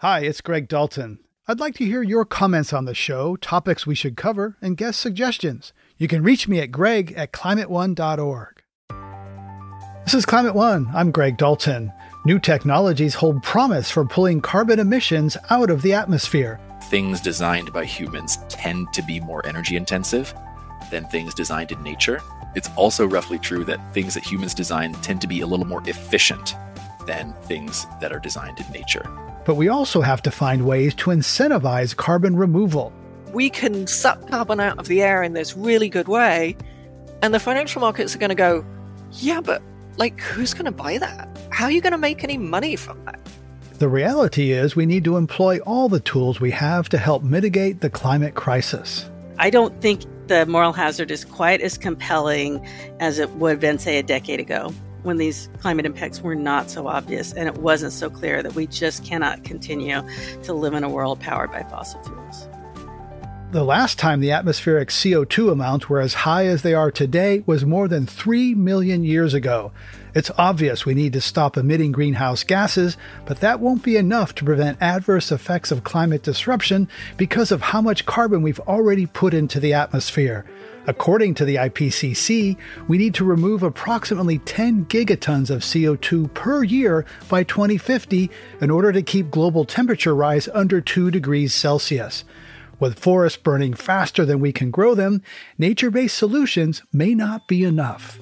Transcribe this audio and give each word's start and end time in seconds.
Hi, 0.00 0.20
it's 0.20 0.42
Greg 0.42 0.68
Dalton. 0.68 1.20
I'd 1.48 1.58
like 1.58 1.72
to 1.76 1.86
hear 1.86 2.02
your 2.02 2.26
comments 2.26 2.74
on 2.74 2.84
the 2.84 2.92
show, 2.92 3.34
topics 3.36 3.86
we 3.86 3.94
should 3.94 4.14
cover, 4.14 4.58
and 4.60 4.76
guest 4.76 5.00
suggestions. 5.00 5.72
You 5.96 6.06
can 6.06 6.22
reach 6.22 6.46
me 6.46 6.60
at 6.60 6.70
greg 6.70 7.14
at 7.16 7.32
climateone.org. 7.32 8.62
This 10.04 10.12
is 10.12 10.26
Climate 10.26 10.54
One. 10.54 10.90
I'm 10.94 11.10
Greg 11.10 11.38
Dalton. 11.38 11.94
New 12.26 12.38
technologies 12.38 13.14
hold 13.14 13.42
promise 13.42 13.90
for 13.90 14.04
pulling 14.04 14.42
carbon 14.42 14.80
emissions 14.80 15.38
out 15.48 15.70
of 15.70 15.80
the 15.80 15.94
atmosphere. 15.94 16.60
Things 16.90 17.22
designed 17.22 17.72
by 17.72 17.86
humans 17.86 18.36
tend 18.50 18.92
to 18.92 19.00
be 19.00 19.18
more 19.20 19.46
energy 19.46 19.76
intensive 19.76 20.34
than 20.90 21.06
things 21.06 21.32
designed 21.32 21.72
in 21.72 21.82
nature. 21.82 22.20
It's 22.54 22.68
also 22.76 23.06
roughly 23.06 23.38
true 23.38 23.64
that 23.64 23.94
things 23.94 24.12
that 24.12 24.24
humans 24.24 24.52
design 24.52 24.92
tend 25.00 25.22
to 25.22 25.26
be 25.26 25.40
a 25.40 25.46
little 25.46 25.66
more 25.66 25.82
efficient 25.88 26.54
than 27.06 27.32
things 27.44 27.86
that 28.02 28.12
are 28.12 28.20
designed 28.20 28.60
in 28.60 28.70
nature. 28.72 29.25
But 29.46 29.54
we 29.54 29.68
also 29.68 30.00
have 30.00 30.22
to 30.22 30.30
find 30.32 30.66
ways 30.66 30.92
to 30.96 31.10
incentivize 31.10 31.94
carbon 31.96 32.36
removal. 32.36 32.92
We 33.32 33.48
can 33.48 33.86
suck 33.86 34.28
carbon 34.28 34.58
out 34.58 34.78
of 34.78 34.88
the 34.88 35.02
air 35.02 35.22
in 35.22 35.34
this 35.34 35.56
really 35.56 35.88
good 35.88 36.08
way, 36.08 36.56
and 37.22 37.32
the 37.32 37.38
financial 37.38 37.80
markets 37.80 38.14
are 38.14 38.18
going 38.18 38.30
to 38.30 38.34
go, 38.34 38.64
yeah, 39.12 39.40
but 39.40 39.62
like, 39.98 40.20
who's 40.20 40.52
going 40.52 40.64
to 40.64 40.72
buy 40.72 40.98
that? 40.98 41.28
How 41.50 41.66
are 41.66 41.70
you 41.70 41.80
going 41.80 41.92
to 41.92 41.98
make 41.98 42.24
any 42.24 42.36
money 42.36 42.74
from 42.74 43.02
that? 43.04 43.20
The 43.78 43.88
reality 43.88 44.50
is, 44.50 44.74
we 44.74 44.84
need 44.84 45.04
to 45.04 45.16
employ 45.16 45.58
all 45.60 45.88
the 45.88 46.00
tools 46.00 46.40
we 46.40 46.50
have 46.50 46.88
to 46.88 46.98
help 46.98 47.22
mitigate 47.22 47.82
the 47.82 47.90
climate 47.90 48.34
crisis. 48.34 49.08
I 49.38 49.50
don't 49.50 49.80
think 49.80 50.02
the 50.26 50.44
moral 50.46 50.72
hazard 50.72 51.12
is 51.12 51.24
quite 51.24 51.60
as 51.60 51.78
compelling 51.78 52.66
as 52.98 53.20
it 53.20 53.30
would 53.32 53.50
have 53.50 53.60
been, 53.60 53.78
say, 53.78 53.98
a 53.98 54.02
decade 54.02 54.40
ago 54.40 54.72
when 55.06 55.16
these 55.16 55.48
climate 55.60 55.86
impacts 55.86 56.20
were 56.20 56.34
not 56.34 56.68
so 56.68 56.88
obvious 56.88 57.32
and 57.32 57.48
it 57.48 57.56
wasn't 57.58 57.92
so 57.92 58.10
clear 58.10 58.42
that 58.42 58.54
we 58.54 58.66
just 58.66 59.04
cannot 59.04 59.44
continue 59.44 60.02
to 60.42 60.52
live 60.52 60.74
in 60.74 60.84
a 60.84 60.88
world 60.88 61.20
powered 61.20 61.50
by 61.50 61.62
fossil 61.62 62.02
fuels. 62.02 62.48
The 63.52 63.64
last 63.64 63.98
time 63.98 64.20
the 64.20 64.32
atmospheric 64.32 64.88
CO2 64.88 65.52
amounts 65.52 65.88
were 65.88 66.00
as 66.00 66.12
high 66.12 66.46
as 66.46 66.62
they 66.62 66.74
are 66.74 66.90
today 66.90 67.44
was 67.46 67.64
more 67.64 67.86
than 67.86 68.04
3 68.04 68.54
million 68.56 69.04
years 69.04 69.34
ago. 69.34 69.70
It's 70.16 70.30
obvious 70.38 70.86
we 70.86 70.94
need 70.94 71.12
to 71.12 71.20
stop 71.20 71.58
emitting 71.58 71.92
greenhouse 71.92 72.42
gases, 72.42 72.96
but 73.26 73.40
that 73.40 73.60
won't 73.60 73.82
be 73.82 73.98
enough 73.98 74.34
to 74.36 74.46
prevent 74.46 74.80
adverse 74.80 75.30
effects 75.30 75.70
of 75.70 75.84
climate 75.84 76.22
disruption 76.22 76.88
because 77.18 77.52
of 77.52 77.60
how 77.60 77.82
much 77.82 78.06
carbon 78.06 78.40
we've 78.40 78.60
already 78.60 79.04
put 79.04 79.34
into 79.34 79.60
the 79.60 79.74
atmosphere. 79.74 80.46
According 80.86 81.34
to 81.34 81.44
the 81.44 81.56
IPCC, 81.56 82.56
we 82.88 82.96
need 82.96 83.12
to 83.12 83.26
remove 83.26 83.62
approximately 83.62 84.38
10 84.38 84.86
gigatons 84.86 85.50
of 85.50 85.60
CO2 85.60 86.32
per 86.32 86.64
year 86.64 87.04
by 87.28 87.44
2050 87.44 88.30
in 88.62 88.70
order 88.70 88.92
to 88.92 89.02
keep 89.02 89.30
global 89.30 89.66
temperature 89.66 90.14
rise 90.14 90.48
under 90.54 90.80
2 90.80 91.10
degrees 91.10 91.52
Celsius. 91.52 92.24
With 92.80 92.98
forests 92.98 93.36
burning 93.36 93.74
faster 93.74 94.24
than 94.24 94.40
we 94.40 94.50
can 94.50 94.70
grow 94.70 94.94
them, 94.94 95.20
nature 95.58 95.90
based 95.90 96.16
solutions 96.16 96.82
may 96.90 97.14
not 97.14 97.46
be 97.46 97.64
enough. 97.64 98.18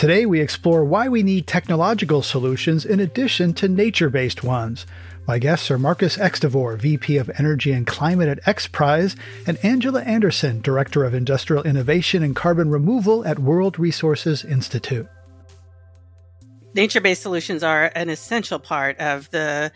Today, 0.00 0.24
we 0.24 0.40
explore 0.40 0.82
why 0.82 1.08
we 1.08 1.22
need 1.22 1.46
technological 1.46 2.22
solutions 2.22 2.86
in 2.86 3.00
addition 3.00 3.52
to 3.52 3.68
nature 3.68 4.08
based 4.08 4.42
ones. 4.42 4.86
My 5.28 5.38
guests 5.38 5.70
are 5.70 5.78
Marcus 5.78 6.16
Extavour, 6.16 6.78
VP 6.78 7.18
of 7.18 7.30
Energy 7.36 7.70
and 7.72 7.86
Climate 7.86 8.30
at 8.30 8.42
XPRIZE, 8.44 9.14
and 9.46 9.62
Angela 9.62 10.00
Anderson, 10.00 10.62
Director 10.62 11.04
of 11.04 11.12
Industrial 11.12 11.62
Innovation 11.64 12.22
and 12.22 12.34
Carbon 12.34 12.70
Removal 12.70 13.26
at 13.26 13.40
World 13.40 13.78
Resources 13.78 14.42
Institute. 14.42 15.06
Nature 16.72 17.02
based 17.02 17.20
solutions 17.20 17.62
are 17.62 17.92
an 17.94 18.08
essential 18.08 18.58
part 18.58 18.98
of 19.00 19.28
the 19.32 19.70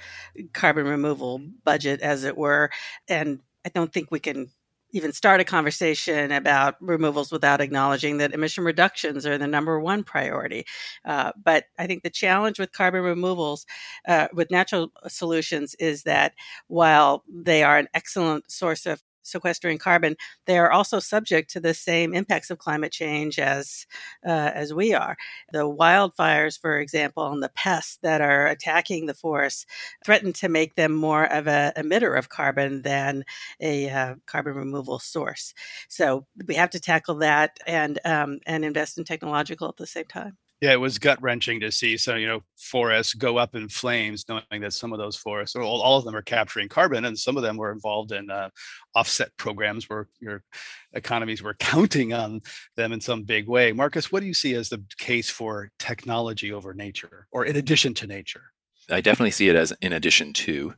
carbon 0.54 0.86
removal 0.86 1.42
budget, 1.64 2.00
as 2.00 2.24
it 2.24 2.38
were. 2.38 2.70
And 3.08 3.40
I 3.62 3.68
don't 3.68 3.92
think 3.92 4.10
we 4.10 4.20
can 4.20 4.48
even 4.94 5.12
start 5.12 5.40
a 5.40 5.44
conversation 5.44 6.32
about 6.32 6.76
removals 6.80 7.30
without 7.32 7.60
acknowledging 7.60 8.18
that 8.18 8.32
emission 8.32 8.64
reductions 8.64 9.26
are 9.26 9.36
the 9.38 9.46
number 9.46 9.78
one 9.80 10.04
priority. 10.04 10.64
Uh, 11.04 11.32
but 11.44 11.64
I 11.78 11.86
think 11.86 12.02
the 12.02 12.10
challenge 12.10 12.58
with 12.58 12.72
carbon 12.72 13.02
removals, 13.02 13.66
uh, 14.08 14.28
with 14.32 14.50
natural 14.50 14.92
solutions, 15.08 15.74
is 15.76 16.04
that 16.04 16.34
while 16.68 17.24
they 17.28 17.62
are 17.64 17.78
an 17.78 17.88
excellent 17.94 18.50
source 18.50 18.86
of 18.86 19.02
sequestering 19.24 19.78
carbon, 19.78 20.16
they 20.46 20.58
are 20.58 20.70
also 20.70 21.00
subject 21.00 21.50
to 21.52 21.60
the 21.60 21.74
same 21.74 22.14
impacts 22.14 22.50
of 22.50 22.58
climate 22.58 22.92
change 22.92 23.38
as 23.38 23.86
uh, 24.26 24.50
as 24.54 24.72
we 24.72 24.94
are. 24.94 25.16
The 25.52 25.60
wildfires, 25.68 26.60
for 26.60 26.78
example, 26.78 27.26
and 27.32 27.42
the 27.42 27.50
pests 27.54 27.98
that 28.02 28.20
are 28.20 28.46
attacking 28.46 29.06
the 29.06 29.14
forests 29.14 29.66
threaten 30.04 30.32
to 30.34 30.48
make 30.48 30.74
them 30.76 30.92
more 30.92 31.24
of 31.24 31.46
a 31.46 31.72
emitter 31.76 32.18
of 32.18 32.28
carbon 32.28 32.82
than 32.82 33.24
a 33.60 33.90
uh, 33.90 34.14
carbon 34.26 34.54
removal 34.54 34.98
source. 34.98 35.54
So 35.88 36.26
we 36.46 36.54
have 36.54 36.70
to 36.70 36.80
tackle 36.80 37.16
that 37.16 37.58
and 37.66 37.98
um, 38.04 38.40
and 38.46 38.64
invest 38.64 38.98
in 38.98 39.04
technological 39.04 39.68
at 39.68 39.76
the 39.76 39.86
same 39.86 40.06
time 40.06 40.36
yeah, 40.60 40.72
it 40.72 40.80
was 40.80 40.98
gut 40.98 41.20
wrenching 41.20 41.60
to 41.60 41.70
see 41.70 41.96
some, 41.96 42.18
you 42.18 42.26
know, 42.26 42.40
forests 42.56 43.14
go 43.14 43.36
up 43.36 43.54
in 43.54 43.68
flames, 43.68 44.24
knowing 44.28 44.62
that 44.62 44.72
some 44.72 44.92
of 44.92 44.98
those 44.98 45.16
forests, 45.16 45.56
or 45.56 45.62
all, 45.62 45.82
all 45.82 45.98
of 45.98 46.04
them, 46.04 46.16
are 46.16 46.22
capturing 46.22 46.68
carbon, 46.68 47.04
and 47.04 47.18
some 47.18 47.36
of 47.36 47.42
them 47.42 47.56
were 47.56 47.72
involved 47.72 48.12
in 48.12 48.30
uh, 48.30 48.48
offset 48.94 49.30
programs 49.36 49.90
where 49.90 50.08
your 50.20 50.42
economies 50.92 51.42
were 51.42 51.54
counting 51.58 52.12
on 52.12 52.40
them 52.76 52.92
in 52.92 53.00
some 53.00 53.24
big 53.24 53.48
way. 53.48 53.72
Marcus, 53.72 54.10
what 54.10 54.20
do 54.20 54.26
you 54.26 54.34
see 54.34 54.54
as 54.54 54.68
the 54.68 54.82
case 54.98 55.28
for 55.28 55.70
technology 55.78 56.52
over 56.52 56.72
nature, 56.72 57.26
or 57.30 57.44
in 57.44 57.56
addition 57.56 57.92
to 57.94 58.06
nature? 58.06 58.44
I 58.90 59.00
definitely 59.00 59.30
see 59.30 59.48
it 59.48 59.56
as 59.56 59.72
in 59.80 59.92
addition 59.92 60.32
to 60.34 60.74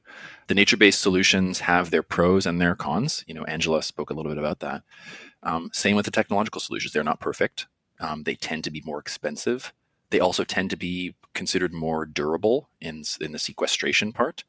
the 0.46 0.54
nature-based 0.54 1.00
solutions 1.00 1.60
have 1.60 1.90
their 1.90 2.04
pros 2.04 2.46
and 2.46 2.60
their 2.60 2.76
cons. 2.76 3.24
You 3.26 3.34
know, 3.34 3.44
Angela 3.44 3.82
spoke 3.82 4.10
a 4.10 4.14
little 4.14 4.30
bit 4.30 4.38
about 4.38 4.60
that. 4.60 4.82
Um, 5.42 5.70
same 5.72 5.96
with 5.96 6.04
the 6.04 6.10
technological 6.10 6.60
solutions; 6.60 6.92
they're 6.92 7.04
not 7.04 7.20
perfect. 7.20 7.66
Um, 8.00 8.24
they 8.24 8.34
tend 8.34 8.64
to 8.64 8.70
be 8.70 8.82
more 8.84 8.98
expensive. 8.98 9.72
They 10.10 10.20
also 10.20 10.44
tend 10.44 10.70
to 10.70 10.76
be 10.76 11.14
considered 11.34 11.72
more 11.72 12.06
durable 12.06 12.68
in 12.80 13.04
in 13.20 13.32
the 13.32 13.38
sequestration 13.38 14.12
part. 14.12 14.44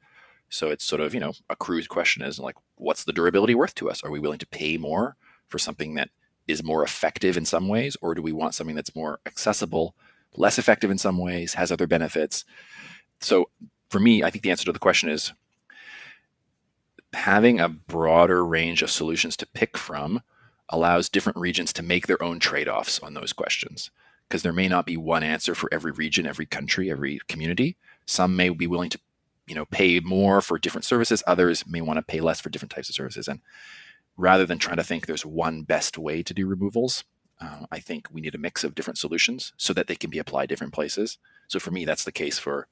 So 0.49 0.69
it's 0.69 0.85
sort 0.85 1.01
of 1.01 1.13
you 1.13 1.19
know 1.19 1.33
a 1.49 1.55
crude 1.55 1.89
question 1.89 2.23
is 2.23 2.39
like, 2.39 2.55
what's 2.75 3.03
the 3.03 3.13
durability 3.13 3.55
worth 3.55 3.75
to 3.75 3.89
us? 3.89 4.03
Are 4.03 4.11
we 4.11 4.19
willing 4.19 4.39
to 4.39 4.47
pay 4.47 4.77
more 4.77 5.15
for 5.47 5.59
something 5.59 5.95
that 5.95 6.09
is 6.47 6.63
more 6.63 6.83
effective 6.83 7.35
in 7.37 7.45
some 7.45 7.67
ways, 7.67 7.97
or 8.01 8.15
do 8.15 8.21
we 8.21 8.31
want 8.31 8.55
something 8.55 8.75
that's 8.75 8.95
more 8.95 9.19
accessible, 9.25 9.95
less 10.35 10.57
effective 10.57 10.89
in 10.89 10.97
some 10.97 11.17
ways, 11.17 11.55
has 11.55 11.71
other 11.71 11.87
benefits? 11.87 12.45
So 13.19 13.49
for 13.89 13.99
me, 13.99 14.23
I 14.23 14.29
think 14.29 14.43
the 14.43 14.51
answer 14.51 14.65
to 14.65 14.71
the 14.71 14.79
question 14.79 15.09
is 15.09 15.33
having 17.13 17.59
a 17.59 17.69
broader 17.69 18.45
range 18.45 18.81
of 18.81 18.91
solutions 18.91 19.35
to 19.37 19.47
pick 19.47 19.77
from 19.77 20.21
allows 20.69 21.09
different 21.09 21.37
regions 21.37 21.71
to 21.73 21.83
make 21.83 22.07
their 22.07 22.21
own 22.21 22.39
trade 22.39 22.67
offs 22.67 22.99
on 22.99 23.13
those 23.13 23.33
questions 23.33 23.89
because 24.27 24.43
there 24.43 24.53
may 24.53 24.67
not 24.67 24.85
be 24.85 24.97
one 24.97 25.23
answer 25.23 25.55
for 25.55 25.69
every 25.73 25.91
region, 25.91 26.25
every 26.25 26.45
country, 26.45 26.91
every 26.91 27.19
community. 27.27 27.77
Some 28.05 28.35
may 28.35 28.49
be 28.49 28.67
willing 28.67 28.89
to, 28.89 28.99
you 29.47 29.55
know, 29.55 29.65
pay 29.65 29.99
more 30.01 30.41
for 30.41 30.59
different 30.59 30.85
services. 30.85 31.23
Others 31.25 31.65
may 31.65 31.81
want 31.81 31.97
to 31.97 32.03
pay 32.03 32.19
less 32.19 32.41
for 32.41 32.49
different 32.49 32.71
types 32.71 32.89
of 32.89 32.95
services. 32.95 33.27
And 33.27 33.39
rather 34.17 34.45
than 34.45 34.59
trying 34.59 34.77
to 34.77 34.83
think 34.83 35.05
there's 35.05 35.25
one 35.25 35.63
best 35.63 35.97
way 35.97 36.23
to 36.23 36.33
do 36.33 36.45
removals, 36.45 37.05
uh, 37.39 37.65
I 37.71 37.79
think 37.79 38.07
we 38.11 38.19
need 38.19 38.35
a 38.35 38.39
mix 38.39 38.63
of 38.63 38.75
different 38.75 38.97
solutions 38.97 39.53
so 39.57 39.71
that 39.73 39.87
they 39.87 39.95
can 39.95 40.09
be 40.09 40.19
applied 40.19 40.49
different 40.49 40.73
places. 40.73 41.17
So 41.47 41.59
for 41.59 41.71
me, 41.71 41.85
that's 41.85 42.03
the 42.03 42.11
case 42.11 42.39
for 42.39 42.67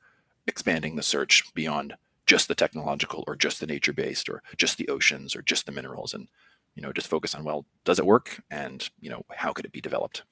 expanding 0.48 0.96
the 0.96 1.04
search 1.04 1.54
beyond 1.54 1.96
just 2.26 2.48
the 2.48 2.56
technological 2.56 3.24
or 3.28 3.36
just 3.36 3.60
the 3.60 3.68
nature 3.68 3.94
based 3.94 4.28
or 4.28 4.42
just 4.58 4.78
the 4.78 4.90
oceans 4.90 5.36
or 5.36 5.42
just 5.42 5.66
the 5.66 5.72
minerals 5.72 6.14
and 6.14 6.28
you 6.76 6.82
know 6.82 6.94
just 6.94 7.08
focus 7.08 7.34
on 7.36 7.44
well 7.44 7.66
does 7.84 8.00
it 8.00 8.06
work 8.06 8.42
and 8.52 8.90
you 9.00 9.10
know 9.10 9.24
how 9.36 9.52
could 9.52 9.66
it 9.66 9.72
be 9.72 9.82
developed 9.82 10.24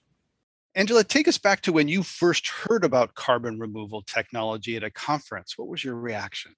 angela 0.75 1.03
take 1.03 1.27
us 1.27 1.37
back 1.37 1.61
to 1.61 1.73
when 1.73 1.87
you 1.87 2.03
first 2.03 2.47
heard 2.47 2.83
about 2.83 3.15
carbon 3.15 3.59
removal 3.59 4.01
technology 4.01 4.75
at 4.75 4.83
a 4.83 4.91
conference 4.91 5.57
what 5.57 5.67
was 5.67 5.83
your 5.83 5.95
reaction 5.95 6.55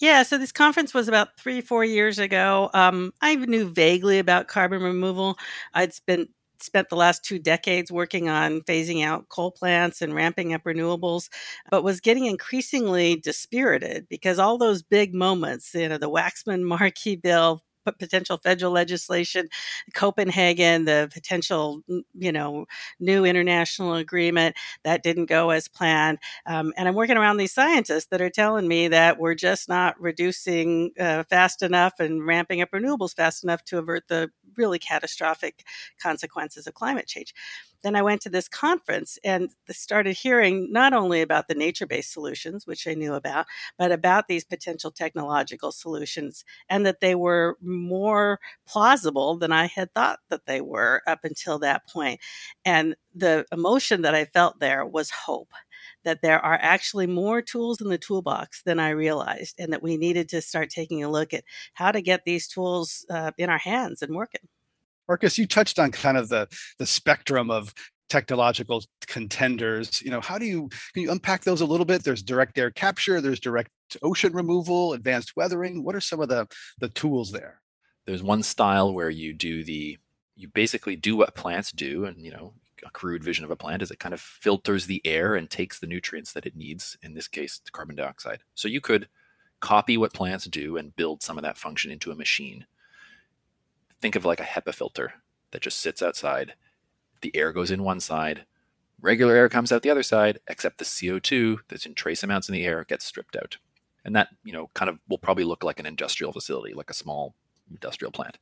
yeah, 0.00 0.22
so 0.24 0.38
this 0.38 0.52
conference 0.52 0.92
was 0.92 1.06
about 1.06 1.38
three, 1.38 1.60
four 1.60 1.84
years 1.84 2.18
ago. 2.18 2.68
Um, 2.74 3.12
I 3.20 3.36
knew 3.36 3.68
vaguely 3.68 4.18
about 4.18 4.48
carbon 4.48 4.82
removal. 4.82 5.38
I'd 5.74 5.94
spent 5.94 6.30
spent 6.60 6.88
the 6.88 6.96
last 6.96 7.24
two 7.24 7.38
decades 7.38 7.92
working 7.92 8.28
on 8.28 8.60
phasing 8.62 9.04
out 9.04 9.28
coal 9.28 9.52
plants 9.52 10.02
and 10.02 10.14
ramping 10.14 10.52
up 10.52 10.64
renewables, 10.64 11.28
but 11.70 11.84
was 11.84 12.00
getting 12.00 12.26
increasingly 12.26 13.16
dispirited 13.16 14.08
because 14.08 14.40
all 14.40 14.58
those 14.58 14.82
big 14.82 15.14
moments, 15.14 15.72
you 15.74 15.88
know, 15.88 15.98
the 15.98 16.10
Waxman 16.10 16.62
Markey 16.64 17.16
bill, 17.16 17.62
potential 17.92 18.38
federal 18.38 18.72
legislation, 18.72 19.48
Copenhagen, 19.94 20.84
the 20.84 21.08
potential, 21.12 21.82
you 22.14 22.32
know, 22.32 22.66
new 23.00 23.24
international 23.24 23.94
agreement 23.94 24.56
that 24.84 25.02
didn't 25.02 25.26
go 25.26 25.50
as 25.50 25.68
planned. 25.68 26.18
Um, 26.46 26.72
and 26.76 26.88
I'm 26.88 26.94
working 26.94 27.16
around 27.16 27.36
these 27.36 27.52
scientists 27.52 28.06
that 28.06 28.20
are 28.20 28.30
telling 28.30 28.68
me 28.68 28.88
that 28.88 29.18
we're 29.18 29.34
just 29.34 29.68
not 29.68 30.00
reducing 30.00 30.92
uh, 30.98 31.24
fast 31.24 31.62
enough 31.62 32.00
and 32.00 32.26
ramping 32.26 32.60
up 32.62 32.70
renewables 32.72 33.14
fast 33.14 33.44
enough 33.44 33.64
to 33.64 33.78
avert 33.78 34.08
the 34.08 34.30
really 34.56 34.78
catastrophic 34.78 35.64
consequences 36.00 36.66
of 36.66 36.74
climate 36.74 37.06
change. 37.06 37.32
Then 37.82 37.94
I 37.96 38.02
went 38.02 38.20
to 38.22 38.30
this 38.30 38.48
conference 38.48 39.18
and 39.24 39.50
started 39.70 40.16
hearing 40.16 40.72
not 40.72 40.92
only 40.92 41.20
about 41.22 41.48
the 41.48 41.54
nature 41.54 41.86
based 41.86 42.12
solutions, 42.12 42.66
which 42.66 42.86
I 42.86 42.94
knew 42.94 43.14
about, 43.14 43.46
but 43.78 43.92
about 43.92 44.28
these 44.28 44.44
potential 44.44 44.90
technological 44.90 45.72
solutions 45.72 46.44
and 46.68 46.84
that 46.86 47.00
they 47.00 47.14
were 47.14 47.56
more 47.62 48.40
plausible 48.66 49.36
than 49.38 49.52
I 49.52 49.66
had 49.66 49.92
thought 49.94 50.18
that 50.30 50.46
they 50.46 50.60
were 50.60 51.02
up 51.06 51.20
until 51.24 51.58
that 51.60 51.88
point. 51.88 52.20
And 52.64 52.96
the 53.14 53.46
emotion 53.52 54.02
that 54.02 54.14
I 54.14 54.24
felt 54.26 54.60
there 54.60 54.84
was 54.84 55.10
hope 55.10 55.50
that 56.04 56.22
there 56.22 56.40
are 56.44 56.58
actually 56.60 57.06
more 57.06 57.42
tools 57.42 57.80
in 57.80 57.88
the 57.88 57.98
toolbox 57.98 58.62
than 58.62 58.78
I 58.80 58.90
realized, 58.90 59.56
and 59.58 59.72
that 59.72 59.82
we 59.82 59.96
needed 59.96 60.28
to 60.30 60.40
start 60.42 60.70
taking 60.70 61.02
a 61.02 61.10
look 61.10 61.32
at 61.34 61.44
how 61.74 61.92
to 61.92 62.00
get 62.00 62.24
these 62.24 62.48
tools 62.48 63.04
uh, 63.10 63.32
in 63.38 63.50
our 63.50 63.58
hands 63.58 64.02
and 64.02 64.14
working. 64.14 64.48
Marcus, 65.08 65.38
you 65.38 65.46
touched 65.46 65.78
on 65.78 65.90
kind 65.90 66.16
of 66.16 66.28
the 66.28 66.48
the 66.78 66.86
spectrum 66.86 67.50
of 67.50 67.72
technological 68.08 68.82
contenders. 69.06 70.02
You 70.02 70.10
know, 70.10 70.20
how 70.20 70.38
do 70.38 70.46
you 70.46 70.68
can 70.94 71.02
you 71.02 71.10
unpack 71.10 71.44
those 71.44 71.60
a 71.60 71.66
little 71.66 71.86
bit? 71.86 72.04
There's 72.04 72.22
direct 72.22 72.58
air 72.58 72.70
capture, 72.70 73.20
there's 73.20 73.40
direct 73.40 73.70
ocean 74.02 74.32
removal, 74.32 74.92
advanced 74.92 75.36
weathering. 75.36 75.82
What 75.84 75.94
are 75.94 76.00
some 76.00 76.20
of 76.20 76.28
the 76.28 76.46
the 76.78 76.88
tools 76.88 77.32
there? 77.32 77.60
There's 78.06 78.22
one 78.22 78.42
style 78.42 78.92
where 78.92 79.10
you 79.10 79.32
do 79.32 79.64
the 79.64 79.98
you 80.36 80.48
basically 80.48 80.96
do 80.96 81.16
what 81.16 81.34
plants 81.34 81.72
do 81.72 82.04
and 82.04 82.20
you 82.20 82.30
know 82.30 82.54
a 82.86 82.90
crude 82.90 83.24
vision 83.24 83.44
of 83.44 83.50
a 83.50 83.56
plant 83.56 83.82
is 83.82 83.90
it 83.90 83.98
kind 83.98 84.14
of 84.14 84.20
filters 84.20 84.86
the 84.86 85.02
air 85.04 85.34
and 85.34 85.50
takes 85.50 85.78
the 85.78 85.86
nutrients 85.86 86.32
that 86.32 86.46
it 86.46 86.56
needs, 86.56 86.96
in 87.02 87.14
this 87.14 87.26
case, 87.28 87.60
carbon 87.72 87.96
dioxide. 87.96 88.40
So 88.54 88.68
you 88.68 88.80
could 88.80 89.08
copy 89.60 89.96
what 89.96 90.12
plants 90.12 90.44
do 90.44 90.76
and 90.76 90.94
build 90.94 91.22
some 91.22 91.36
of 91.36 91.42
that 91.42 91.58
function 91.58 91.90
into 91.90 92.12
a 92.12 92.16
machine. 92.16 92.66
Think 94.00 94.16
of 94.16 94.24
like 94.24 94.40
a 94.40 94.44
HEPA 94.44 94.74
filter 94.74 95.14
that 95.50 95.62
just 95.62 95.80
sits 95.80 96.02
outside. 96.02 96.54
The 97.20 97.34
air 97.34 97.52
goes 97.52 97.70
in 97.70 97.82
one 97.82 98.00
side, 98.00 98.44
regular 99.00 99.34
air 99.34 99.48
comes 99.48 99.72
out 99.72 99.82
the 99.82 99.90
other 99.90 100.02
side, 100.02 100.40
except 100.48 100.78
the 100.78 100.84
CO2 100.84 101.58
that's 101.68 101.86
in 101.86 101.94
trace 101.94 102.22
amounts 102.22 102.48
in 102.48 102.52
the 102.52 102.64
air 102.64 102.84
gets 102.84 103.04
stripped 103.04 103.36
out. 103.36 103.58
And 104.04 104.14
that, 104.16 104.28
you 104.44 104.52
know, 104.52 104.70
kind 104.74 104.88
of 104.88 104.98
will 105.08 105.18
probably 105.18 105.44
look 105.44 105.64
like 105.64 105.78
an 105.78 105.86
industrial 105.86 106.32
facility, 106.32 106.74
like 106.74 106.90
a 106.90 106.94
small 106.94 107.34
industrial 107.70 108.12
plant. 108.12 108.38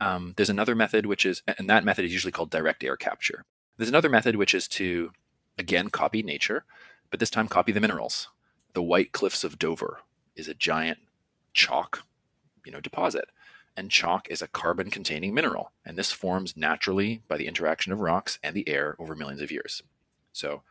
Um, 0.00 0.34
there's 0.36 0.50
another 0.50 0.74
method, 0.74 1.06
which 1.06 1.24
is, 1.24 1.42
and 1.58 1.68
that 1.70 1.84
method 1.84 2.04
is 2.04 2.12
usually 2.12 2.32
called 2.32 2.50
direct 2.50 2.84
air 2.84 2.96
capture. 2.96 3.44
There's 3.76 3.88
another 3.88 4.08
method, 4.08 4.36
which 4.36 4.54
is 4.54 4.68
to, 4.68 5.10
again, 5.58 5.88
copy 5.88 6.22
nature, 6.22 6.64
but 7.10 7.20
this 7.20 7.30
time 7.30 7.48
copy 7.48 7.72
the 7.72 7.80
minerals. 7.80 8.28
The 8.74 8.82
White 8.82 9.12
Cliffs 9.12 9.44
of 9.44 9.58
Dover 9.58 10.00
is 10.36 10.48
a 10.48 10.54
giant 10.54 10.98
chalk, 11.52 12.04
you 12.64 12.72
know, 12.72 12.80
deposit. 12.80 13.26
And 13.76 13.90
chalk 13.90 14.28
is 14.30 14.40
a 14.40 14.48
carbon 14.48 14.90
containing 14.90 15.34
mineral. 15.34 15.72
And 15.84 15.96
this 15.96 16.12
forms 16.12 16.56
naturally 16.56 17.22
by 17.28 17.36
the 17.36 17.46
interaction 17.46 17.92
of 17.92 18.00
rocks 18.00 18.38
and 18.42 18.54
the 18.54 18.68
air 18.68 18.94
over 18.98 19.16
millions 19.16 19.42
of 19.42 19.50
years. 19.50 19.82
So, 20.32 20.62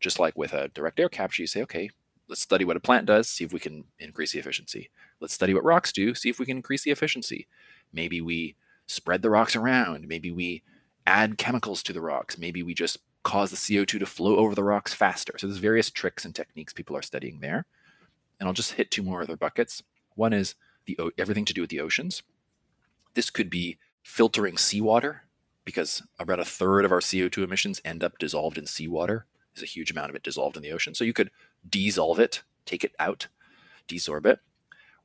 just 0.00 0.18
like 0.18 0.36
with 0.36 0.52
a 0.52 0.68
direct 0.68 0.98
air 1.00 1.08
capture, 1.08 1.42
you 1.42 1.46
say, 1.46 1.62
okay, 1.62 1.90
let's 2.28 2.40
study 2.40 2.64
what 2.64 2.76
a 2.76 2.80
plant 2.80 3.06
does, 3.06 3.28
see 3.28 3.44
if 3.44 3.52
we 3.52 3.60
can 3.60 3.84
increase 3.98 4.32
the 4.32 4.38
efficiency. 4.38 4.90
Let's 5.20 5.34
study 5.34 5.54
what 5.54 5.64
rocks 5.64 5.92
do, 5.92 6.14
see 6.14 6.28
if 6.28 6.38
we 6.38 6.46
can 6.46 6.58
increase 6.58 6.84
the 6.84 6.90
efficiency. 6.90 7.46
Maybe 7.92 8.20
we 8.20 8.54
spread 8.86 9.22
the 9.22 9.30
rocks 9.30 9.56
around. 9.56 10.06
Maybe 10.06 10.30
we 10.30 10.62
add 11.06 11.38
chemicals 11.38 11.82
to 11.84 11.92
the 11.92 12.00
rocks. 12.00 12.38
Maybe 12.38 12.62
we 12.62 12.74
just 12.74 12.98
cause 13.22 13.50
the 13.50 13.56
CO2 13.56 13.98
to 13.98 14.06
flow 14.06 14.36
over 14.36 14.54
the 14.54 14.64
rocks 14.64 14.94
faster. 14.94 15.34
So 15.38 15.46
there's 15.46 15.58
various 15.58 15.90
tricks 15.90 16.24
and 16.24 16.34
techniques 16.34 16.72
people 16.72 16.96
are 16.96 17.02
studying 17.02 17.40
there. 17.40 17.66
And 18.38 18.46
I'll 18.46 18.54
just 18.54 18.74
hit 18.74 18.90
two 18.90 19.02
more 19.02 19.22
other 19.22 19.36
buckets. 19.36 19.82
One 20.14 20.32
is 20.32 20.54
the 20.86 20.98
everything 21.18 21.44
to 21.46 21.54
do 21.54 21.60
with 21.60 21.70
the 21.70 21.80
oceans. 21.80 22.22
This 23.18 23.30
could 23.30 23.50
be 23.50 23.78
filtering 24.04 24.56
seawater 24.56 25.24
because 25.64 26.04
about 26.20 26.38
a 26.38 26.44
third 26.44 26.84
of 26.84 26.92
our 26.92 27.00
CO2 27.00 27.42
emissions 27.42 27.80
end 27.84 28.04
up 28.04 28.16
dissolved 28.16 28.56
in 28.56 28.64
seawater. 28.64 29.26
There's 29.52 29.64
a 29.64 29.66
huge 29.66 29.90
amount 29.90 30.10
of 30.10 30.14
it 30.14 30.22
dissolved 30.22 30.56
in 30.56 30.62
the 30.62 30.70
ocean. 30.70 30.94
So 30.94 31.02
you 31.02 31.12
could 31.12 31.32
dissolve 31.68 32.20
it, 32.20 32.44
take 32.64 32.84
it 32.84 32.94
out, 33.00 33.26
desorb 33.88 34.24
it, 34.24 34.38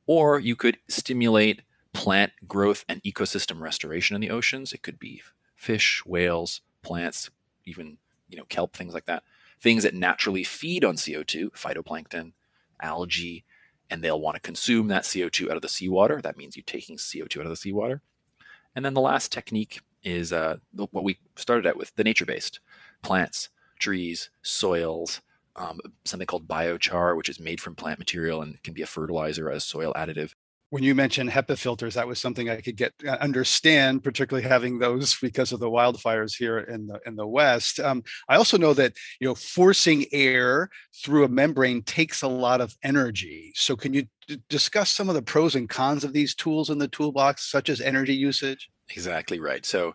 or 0.06 0.38
you 0.38 0.54
could 0.54 0.78
stimulate 0.86 1.62
plant 1.92 2.30
growth 2.46 2.84
and 2.88 3.02
ecosystem 3.02 3.60
restoration 3.60 4.14
in 4.14 4.20
the 4.20 4.30
oceans. 4.30 4.72
It 4.72 4.82
could 4.82 5.00
be 5.00 5.20
fish, 5.56 6.06
whales, 6.06 6.60
plants, 6.82 7.30
even 7.64 7.98
you 8.28 8.38
know 8.38 8.44
kelp, 8.44 8.76
things 8.76 8.94
like 8.94 9.06
that. 9.06 9.24
Things 9.58 9.82
that 9.82 9.92
naturally 9.92 10.44
feed 10.44 10.84
on 10.84 10.94
CO2, 10.94 11.50
phytoplankton, 11.50 12.30
algae, 12.80 13.44
and 13.94 14.02
they'll 14.02 14.20
want 14.20 14.34
to 14.34 14.40
consume 14.40 14.88
that 14.88 15.04
CO2 15.04 15.50
out 15.50 15.56
of 15.56 15.62
the 15.62 15.68
seawater. 15.68 16.20
That 16.20 16.36
means 16.36 16.56
you're 16.56 16.64
taking 16.66 16.96
CO2 16.96 17.38
out 17.38 17.46
of 17.46 17.50
the 17.50 17.56
seawater. 17.56 18.02
And 18.74 18.84
then 18.84 18.92
the 18.92 19.00
last 19.00 19.30
technique 19.30 19.82
is 20.02 20.32
uh, 20.32 20.56
what 20.72 21.04
we 21.04 21.20
started 21.36 21.64
out 21.64 21.76
with 21.76 21.94
the 21.94 22.02
nature 22.02 22.26
based 22.26 22.58
plants, 23.02 23.50
trees, 23.78 24.30
soils, 24.42 25.20
um, 25.54 25.78
something 26.04 26.26
called 26.26 26.48
biochar, 26.48 27.16
which 27.16 27.28
is 27.28 27.38
made 27.38 27.60
from 27.60 27.76
plant 27.76 28.00
material 28.00 28.42
and 28.42 28.60
can 28.64 28.74
be 28.74 28.82
a 28.82 28.86
fertilizer 28.86 29.48
as 29.48 29.62
soil 29.62 29.92
additive 29.94 30.34
when 30.74 30.82
you 30.82 30.92
mentioned 30.92 31.30
HEPA 31.30 31.56
filters, 31.56 31.94
that 31.94 32.08
was 32.08 32.18
something 32.18 32.50
I 32.50 32.60
could 32.60 32.74
get 32.74 32.92
uh, 33.06 33.12
understand, 33.20 34.02
particularly 34.02 34.48
having 34.48 34.80
those 34.80 35.16
because 35.22 35.52
of 35.52 35.60
the 35.60 35.70
wildfires 35.70 36.36
here 36.36 36.58
in 36.58 36.88
the 36.88 36.98
in 37.06 37.14
the 37.14 37.28
West. 37.28 37.78
Um, 37.78 38.02
I 38.28 38.34
also 38.34 38.58
know 38.58 38.74
that 38.74 38.94
you 39.20 39.28
know 39.28 39.36
forcing 39.36 40.06
air 40.10 40.70
through 40.92 41.26
a 41.26 41.28
membrane 41.28 41.84
takes 41.84 42.22
a 42.22 42.28
lot 42.28 42.60
of 42.60 42.74
energy. 42.82 43.52
So, 43.54 43.76
can 43.76 43.94
you 43.94 44.08
d- 44.26 44.42
discuss 44.48 44.90
some 44.90 45.08
of 45.08 45.14
the 45.14 45.22
pros 45.22 45.54
and 45.54 45.68
cons 45.68 46.02
of 46.02 46.12
these 46.12 46.34
tools 46.34 46.70
in 46.70 46.78
the 46.78 46.88
toolbox, 46.88 47.48
such 47.48 47.68
as 47.68 47.80
energy 47.80 48.16
usage? 48.16 48.68
Exactly 48.90 49.38
right. 49.38 49.64
So, 49.64 49.94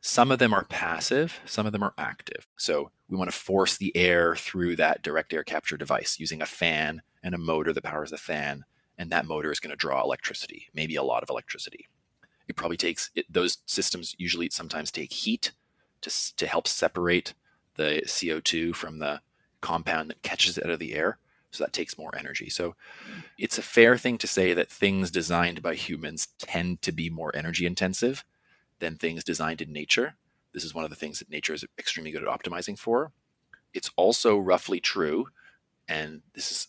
some 0.00 0.30
of 0.30 0.38
them 0.38 0.54
are 0.54 0.64
passive, 0.64 1.38
some 1.44 1.66
of 1.66 1.72
them 1.72 1.82
are 1.82 1.92
active. 1.98 2.46
So, 2.56 2.90
we 3.10 3.18
want 3.18 3.30
to 3.30 3.36
force 3.36 3.76
the 3.76 3.94
air 3.94 4.34
through 4.34 4.76
that 4.76 5.02
direct 5.02 5.34
air 5.34 5.44
capture 5.44 5.76
device 5.76 6.18
using 6.18 6.40
a 6.40 6.46
fan 6.46 7.02
and 7.22 7.34
a 7.34 7.38
motor 7.38 7.74
that 7.74 7.84
powers 7.84 8.10
the 8.10 8.16
fan 8.16 8.64
and 8.98 9.10
that 9.10 9.26
motor 9.26 9.50
is 9.52 9.60
going 9.60 9.70
to 9.70 9.76
draw 9.76 10.02
electricity, 10.02 10.68
maybe 10.74 10.96
a 10.96 11.02
lot 11.02 11.22
of 11.22 11.30
electricity. 11.30 11.86
It 12.48 12.56
probably 12.56 12.76
takes 12.76 13.10
it, 13.14 13.32
those 13.32 13.58
systems 13.66 14.14
usually 14.18 14.50
sometimes 14.50 14.90
take 14.90 15.12
heat 15.12 15.52
to 16.00 16.36
to 16.36 16.46
help 16.46 16.66
separate 16.66 17.34
the 17.76 18.02
CO2 18.04 18.74
from 18.74 18.98
the 18.98 19.20
compound 19.60 20.10
that 20.10 20.22
catches 20.22 20.58
it 20.58 20.64
out 20.64 20.70
of 20.70 20.78
the 20.78 20.94
air. 20.94 21.18
So 21.50 21.64
that 21.64 21.72
takes 21.72 21.96
more 21.96 22.14
energy. 22.16 22.50
So 22.50 22.74
it's 23.38 23.56
a 23.56 23.62
fair 23.62 23.96
thing 23.96 24.18
to 24.18 24.26
say 24.26 24.52
that 24.52 24.70
things 24.70 25.10
designed 25.10 25.62
by 25.62 25.74
humans 25.74 26.28
tend 26.38 26.82
to 26.82 26.92
be 26.92 27.08
more 27.08 27.34
energy 27.34 27.64
intensive 27.64 28.24
than 28.80 28.96
things 28.96 29.24
designed 29.24 29.62
in 29.62 29.72
nature. 29.72 30.16
This 30.52 30.64
is 30.64 30.74
one 30.74 30.84
of 30.84 30.90
the 30.90 30.96
things 30.96 31.18
that 31.18 31.30
nature 31.30 31.54
is 31.54 31.64
extremely 31.78 32.10
good 32.10 32.22
at 32.22 32.28
optimizing 32.28 32.78
for. 32.78 33.12
It's 33.72 33.90
also 33.96 34.36
roughly 34.38 34.80
true, 34.80 35.28
and 35.86 36.22
this 36.34 36.50
is 36.50 36.68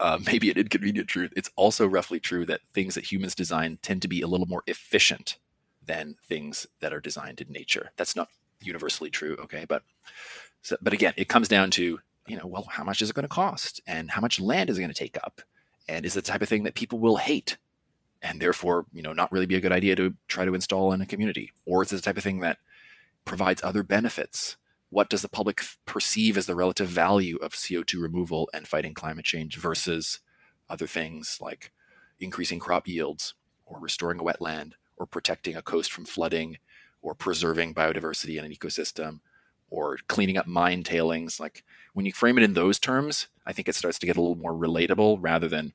uh, 0.00 0.18
maybe 0.26 0.50
an 0.50 0.58
inconvenient 0.58 1.08
truth, 1.08 1.32
it's 1.36 1.50
also 1.54 1.86
roughly 1.86 2.18
true 2.18 2.44
that 2.46 2.62
things 2.72 2.96
that 2.96 3.12
humans 3.12 3.34
design 3.34 3.78
tend 3.82 4.02
to 4.02 4.08
be 4.08 4.20
a 4.20 4.26
little 4.26 4.46
more 4.46 4.64
efficient 4.66 5.38
than 5.84 6.16
things 6.26 6.66
that 6.80 6.92
are 6.92 7.00
designed 7.00 7.40
in 7.40 7.52
nature. 7.52 7.92
That's 7.96 8.16
not 8.16 8.28
universally 8.60 9.10
true, 9.10 9.36
okay? 9.44 9.64
But 9.68 9.82
so, 10.62 10.76
but 10.82 10.92
again, 10.92 11.14
it 11.16 11.28
comes 11.28 11.48
down 11.48 11.70
to 11.72 12.00
you 12.26 12.36
know, 12.36 12.46
well, 12.46 12.66
how 12.70 12.84
much 12.84 13.02
is 13.02 13.10
it 13.10 13.14
going 13.14 13.24
to 13.24 13.28
cost, 13.28 13.80
and 13.86 14.10
how 14.10 14.20
much 14.20 14.38
land 14.38 14.70
is 14.70 14.78
it 14.78 14.80
going 14.80 14.92
to 14.92 14.98
take 14.98 15.16
up, 15.16 15.40
and 15.88 16.06
is 16.06 16.14
the 16.14 16.22
type 16.22 16.42
of 16.42 16.48
thing 16.48 16.62
that 16.62 16.74
people 16.74 17.00
will 17.00 17.16
hate, 17.16 17.56
and 18.22 18.40
therefore 18.40 18.86
you 18.92 19.02
know 19.02 19.12
not 19.12 19.32
really 19.32 19.46
be 19.46 19.56
a 19.56 19.60
good 19.60 19.72
idea 19.72 19.96
to 19.96 20.14
try 20.28 20.44
to 20.44 20.54
install 20.54 20.92
in 20.92 21.00
a 21.00 21.06
community, 21.06 21.52
or 21.66 21.82
is 21.82 21.92
it 21.92 21.96
the 21.96 22.02
type 22.02 22.16
of 22.16 22.22
thing 22.22 22.40
that 22.40 22.58
provides 23.24 23.62
other 23.64 23.82
benefits 23.82 24.56
what 24.90 25.08
does 25.08 25.22
the 25.22 25.28
public 25.28 25.62
perceive 25.86 26.36
as 26.36 26.46
the 26.46 26.54
relative 26.54 26.88
value 26.88 27.36
of 27.36 27.52
CO2 27.52 28.00
removal 28.00 28.48
and 28.52 28.68
fighting 28.68 28.94
climate 28.94 29.24
change 29.24 29.56
versus 29.56 30.20
other 30.68 30.86
things 30.86 31.38
like 31.40 31.72
increasing 32.18 32.58
crop 32.58 32.86
yields 32.86 33.34
or 33.64 33.78
restoring 33.80 34.20
a 34.20 34.22
wetland 34.22 34.72
or 34.96 35.06
protecting 35.06 35.56
a 35.56 35.62
coast 35.62 35.92
from 35.92 36.04
flooding 36.04 36.58
or 37.02 37.14
preserving 37.14 37.74
biodiversity 37.74 38.38
in 38.38 38.44
an 38.44 38.52
ecosystem 38.52 39.20
or 39.70 39.96
cleaning 40.08 40.36
up 40.36 40.46
mine 40.46 40.82
tailings? 40.82 41.40
Like 41.40 41.64
when 41.92 42.06
you 42.06 42.12
frame 42.12 42.38
it 42.38 42.44
in 42.44 42.54
those 42.54 42.78
terms 42.78 43.28
i 43.46 43.52
think 43.52 43.68
it 43.68 43.74
starts 43.74 43.98
to 43.98 44.06
get 44.06 44.16
a 44.16 44.20
little 44.20 44.36
more 44.36 44.54
relatable 44.54 45.18
rather 45.20 45.48
than 45.48 45.72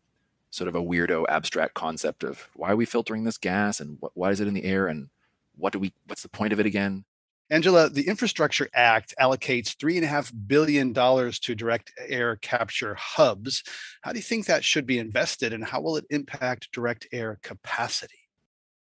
sort 0.49 0.67
of 0.67 0.75
a 0.75 0.81
weirdo 0.81 1.25
abstract 1.29 1.73
concept 1.73 2.23
of 2.23 2.49
why 2.55 2.71
are 2.71 2.75
we 2.75 2.85
filtering 2.85 3.23
this 3.23 3.37
gas 3.37 3.79
and 3.79 3.97
what, 3.99 4.11
why 4.15 4.31
is 4.31 4.39
it 4.39 4.47
in 4.47 4.53
the 4.53 4.63
air 4.63 4.87
and 4.87 5.09
what 5.57 5.73
do 5.73 5.79
we 5.79 5.93
what's 6.07 6.21
the 6.21 6.29
point 6.29 6.53
of 6.53 6.59
it 6.59 6.65
again 6.65 7.03
Angela, 7.51 7.89
the 7.89 8.07
Infrastructure 8.07 8.67
Act 8.73 9.13
allocates 9.21 9.75
$3.5 9.75 10.47
billion 10.47 10.93
to 10.93 11.55
direct 11.55 11.91
air 12.07 12.37
capture 12.37 12.95
hubs. 12.95 13.63
How 14.01 14.11
do 14.11 14.17
you 14.17 14.23
think 14.23 14.47
that 14.47 14.63
should 14.63 14.87
be 14.87 14.97
invested 14.97 15.53
and 15.53 15.63
how 15.63 15.81
will 15.81 15.97
it 15.97 16.05
impact 16.09 16.71
direct 16.71 17.07
air 17.11 17.37
capacity? 17.43 18.24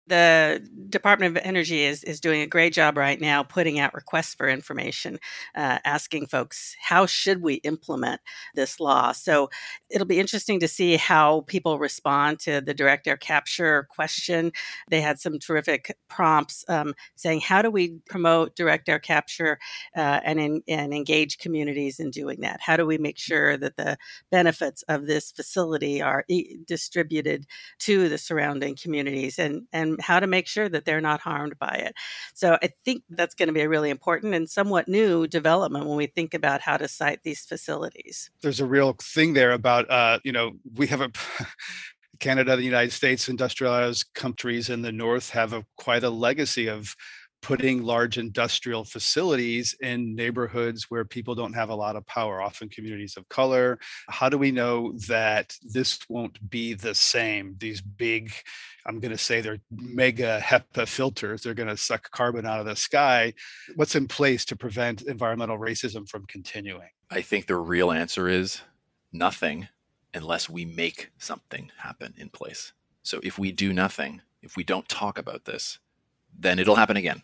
The 0.07 0.67
Department 0.89 1.37
of 1.37 1.43
Energy 1.45 1.85
is, 1.85 2.03
is 2.05 2.21
doing 2.21 2.43
a 2.43 2.47
great 2.47 2.73
job 2.73 2.97
right 2.97 3.21
now 3.21 3.43
putting 3.43 3.79
out 3.79 3.95
requests 3.95 4.35
for 4.35 4.49
information, 4.49 5.19
uh, 5.55 5.79
asking 5.85 6.27
folks, 6.27 6.77
how 6.81 7.07
should 7.07 7.41
we 7.41 7.55
implement 7.55 8.21
this 8.55 8.81
law? 8.81 9.13
So 9.13 9.49
it'll 9.91 10.07
be 10.07 10.19
interesting 10.19 10.59
to 10.61 10.69
see 10.69 10.97
how 10.97 11.43
people 11.43 11.79
respond 11.79 12.41
to 12.41 12.61
the 12.61 12.75
direct 12.75 13.07
air 13.07 13.17
capture 13.17 13.87
question. 13.91 14.53
They 14.91 15.01
had 15.01 15.21
some 15.21 15.39
terrific 15.39 15.97
prompts 16.09 16.65
um, 16.69 16.95
saying, 17.15 17.41
how 17.41 17.63
do 17.63 17.71
we 17.71 18.01
promote 18.09 18.57
direct 18.57 18.89
air 18.89 18.99
capture 18.99 19.59
uh, 19.97 20.21
and, 20.25 20.41
in, 20.41 20.63
and 20.67 20.93
engage 20.93 21.39
communities 21.39 22.01
in 22.01 22.11
doing 22.11 22.41
that? 22.41 22.61
How 22.61 22.77
do 22.77 22.87
we 22.87 22.99
make 22.99 23.19
sure 23.19 23.57
that 23.57 23.77
the 23.77 23.97
benefits 24.31 24.83
of 24.89 25.07
this 25.07 25.31
facility 25.31 26.03
are 26.03 26.25
e- 26.29 26.59
distributed 26.67 27.47
to 27.81 28.09
the 28.09 28.19
surrounding 28.19 28.77
communities? 28.77 29.39
And, 29.39 29.63
and 29.73 29.92
how 30.01 30.21
to 30.21 30.27
make 30.27 30.47
sure 30.47 30.69
that 30.69 30.85
they're 30.85 31.01
not 31.01 31.21
harmed 31.21 31.59
by 31.59 31.75
it. 31.87 31.95
So 32.35 32.59
I 32.63 32.71
think 32.85 33.05
that's 33.11 33.35
going 33.35 33.49
to 33.49 33.53
be 33.53 33.61
a 33.61 33.69
really 33.69 33.91
important 33.91 34.35
and 34.35 34.49
somewhat 34.49 34.89
new 34.89 35.27
development 35.27 35.87
when 35.87 35.97
we 35.97 36.07
think 36.07 36.35
about 36.35 36.61
how 36.61 36.77
to 36.77 36.89
site 36.89 37.23
these 37.23 37.45
facilities. 37.45 38.31
There's 38.43 38.61
a 38.61 38.67
real 38.67 38.97
thing 39.01 39.35
there 39.35 39.53
about, 39.53 39.91
uh, 39.91 40.19
you 40.25 40.33
know, 40.33 40.53
we 40.75 40.87
have 40.89 41.01
a 41.01 41.11
Canada, 42.21 42.57
the 42.57 42.63
United 42.63 42.93
States, 42.93 43.29
industrialized 43.29 44.07
countries 44.15 44.71
in 44.71 44.83
the 44.83 44.93
north 44.93 45.31
have 45.31 45.53
a 45.53 45.65
quite 45.77 46.05
a 46.05 46.11
legacy 46.11 46.69
of 46.69 46.95
putting 47.43 47.83
large 47.83 48.19
industrial 48.19 48.85
facilities 48.85 49.75
in 49.81 50.15
neighborhoods 50.15 50.85
where 50.89 51.05
people 51.05 51.35
don't 51.35 51.53
have 51.53 51.71
a 51.71 51.75
lot 51.75 51.97
of 51.97 52.07
power, 52.07 52.41
often 52.41 52.69
communities 52.69 53.17
of 53.17 53.29
color. 53.29 53.79
How 54.09 54.29
do 54.29 54.39
we 54.39 54.53
know 54.53 54.93
that 55.09 55.57
this 55.63 55.99
won't 56.09 56.49
be 56.49 56.75
the 56.75 56.95
same? 56.95 57.57
These 57.59 57.81
big, 57.81 58.33
I'm 58.87 59.01
going 59.01 59.11
to 59.11 59.19
say 59.19 59.41
they're 59.41 59.59
mega 59.71 60.41
HEPA 60.41 60.87
filters, 60.87 61.43
they're 61.43 61.53
going 61.53 61.69
to 61.69 61.77
suck 61.77 62.11
carbon 62.13 62.47
out 62.47 62.61
of 62.61 62.67
the 62.67 62.77
sky. 62.77 63.35
What's 63.75 63.97
in 63.97 64.07
place 64.07 64.45
to 64.47 64.57
prevent 64.57 65.03
environmental 65.03 65.59
racism 65.59 66.09
from 66.09 66.25
continuing? 66.27 66.89
I 67.11 67.23
think 67.23 67.47
the 67.47 67.57
real 67.57 67.91
answer 67.91 68.29
is 68.29 68.63
nothing 69.13 69.69
unless 70.15 70.49
we 70.49 70.65
make 70.65 71.11
something 71.19 71.73
happen 71.79 72.15
in 72.17 72.29
place. 72.29 72.73
So 73.03 73.21
if 73.25 73.37
we 73.37 73.51
do 73.51 73.73
nothing, 73.73 74.23
if 74.43 74.57
we 74.57 74.63
don't 74.63 74.89
talk 74.89 75.19
about 75.19 75.45
this, 75.45 75.81
then 76.39 76.59
it'll 76.59 76.77
happen 76.77 76.97
again. 76.97 77.23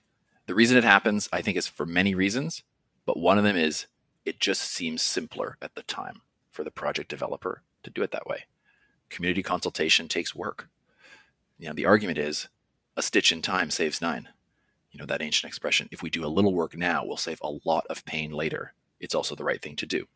The 0.49 0.55
reason 0.55 0.79
it 0.79 0.85
happens, 0.85 1.29
I 1.31 1.43
think, 1.43 1.59
is 1.59 1.67
for 1.67 1.85
many 1.85 2.15
reasons, 2.15 2.63
but 3.05 3.19
one 3.19 3.37
of 3.37 3.45
them 3.45 3.55
is 3.55 3.87
it 4.25 4.41
just 4.41 4.63
seems 4.63 5.03
simpler 5.03 5.59
at 5.61 5.75
the 5.75 5.83
time 5.83 6.23
for 6.51 6.65
the 6.65 6.71
project 6.71 7.11
developer 7.11 7.61
to 7.83 7.91
do 7.91 8.03
it 8.03 8.13
that 8.13 8.27
way. 8.27 8.47
Community 9.11 9.43
consultation 9.43 10.09
takes 10.09 10.35
work. 10.35 10.71
You 11.59 11.69
know, 11.69 11.75
the 11.75 11.85
argument 11.85 12.17
is 12.17 12.49
a 12.97 13.03
stitch 13.03 13.31
in 13.31 13.43
time 13.43 13.71
saves 13.71 14.01
nine. 14.01 14.31
You 14.91 14.99
know, 14.99 15.05
that 15.05 15.21
ancient 15.21 15.51
expression. 15.51 15.87
If 15.93 16.03
we 16.03 16.09
do 16.09 16.25
a 16.25 16.33
little 16.33 16.55
work 16.55 16.75
now, 16.75 17.05
we'll 17.05 17.19
save 17.19 17.41
a 17.43 17.59
lot 17.67 17.87
of 17.91 18.07
pain 18.07 18.31
later. 18.31 18.73
It's 19.01 19.15
also 19.15 19.35
the 19.35 19.45
right 19.45 19.61
thing 19.61 19.77
to 19.77 19.87
do. 19.87 20.07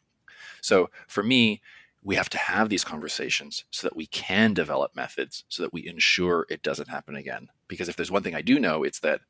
So 0.62 0.88
for 1.08 1.22
me, 1.22 1.60
we 2.02 2.14
have 2.14 2.30
to 2.30 2.38
have 2.38 2.70
these 2.70 2.84
conversations 2.84 3.64
so 3.70 3.86
that 3.86 3.96
we 3.96 4.06
can 4.06 4.54
develop 4.54 4.96
methods 4.96 5.44
so 5.50 5.62
that 5.62 5.74
we 5.74 5.86
ensure 5.86 6.46
it 6.48 6.62
doesn't 6.62 6.88
happen 6.88 7.16
again. 7.16 7.50
Because 7.68 7.90
if 7.90 7.96
there's 7.96 8.10
one 8.10 8.22
thing 8.22 8.34
I 8.34 8.40
do 8.40 8.58
know, 8.58 8.82
it's 8.82 9.00
that 9.00 9.20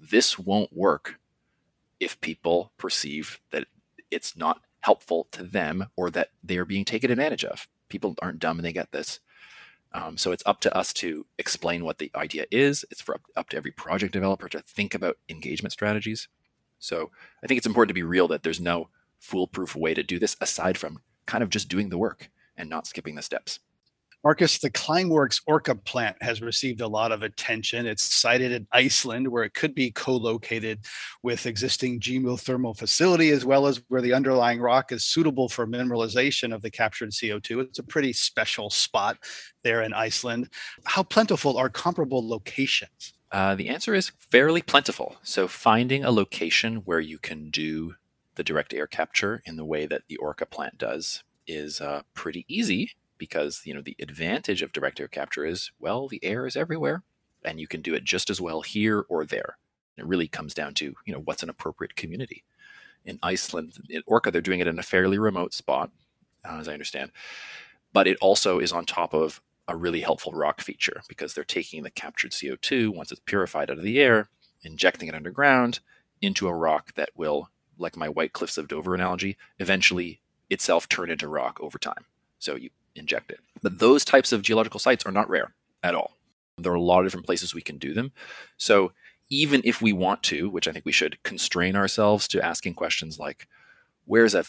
this 0.00 0.38
won't 0.38 0.72
work 0.72 1.18
if 1.98 2.20
people 2.20 2.72
perceive 2.78 3.40
that 3.50 3.66
it's 4.10 4.36
not 4.36 4.62
helpful 4.80 5.28
to 5.32 5.42
them 5.42 5.88
or 5.96 6.10
that 6.10 6.30
they 6.42 6.56
are 6.56 6.64
being 6.64 6.84
taken 6.84 7.10
advantage 7.10 7.44
of. 7.44 7.68
People 7.88 8.14
aren't 8.22 8.38
dumb 8.38 8.58
and 8.58 8.64
they 8.64 8.72
get 8.72 8.92
this. 8.92 9.20
Um, 9.92 10.16
so 10.16 10.32
it's 10.32 10.42
up 10.46 10.60
to 10.60 10.76
us 10.76 10.92
to 10.94 11.26
explain 11.36 11.84
what 11.84 11.98
the 11.98 12.10
idea 12.14 12.46
is. 12.50 12.84
It's 12.90 13.00
for 13.00 13.16
up, 13.16 13.22
up 13.36 13.48
to 13.50 13.56
every 13.56 13.72
project 13.72 14.12
developer 14.12 14.48
to 14.48 14.60
think 14.60 14.94
about 14.94 15.18
engagement 15.28 15.72
strategies. 15.72 16.28
So 16.78 17.10
I 17.42 17.46
think 17.46 17.58
it's 17.58 17.66
important 17.66 17.88
to 17.88 17.94
be 17.94 18.02
real 18.02 18.28
that 18.28 18.42
there's 18.42 18.60
no 18.60 18.88
foolproof 19.18 19.76
way 19.76 19.92
to 19.94 20.02
do 20.02 20.18
this 20.18 20.36
aside 20.40 20.78
from 20.78 21.00
kind 21.26 21.42
of 21.42 21.50
just 21.50 21.68
doing 21.68 21.90
the 21.90 21.98
work 21.98 22.30
and 22.56 22.70
not 22.70 22.86
skipping 22.86 23.16
the 23.16 23.22
steps. 23.22 23.58
Marcus, 24.22 24.58
the 24.58 24.70
Climeworks 24.70 25.40
Orca 25.46 25.74
plant 25.74 26.22
has 26.22 26.42
received 26.42 26.82
a 26.82 26.86
lot 26.86 27.10
of 27.10 27.22
attention. 27.22 27.86
It's 27.86 28.02
sited 28.02 28.52
in 28.52 28.66
Iceland, 28.70 29.26
where 29.26 29.44
it 29.44 29.54
could 29.54 29.74
be 29.74 29.92
co-located 29.92 30.80
with 31.22 31.46
existing 31.46 32.00
geothermal 32.00 32.76
facility, 32.76 33.30
as 33.30 33.46
well 33.46 33.66
as 33.66 33.80
where 33.88 34.02
the 34.02 34.12
underlying 34.12 34.60
rock 34.60 34.92
is 34.92 35.06
suitable 35.06 35.48
for 35.48 35.66
mineralization 35.66 36.54
of 36.54 36.60
the 36.60 36.70
captured 36.70 37.12
CO2. 37.12 37.62
It's 37.62 37.78
a 37.78 37.82
pretty 37.82 38.12
special 38.12 38.68
spot 38.68 39.16
there 39.62 39.80
in 39.80 39.94
Iceland. 39.94 40.50
How 40.84 41.02
plentiful 41.02 41.56
are 41.56 41.70
comparable 41.70 42.26
locations? 42.28 43.14
Uh, 43.32 43.54
the 43.54 43.70
answer 43.70 43.94
is 43.94 44.12
fairly 44.18 44.60
plentiful. 44.60 45.16
So 45.22 45.48
finding 45.48 46.04
a 46.04 46.10
location 46.10 46.82
where 46.84 47.00
you 47.00 47.18
can 47.18 47.48
do 47.48 47.94
the 48.34 48.44
direct 48.44 48.74
air 48.74 48.86
capture 48.86 49.40
in 49.46 49.56
the 49.56 49.64
way 49.64 49.86
that 49.86 50.02
the 50.08 50.18
Orca 50.18 50.44
plant 50.44 50.76
does 50.76 51.24
is 51.46 51.80
uh, 51.80 52.02
pretty 52.12 52.44
easy 52.48 52.92
because 53.20 53.62
you 53.64 53.72
know 53.72 53.82
the 53.82 53.94
advantage 54.00 54.62
of 54.62 54.72
direct 54.72 54.98
air 54.98 55.06
capture 55.06 55.44
is 55.44 55.70
well 55.78 56.08
the 56.08 56.24
air 56.24 56.46
is 56.46 56.56
everywhere 56.56 57.04
and 57.44 57.60
you 57.60 57.68
can 57.68 57.80
do 57.80 57.94
it 57.94 58.02
just 58.04 58.28
as 58.28 58.40
well 58.40 58.62
here 58.62 59.06
or 59.08 59.24
there. 59.24 59.56
It 59.96 60.04
really 60.04 60.28
comes 60.28 60.54
down 60.54 60.74
to 60.74 60.94
you 61.04 61.12
know 61.12 61.20
what's 61.20 61.44
an 61.44 61.50
appropriate 61.50 61.94
community. 61.94 62.42
In 63.04 63.18
iceland 63.22 63.78
in 63.88 64.02
orca 64.06 64.30
they're 64.30 64.40
doing 64.40 64.60
it 64.60 64.66
in 64.66 64.78
a 64.78 64.82
fairly 64.82 65.18
remote 65.18 65.54
spot 65.54 65.90
uh, 66.44 66.58
as 66.58 66.68
i 66.68 66.72
understand 66.74 67.10
but 67.94 68.06
it 68.06 68.18
also 68.20 68.58
is 68.58 68.72
on 68.72 68.84
top 68.84 69.14
of 69.14 69.40
a 69.68 69.76
really 69.76 70.00
helpful 70.02 70.32
rock 70.32 70.60
feature 70.60 71.00
because 71.08 71.32
they're 71.32 71.44
taking 71.44 71.82
the 71.82 71.90
captured 71.90 72.32
co2 72.32 72.94
once 72.94 73.10
it's 73.10 73.22
purified 73.24 73.70
out 73.70 73.78
of 73.78 73.84
the 73.84 74.00
air 74.00 74.28
injecting 74.62 75.08
it 75.08 75.14
underground 75.14 75.80
into 76.20 76.46
a 76.46 76.54
rock 76.54 76.92
that 76.94 77.08
will 77.16 77.48
like 77.78 77.96
my 77.96 78.08
white 78.08 78.32
cliffs 78.32 78.58
of 78.58 78.68
dover 78.68 78.94
analogy 78.94 79.36
eventually 79.58 80.20
itself 80.50 80.88
turn 80.88 81.10
into 81.10 81.28
rock 81.28 81.58
over 81.60 81.78
time. 81.78 82.04
So 82.38 82.56
you 82.56 82.70
inject 82.94 83.30
it. 83.30 83.40
But 83.62 83.78
those 83.78 84.04
types 84.04 84.32
of 84.32 84.42
geological 84.42 84.80
sites 84.80 85.04
are 85.06 85.12
not 85.12 85.28
rare 85.28 85.54
at 85.82 85.94
all. 85.94 86.16
There 86.58 86.72
are 86.72 86.76
a 86.76 86.80
lot 86.80 87.00
of 87.00 87.06
different 87.06 87.26
places 87.26 87.54
we 87.54 87.62
can 87.62 87.78
do 87.78 87.94
them. 87.94 88.12
So 88.56 88.92
even 89.30 89.62
if 89.64 89.80
we 89.80 89.92
want 89.92 90.22
to, 90.24 90.50
which 90.50 90.66
I 90.66 90.72
think 90.72 90.84
we 90.84 90.92
should 90.92 91.22
constrain 91.22 91.76
ourselves 91.76 92.26
to 92.28 92.44
asking 92.44 92.74
questions 92.74 93.18
like, 93.18 93.46
where's 94.04 94.34
a 94.34 94.44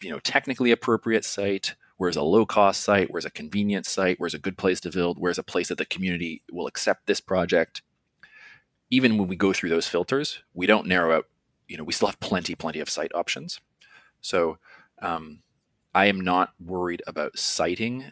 you 0.00 0.10
know 0.10 0.20
technically 0.20 0.70
appropriate 0.70 1.24
site? 1.24 1.74
Where's 1.96 2.16
a 2.16 2.22
low 2.22 2.46
cost 2.46 2.82
site? 2.82 3.10
Where's 3.10 3.24
a 3.24 3.30
convenient 3.30 3.86
site? 3.86 4.20
Where's 4.20 4.34
a 4.34 4.38
good 4.38 4.56
place 4.56 4.80
to 4.80 4.90
build? 4.90 5.18
Where's 5.18 5.38
a 5.38 5.42
place 5.42 5.68
that 5.68 5.78
the 5.78 5.86
community 5.86 6.42
will 6.52 6.68
accept 6.68 7.06
this 7.06 7.20
project? 7.20 7.82
Even 8.90 9.18
when 9.18 9.26
we 9.26 9.34
go 9.34 9.52
through 9.52 9.70
those 9.70 9.88
filters, 9.88 10.42
we 10.54 10.66
don't 10.66 10.86
narrow 10.86 11.16
out, 11.16 11.26
you 11.66 11.76
know, 11.76 11.82
we 11.82 11.92
still 11.92 12.08
have 12.08 12.20
plenty, 12.20 12.54
plenty 12.54 12.78
of 12.78 12.88
site 12.88 13.10
options. 13.14 13.60
So 14.20 14.58
um, 15.02 15.40
I 15.98 16.04
am 16.04 16.20
not 16.20 16.50
worried 16.64 17.02
about 17.08 17.36
siting 17.36 18.04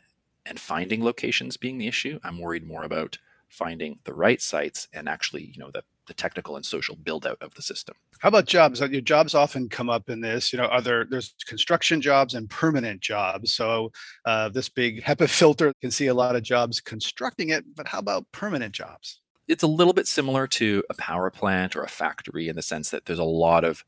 and 0.45 0.59
finding 0.59 1.05
locations 1.05 1.57
being 1.57 1.79
the 1.79 1.87
issue. 1.87 2.19
I'm 2.25 2.41
worried 2.41 2.67
more 2.67 2.83
about 2.83 3.17
finding 3.49 4.01
the 4.03 4.13
right 4.13 4.43
sites 4.43 4.89
and 4.93 5.09
actually, 5.09 5.53
you 5.55 5.61
know, 5.61 5.71
the, 5.71 5.85
the 6.09 6.15
technical 6.15 6.57
and 6.57 6.67
social 6.67 6.97
build 6.97 7.29
out 7.29 7.39
of 7.41 7.55
the 7.55 7.63
system. 7.63 7.95
How 8.19 8.31
about 8.31 8.47
jobs? 8.47 8.81
Your 8.81 9.01
jobs 9.03 9.37
often 9.37 9.69
come 9.69 9.89
up 9.89 10.11
in 10.11 10.21
this. 10.21 10.53
You 10.53 10.57
know, 10.57 10.65
are 10.65 10.81
there 10.81 11.05
there's 11.05 11.37
construction 11.47 12.01
jobs 12.01 12.35
and 12.35 12.51
permanent 12.51 13.03
jobs. 13.03 13.55
So 13.55 13.93
uh, 14.25 14.49
this 14.49 14.69
big 14.69 15.05
HEPA 15.05 15.29
filter 15.39 15.73
can 15.81 15.93
see 15.93 16.09
a 16.09 16.15
lot 16.15 16.35
of 16.35 16.43
jobs 16.43 16.81
constructing 16.81 17.51
it, 17.51 17.65
but 17.77 17.87
how 17.87 18.01
about 18.01 18.27
permanent 18.33 18.75
jobs? 18.75 19.21
It's 19.47 19.63
a 19.63 19.69
little 19.69 19.93
bit 19.93 20.09
similar 20.09 20.49
to 20.49 20.83
a 20.91 20.95
power 20.95 21.31
plant 21.31 21.77
or 21.77 21.85
a 21.85 21.89
factory 21.89 22.49
in 22.49 22.57
the 22.57 22.63
sense 22.63 22.91
that 22.91 23.05
there's 23.05 23.21
a 23.21 23.23
lot 23.23 23.63
of 23.63 23.85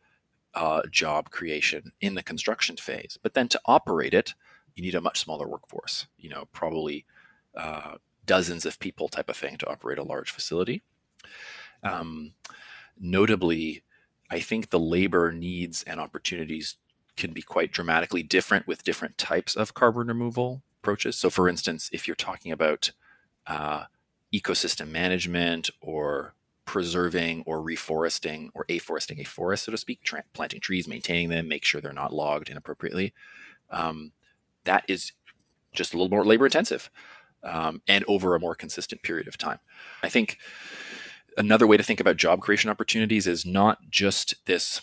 uh, 0.58 0.82
job 0.90 1.30
creation 1.30 1.92
in 2.00 2.16
the 2.16 2.22
construction 2.22 2.76
phase. 2.76 3.16
But 3.22 3.34
then 3.34 3.46
to 3.48 3.60
operate 3.64 4.12
it, 4.12 4.34
you 4.74 4.82
need 4.82 4.96
a 4.96 5.00
much 5.00 5.20
smaller 5.20 5.46
workforce. 5.46 6.08
You 6.18 6.30
know, 6.30 6.48
probably 6.52 7.04
uh, 7.56 7.94
dozens 8.26 8.66
of 8.66 8.80
people 8.80 9.08
type 9.08 9.28
of 9.28 9.36
thing 9.36 9.56
to 9.58 9.70
operate 9.70 9.98
a 9.98 10.02
large 10.02 10.32
facility. 10.32 10.82
Um, 11.84 12.32
notably, 12.98 13.84
I 14.30 14.40
think 14.40 14.70
the 14.70 14.80
labor 14.80 15.30
needs 15.30 15.84
and 15.84 16.00
opportunities 16.00 16.76
can 17.16 17.32
be 17.32 17.42
quite 17.42 17.72
dramatically 17.72 18.24
different 18.24 18.66
with 18.66 18.82
different 18.82 19.16
types 19.16 19.54
of 19.54 19.74
carbon 19.74 20.08
removal 20.08 20.62
approaches. 20.82 21.16
So, 21.16 21.30
for 21.30 21.48
instance, 21.48 21.88
if 21.92 22.08
you're 22.08 22.16
talking 22.16 22.50
about 22.50 22.90
uh, 23.46 23.84
ecosystem 24.34 24.88
management 24.88 25.70
or 25.80 26.34
preserving 26.68 27.42
or 27.46 27.62
reforesting 27.62 28.50
or 28.52 28.66
afforesting 28.68 29.18
a 29.18 29.24
forest, 29.24 29.64
so 29.64 29.72
to 29.72 29.78
speak, 29.78 30.02
tra- 30.02 30.22
planting 30.34 30.60
trees, 30.60 30.86
maintaining 30.86 31.30
them, 31.30 31.48
make 31.48 31.64
sure 31.64 31.80
they're 31.80 31.94
not 31.94 32.12
logged 32.12 32.50
inappropriately. 32.50 33.14
Um, 33.70 34.12
that 34.64 34.84
is 34.86 35.12
just 35.72 35.94
a 35.94 35.96
little 35.96 36.10
more 36.10 36.26
labor 36.26 36.44
intensive 36.44 36.90
um, 37.42 37.80
and 37.88 38.04
over 38.06 38.34
a 38.34 38.40
more 38.40 38.54
consistent 38.54 39.02
period 39.02 39.26
of 39.28 39.38
time. 39.38 39.60
I 40.02 40.10
think 40.10 40.36
another 41.38 41.66
way 41.66 41.78
to 41.78 41.82
think 41.82 42.00
about 42.00 42.18
job 42.18 42.42
creation 42.42 42.68
opportunities 42.68 43.26
is 43.26 43.46
not 43.46 43.78
just 43.88 44.34
this 44.44 44.82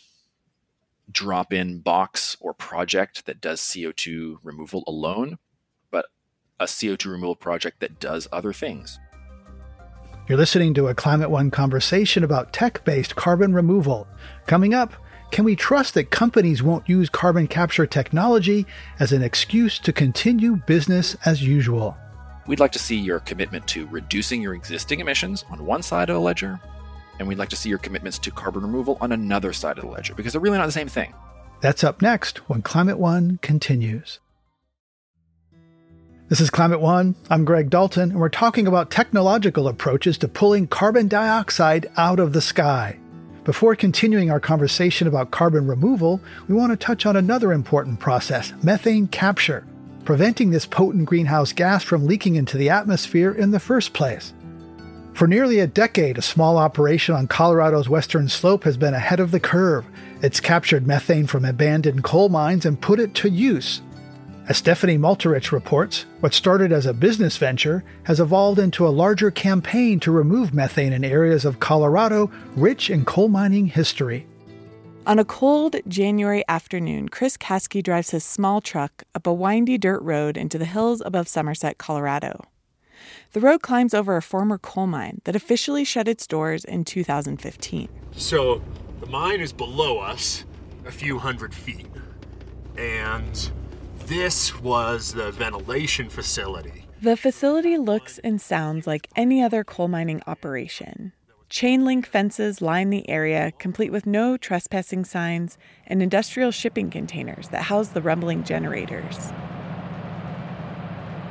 drop 1.12 1.54
in 1.54 1.82
box 1.82 2.36
or 2.39 2.56
project 2.56 3.27
that 3.27 3.39
does 3.39 3.62
CO2 3.62 4.38
removal 4.42 4.84
alone, 4.88 5.38
but 5.92 6.08
a 6.60 6.65
CO2 6.65 7.12
removal 7.12 7.36
project 7.36 7.80
that 7.80 8.00
does 8.00 8.27
other 8.32 8.54
things. 8.54 9.00
You're 10.27 10.39
listening 10.39 10.74
to 10.74 10.88
a 10.88 10.96
Climate 10.96 11.29
One 11.29 11.51
conversation 11.51 12.24
about 12.24 12.51
tech 12.51 12.84
based 12.84 13.15
carbon 13.15 13.53
removal. 13.53 14.08
Coming 14.48 14.74
up, 14.74 14.94
can 15.29 15.46
we 15.46 15.55
trust 15.55 15.94
that 15.94 16.10
companies 16.10 16.63
won't 16.63 16.89
use 16.89 17.12
carbon 17.12 17.46
capture 17.46 17.86
technology 17.86 18.65
as 19.00 19.12
an 19.12 19.22
excuse 19.22 19.77
to 19.77 19.94
continue 19.94 20.55
business 20.55 21.15
as 21.25 21.44
usual? 21.44 21.96
We'd 22.48 22.60
like 22.60 22.72
to 22.72 22.79
see 22.79 22.96
your 22.96 23.20
commitment 23.20 23.67
to 23.67 23.86
reducing 23.86 24.41
your 24.41 24.55
existing 24.55 25.00
emissions 25.00 25.46
on 25.51 25.63
one 25.63 25.84
side 25.84 26.10
of 26.10 26.15
the 26.15 26.22
ledger, 26.22 26.60
and 27.20 27.27
we'd 27.27 27.38
like 27.38 27.50
to 27.50 27.55
see 27.55 27.70
your 27.70 27.77
commitments 27.77 28.17
to 28.17 28.32
carbon 28.32 28.63
removal 28.63 28.98
on 29.01 29.12
another 29.12 29.53
side 29.53 29.77
of 29.77 29.84
the 29.84 29.91
ledger 29.91 30.15
because 30.15 30.34
they're 30.34 30.41
really 30.41 30.58
not 30.58 30.65
the 30.65 30.72
same 30.72 30.88
thing. 30.88 31.13
That's 31.62 31.84
up 31.84 32.01
next 32.01 32.50
when 32.50 32.63
Climate 32.63 32.98
One 32.98 33.38
continues. 33.44 34.20
This 36.27 36.41
is 36.41 36.50
Climate 36.50 36.82
One. 36.82 37.13
I'm 37.29 37.46
Greg 37.46 37.70
Dalton, 37.70 38.10
and 38.10 38.20
we're 38.20 38.29
talking 38.29 38.65
about 38.65 38.89
technological 38.89 39.67
approaches 39.67 40.17
to 40.17 40.27
pulling 40.27 40.65
carbon 40.65 41.08
dioxide 41.08 41.86
out 41.98 42.20
of 42.20 42.34
the 42.34 42.41
sky. 42.41 42.98
Before 43.44 43.75
continuing 43.75 44.32
our 44.32 44.39
conversation 44.39 45.08
about 45.08 45.29
carbon 45.29 45.67
removal, 45.67 46.20
we 46.48 46.55
want 46.55 46.72
to 46.72 46.84
touch 46.84 47.05
on 47.05 47.15
another 47.15 47.53
important 47.53 48.00
process 48.00 48.53
methane 48.63 49.08
capture, 49.08 49.67
preventing 50.03 50.50
this 50.50 50.65
potent 50.65 51.05
greenhouse 51.05 51.53
gas 51.53 51.84
from 51.84 52.08
leaking 52.08 52.38
into 52.38 52.58
the 52.58 52.72
atmosphere 52.72 53.32
in 53.32 53.51
the 53.51 53.60
first 53.60 53.94
place. 53.94 54.34
For 55.13 55.27
nearly 55.27 55.60
a 55.60 55.67
decade, 55.67 56.17
a 56.17 56.24
small 56.24 56.58
operation 56.58 57.13
on 57.13 57.27
Colorado's 57.27 57.88
western 57.88 58.29
slope 58.29 58.63
has 58.63 58.77
been 58.77 58.96
ahead 58.96 59.20
of 59.20 59.29
the 59.29 59.39
curve. 59.39 59.86
It's 60.24 60.39
captured 60.39 60.88
methane 60.88 61.27
from 61.27 61.46
abandoned 61.46 62.03
coal 62.03 62.29
mines 62.29 62.65
and 62.65 62.82
put 62.82 63.00
it 63.00 63.13
to 63.13 63.29
use 63.29 63.84
as 64.48 64.58
Stephanie 64.58 64.98
Maltarich 64.98 65.52
reports, 65.52 66.06
what 66.20 66.34
started 66.34 66.72
as 66.72 66.86
a 66.86 66.94
business 66.94 67.38
venture 67.38 67.84
has 68.04 68.20
evolved 68.20 68.60
into 68.60 68.88
a 68.88 68.90
larger 68.90 69.32
campaign 69.32 70.00
to 70.00 70.12
remove 70.12 70.54
methane 70.54 70.94
in 70.94 71.04
areas 71.04 71.46
of 71.46 71.60
Colorado 71.60 72.32
rich 72.56 72.90
in 72.90 73.06
coal 73.06 73.28
mining 73.28 73.68
history. 73.68 74.28
On 75.08 75.20
a 75.20 75.25
cold 75.25 75.75
January 75.88 76.44
afternoon, 76.48 77.10
Chris 77.10 77.38
Caskey 77.38 77.82
drives 77.82 78.12
his 78.12 78.24
small 78.24 78.62
truck 78.62 79.04
up 79.14 79.28
a 79.28 79.34
windy 79.34 79.78
dirt 79.78 80.02
road 80.02 80.38
into 80.38 80.58
the 80.58 80.66
hills 80.66 81.02
above 81.06 81.28
Somerset, 81.28 81.78
Colorado. 81.78 82.44
The 83.34 83.40
road 83.40 83.62
climbs 83.62 83.94
over 83.94 84.16
a 84.16 84.22
former 84.22 84.58
coal 84.58 84.88
mine 84.88 85.22
that 85.25 85.36
officially 85.36 85.84
shut 85.84 86.08
its 86.08 86.25
doors 86.25 86.64
in 86.64 86.86
2015. 86.86 87.90
So 88.14 88.62
the 89.00 89.06
mine 89.08 89.42
is 89.42 89.54
below 89.54 90.00
us 90.00 90.46
a 90.86 90.92
few 90.92 91.20
hundred 91.20 91.54
feet. 91.54 91.88
And 92.78 93.52
this 94.07 94.59
was 94.62 95.13
the 95.13 95.31
ventilation 95.31 96.09
facility. 96.09 96.85
The 97.01 97.17
facility 97.17 97.77
looks 97.77 98.19
and 98.19 98.39
sounds 98.39 98.85
like 98.85 99.09
any 99.15 99.41
other 99.41 99.63
coal 99.63 99.88
mining 99.88 100.21
operation. 100.27 101.12
Chain 101.50 101.85
link 101.85 102.07
fences 102.07 102.62
line 102.62 102.89
the 102.89 103.07
area, 103.09 103.51
complete 103.57 103.91
with 103.91 104.05
no 104.05 104.38
trespassing 104.38 105.05
signs 105.05 105.57
and 105.88 106.01
industrial 106.01 106.51
shipping 106.51 106.89
containers 106.89 107.50
that 107.50 107.63
house 107.63 107.89
the 107.89 108.01
rumbling 108.01 108.43
generators. 108.43 109.31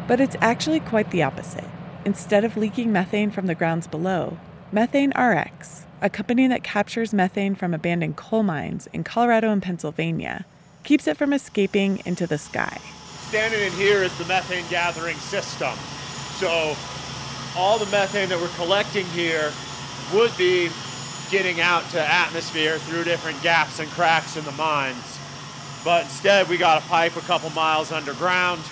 But 0.07 0.21
it's 0.21 0.37
actually 0.41 0.81
quite 0.81 1.11
the 1.11 1.23
opposite. 1.23 1.65
Instead 2.05 2.45
of 2.45 2.57
leaking 2.57 2.93
methane 2.93 3.31
from 3.31 3.47
the 3.47 3.55
grounds 3.55 3.87
below, 3.87 4.39
Methane 4.73 5.13
RX, 5.17 5.87
a 6.03 6.11
company 6.11 6.49
that 6.49 6.65
captures 6.65 7.15
methane 7.15 7.55
from 7.55 7.73
abandoned 7.73 8.17
coal 8.17 8.43
mines 8.43 8.89
in 8.93 9.05
Colorado 9.05 9.51
and 9.51 9.63
Pennsylvania, 9.63 10.45
keeps 10.85 11.07
it 11.07 11.17
from 11.17 11.33
escaping 11.33 12.01
into 12.05 12.27
the 12.27 12.39
sky. 12.39 12.79
Standing 13.29 13.61
in 13.61 13.73
here 13.73 14.03
is 14.03 14.17
the 14.19 14.25
methane 14.27 14.65
gathering 14.71 15.17
system. 15.17 15.75
So 16.39 16.77
all 17.57 17.79
the 17.79 17.87
methane 17.87 18.29
that 18.29 18.41
we're 18.41 18.49
collecting 18.57 19.07
here 19.07 19.53
would 20.13 20.37
be 20.37 20.69
getting 21.31 21.61
out 21.61 21.89
to 21.91 22.01
atmosphere 22.01 22.79
through 22.79 23.05
different 23.05 23.43
gaps 23.43 23.81
and 23.81 23.89
cracks 23.91 24.37
in 24.37 24.45
the 24.45 24.53
mines. 24.53 25.19
But 25.85 26.05
instead, 26.05 26.49
we 26.49 26.57
got 26.57 26.83
a 26.83 26.87
pipe 26.87 27.17
a 27.17 27.21
couple 27.21 27.51
miles 27.51 27.93
underground. 27.93 28.63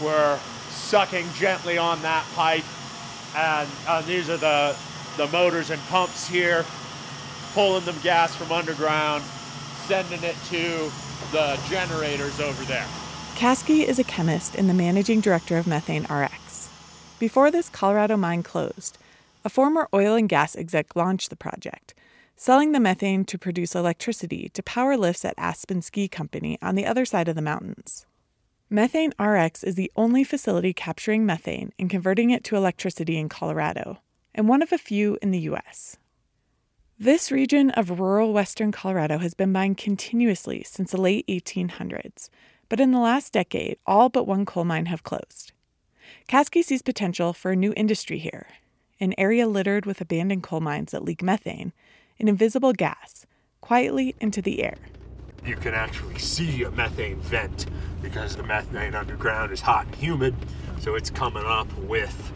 We're 0.00 0.38
sucking 0.70 1.26
gently 1.34 1.78
on 1.78 2.00
that 2.02 2.24
pipe, 2.34 2.64
and 3.36 3.68
uh, 3.86 4.02
these 4.02 4.30
are 4.30 4.36
the, 4.36 4.76
the 5.16 5.26
motors 5.28 5.70
and 5.70 5.80
pumps 5.82 6.28
here, 6.28 6.64
pulling 7.54 7.84
the 7.84 7.92
gas 8.02 8.34
from 8.34 8.52
underground, 8.52 9.22
sending 9.86 10.22
it 10.22 10.36
to 10.48 10.90
the 11.32 11.58
generators 11.68 12.40
over 12.40 12.64
there. 12.64 12.86
Caskey 13.34 13.84
is 13.84 13.98
a 13.98 14.04
chemist 14.04 14.54
and 14.54 14.68
the 14.68 14.74
managing 14.74 15.20
director 15.20 15.58
of 15.58 15.66
Methane 15.66 16.04
RX. 16.04 16.70
Before 17.18 17.50
this 17.50 17.68
Colorado 17.68 18.16
mine 18.16 18.42
closed, 18.42 18.98
a 19.44 19.48
former 19.48 19.88
oil 19.92 20.14
and 20.14 20.28
gas 20.28 20.56
exec 20.56 20.96
launched 20.96 21.30
the 21.30 21.36
project, 21.36 21.94
selling 22.36 22.72
the 22.72 22.80
methane 22.80 23.24
to 23.24 23.38
produce 23.38 23.74
electricity 23.74 24.50
to 24.54 24.62
power 24.62 24.96
lifts 24.96 25.24
at 25.24 25.34
Aspen 25.36 25.82
Ski 25.82 26.08
Company 26.08 26.58
on 26.60 26.74
the 26.74 26.86
other 26.86 27.04
side 27.04 27.28
of 27.28 27.36
the 27.36 27.42
mountains. 27.42 28.06
Methane 28.68 29.12
RX 29.20 29.62
is 29.62 29.76
the 29.76 29.92
only 29.96 30.24
facility 30.24 30.72
capturing 30.72 31.24
methane 31.24 31.72
and 31.78 31.88
converting 31.88 32.30
it 32.30 32.42
to 32.44 32.56
electricity 32.56 33.18
in 33.18 33.28
Colorado, 33.28 33.98
and 34.34 34.48
one 34.48 34.62
of 34.62 34.72
a 34.72 34.78
few 34.78 35.16
in 35.22 35.30
the 35.30 35.40
U.S. 35.40 35.96
This 36.98 37.30
region 37.30 37.68
of 37.72 38.00
rural 38.00 38.32
western 38.32 38.72
Colorado 38.72 39.18
has 39.18 39.34
been 39.34 39.52
mined 39.52 39.76
continuously 39.76 40.62
since 40.64 40.92
the 40.92 41.00
late 41.00 41.26
1800s, 41.26 42.30
but 42.70 42.80
in 42.80 42.90
the 42.90 42.98
last 42.98 43.34
decade, 43.34 43.76
all 43.84 44.08
but 44.08 44.26
one 44.26 44.46
coal 44.46 44.64
mine 44.64 44.86
have 44.86 45.02
closed. 45.02 45.52
Caskey 46.26 46.64
sees 46.64 46.80
potential 46.80 47.34
for 47.34 47.50
a 47.50 47.56
new 47.56 47.74
industry 47.76 48.16
here, 48.16 48.46
an 48.98 49.12
area 49.18 49.46
littered 49.46 49.84
with 49.84 50.00
abandoned 50.00 50.42
coal 50.42 50.60
mines 50.60 50.92
that 50.92 51.04
leak 51.04 51.22
methane, 51.22 51.74
an 52.18 52.28
invisible 52.28 52.72
gas, 52.72 53.26
quietly 53.60 54.14
into 54.18 54.40
the 54.40 54.62
air. 54.62 54.78
You 55.44 55.56
can 55.56 55.74
actually 55.74 56.18
see 56.18 56.62
a 56.62 56.70
methane 56.70 57.20
vent 57.20 57.66
because 58.00 58.36
the 58.36 58.42
methane 58.42 58.94
underground 58.94 59.52
is 59.52 59.60
hot 59.60 59.84
and 59.84 59.94
humid, 59.96 60.34
so 60.80 60.94
it's 60.94 61.10
coming 61.10 61.44
up 61.44 61.70
with 61.76 62.32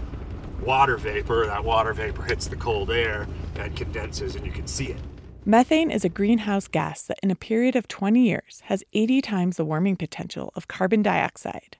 water 0.62 0.96
vapor. 0.96 1.46
That 1.46 1.64
water 1.64 1.92
vapor 1.92 2.22
hits 2.22 2.46
the 2.46 2.56
cold 2.56 2.90
air 2.90 3.26
and 3.56 3.76
condenses, 3.76 4.36
and 4.36 4.44
you 4.44 4.52
can 4.52 4.66
see 4.66 4.86
it. 4.86 5.00
Methane 5.44 5.90
is 5.90 6.04
a 6.04 6.08
greenhouse 6.10 6.68
gas 6.68 7.02
that, 7.02 7.18
in 7.22 7.30
a 7.30 7.34
period 7.34 7.74
of 7.74 7.88
20 7.88 8.20
years, 8.20 8.60
has 8.64 8.84
80 8.92 9.22
times 9.22 9.56
the 9.56 9.64
warming 9.64 9.96
potential 9.96 10.52
of 10.54 10.68
carbon 10.68 11.02
dioxide. 11.02 11.78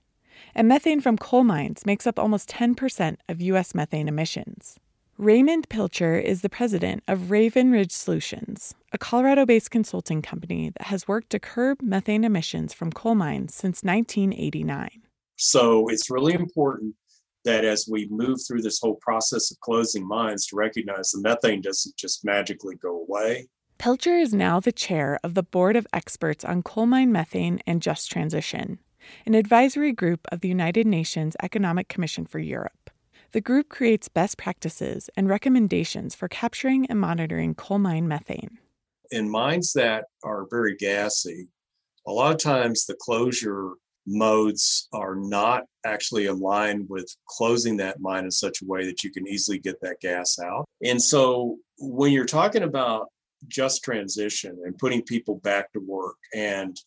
And 0.55 0.67
methane 0.67 0.99
from 0.99 1.17
coal 1.17 1.43
mines 1.43 1.85
makes 1.85 2.07
up 2.07 2.17
almost 2.17 2.49
10% 2.49 3.17
of 3.29 3.41
U.S. 3.41 3.75
methane 3.75 4.07
emissions. 4.07 4.79
Raymond 5.17 5.69
Pilcher 5.69 6.17
is 6.17 6.41
the 6.41 6.49
president 6.49 7.03
of 7.07 7.29
Raven 7.29 7.71
Ridge 7.71 7.91
Solutions, 7.91 8.73
a 8.91 8.97
Colorado 8.97 9.45
based 9.45 9.69
consulting 9.69 10.23
company 10.23 10.71
that 10.71 10.87
has 10.87 11.07
worked 11.07 11.29
to 11.29 11.39
curb 11.39 11.81
methane 11.83 12.23
emissions 12.23 12.73
from 12.73 12.91
coal 12.91 13.13
mines 13.13 13.53
since 13.53 13.83
1989. 13.83 15.03
So 15.35 15.87
it's 15.89 16.09
really 16.09 16.33
important 16.33 16.95
that 17.45 17.65
as 17.65 17.87
we 17.89 18.07
move 18.09 18.39
through 18.45 18.61
this 18.61 18.79
whole 18.79 18.95
process 19.01 19.51
of 19.51 19.59
closing 19.61 20.07
mines 20.07 20.47
to 20.47 20.55
recognize 20.55 21.11
the 21.11 21.21
methane 21.21 21.61
doesn't 21.61 21.95
just 21.97 22.23
magically 22.23 22.75
go 22.75 23.01
away. 23.01 23.47
Pilcher 23.77 24.17
is 24.17 24.33
now 24.33 24.59
the 24.59 24.71
chair 24.71 25.19
of 25.23 25.33
the 25.33 25.41
Board 25.41 25.75
of 25.75 25.87
Experts 25.91 26.45
on 26.45 26.61
Coal 26.61 26.85
Mine 26.85 27.11
Methane 27.11 27.59
and 27.65 27.81
Just 27.81 28.11
Transition, 28.11 28.77
an 29.25 29.33
advisory 29.33 29.91
group 29.91 30.27
of 30.31 30.41
the 30.41 30.49
United 30.49 30.85
Nations 30.85 31.35
Economic 31.41 31.87
Commission 31.87 32.25
for 32.25 32.37
Europe. 32.37 32.91
The 33.31 33.41
group 33.41 33.69
creates 33.69 34.07
best 34.07 34.37
practices 34.37 35.09
and 35.15 35.27
recommendations 35.29 36.13
for 36.13 36.27
capturing 36.27 36.85
and 36.87 36.99
monitoring 36.99 37.55
coal 37.55 37.79
mine 37.79 38.07
methane. 38.07 38.59
In 39.09 39.29
mines 39.29 39.73
that 39.73 40.05
are 40.23 40.45
very 40.49 40.75
gassy, 40.75 41.47
a 42.05 42.11
lot 42.11 42.33
of 42.33 42.39
times 42.39 42.85
the 42.85 42.93
closure 42.93 43.71
modes 44.07 44.87
are 44.93 45.15
not 45.15 45.65
actually 45.85 46.25
aligned 46.25 46.89
with 46.89 47.07
closing 47.27 47.77
that 47.77 47.99
mine 47.99 48.25
in 48.25 48.31
such 48.31 48.61
a 48.61 48.65
way 48.65 48.85
that 48.85 49.03
you 49.03 49.11
can 49.11 49.27
easily 49.27 49.59
get 49.59 49.79
that 49.81 49.99
gas 50.01 50.39
out. 50.39 50.65
And 50.83 51.01
so 51.01 51.57
when 51.79 52.11
you're 52.11 52.25
talking 52.25 52.63
about 52.63 53.07
just 53.47 53.83
transition 53.83 54.59
and 54.65 54.77
putting 54.77 55.01
people 55.01 55.35
back 55.35 55.71
to 55.73 55.79
work 55.79 56.17
and 56.33 56.77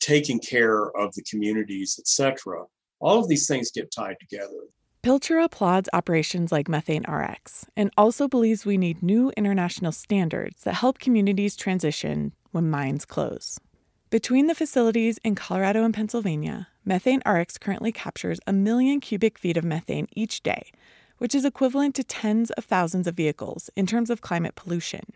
taking 0.00 0.40
care 0.40 0.90
of 0.96 1.14
the 1.14 1.22
communities, 1.22 1.98
etc., 1.98 2.64
all 3.00 3.20
of 3.20 3.28
these 3.28 3.46
things 3.46 3.70
get 3.70 3.92
tied 3.92 4.16
together. 4.20 4.66
Pilcher 5.02 5.38
applauds 5.38 5.88
operations 5.94 6.52
like 6.52 6.68
Methane 6.68 7.04
RX 7.08 7.66
and 7.74 7.90
also 7.96 8.28
believes 8.28 8.66
we 8.66 8.76
need 8.76 9.02
new 9.02 9.32
international 9.36 9.92
standards 9.92 10.62
that 10.64 10.74
help 10.74 10.98
communities 10.98 11.56
transition 11.56 12.32
when 12.50 12.68
mines 12.68 13.06
close. 13.06 13.58
Between 14.10 14.48
the 14.48 14.56
facilities 14.56 15.18
in 15.22 15.36
Colorado 15.36 15.84
and 15.84 15.94
Pennsylvania, 15.94 16.66
Methane 16.84 17.22
RX 17.24 17.58
currently 17.58 17.92
captures 17.92 18.40
a 18.44 18.52
million 18.52 18.98
cubic 18.98 19.38
feet 19.38 19.56
of 19.56 19.62
methane 19.62 20.08
each 20.16 20.42
day, 20.42 20.72
which 21.18 21.32
is 21.32 21.44
equivalent 21.44 21.94
to 21.94 22.02
tens 22.02 22.50
of 22.50 22.64
thousands 22.64 23.06
of 23.06 23.14
vehicles 23.14 23.70
in 23.76 23.86
terms 23.86 24.10
of 24.10 24.20
climate 24.20 24.56
pollution. 24.56 25.12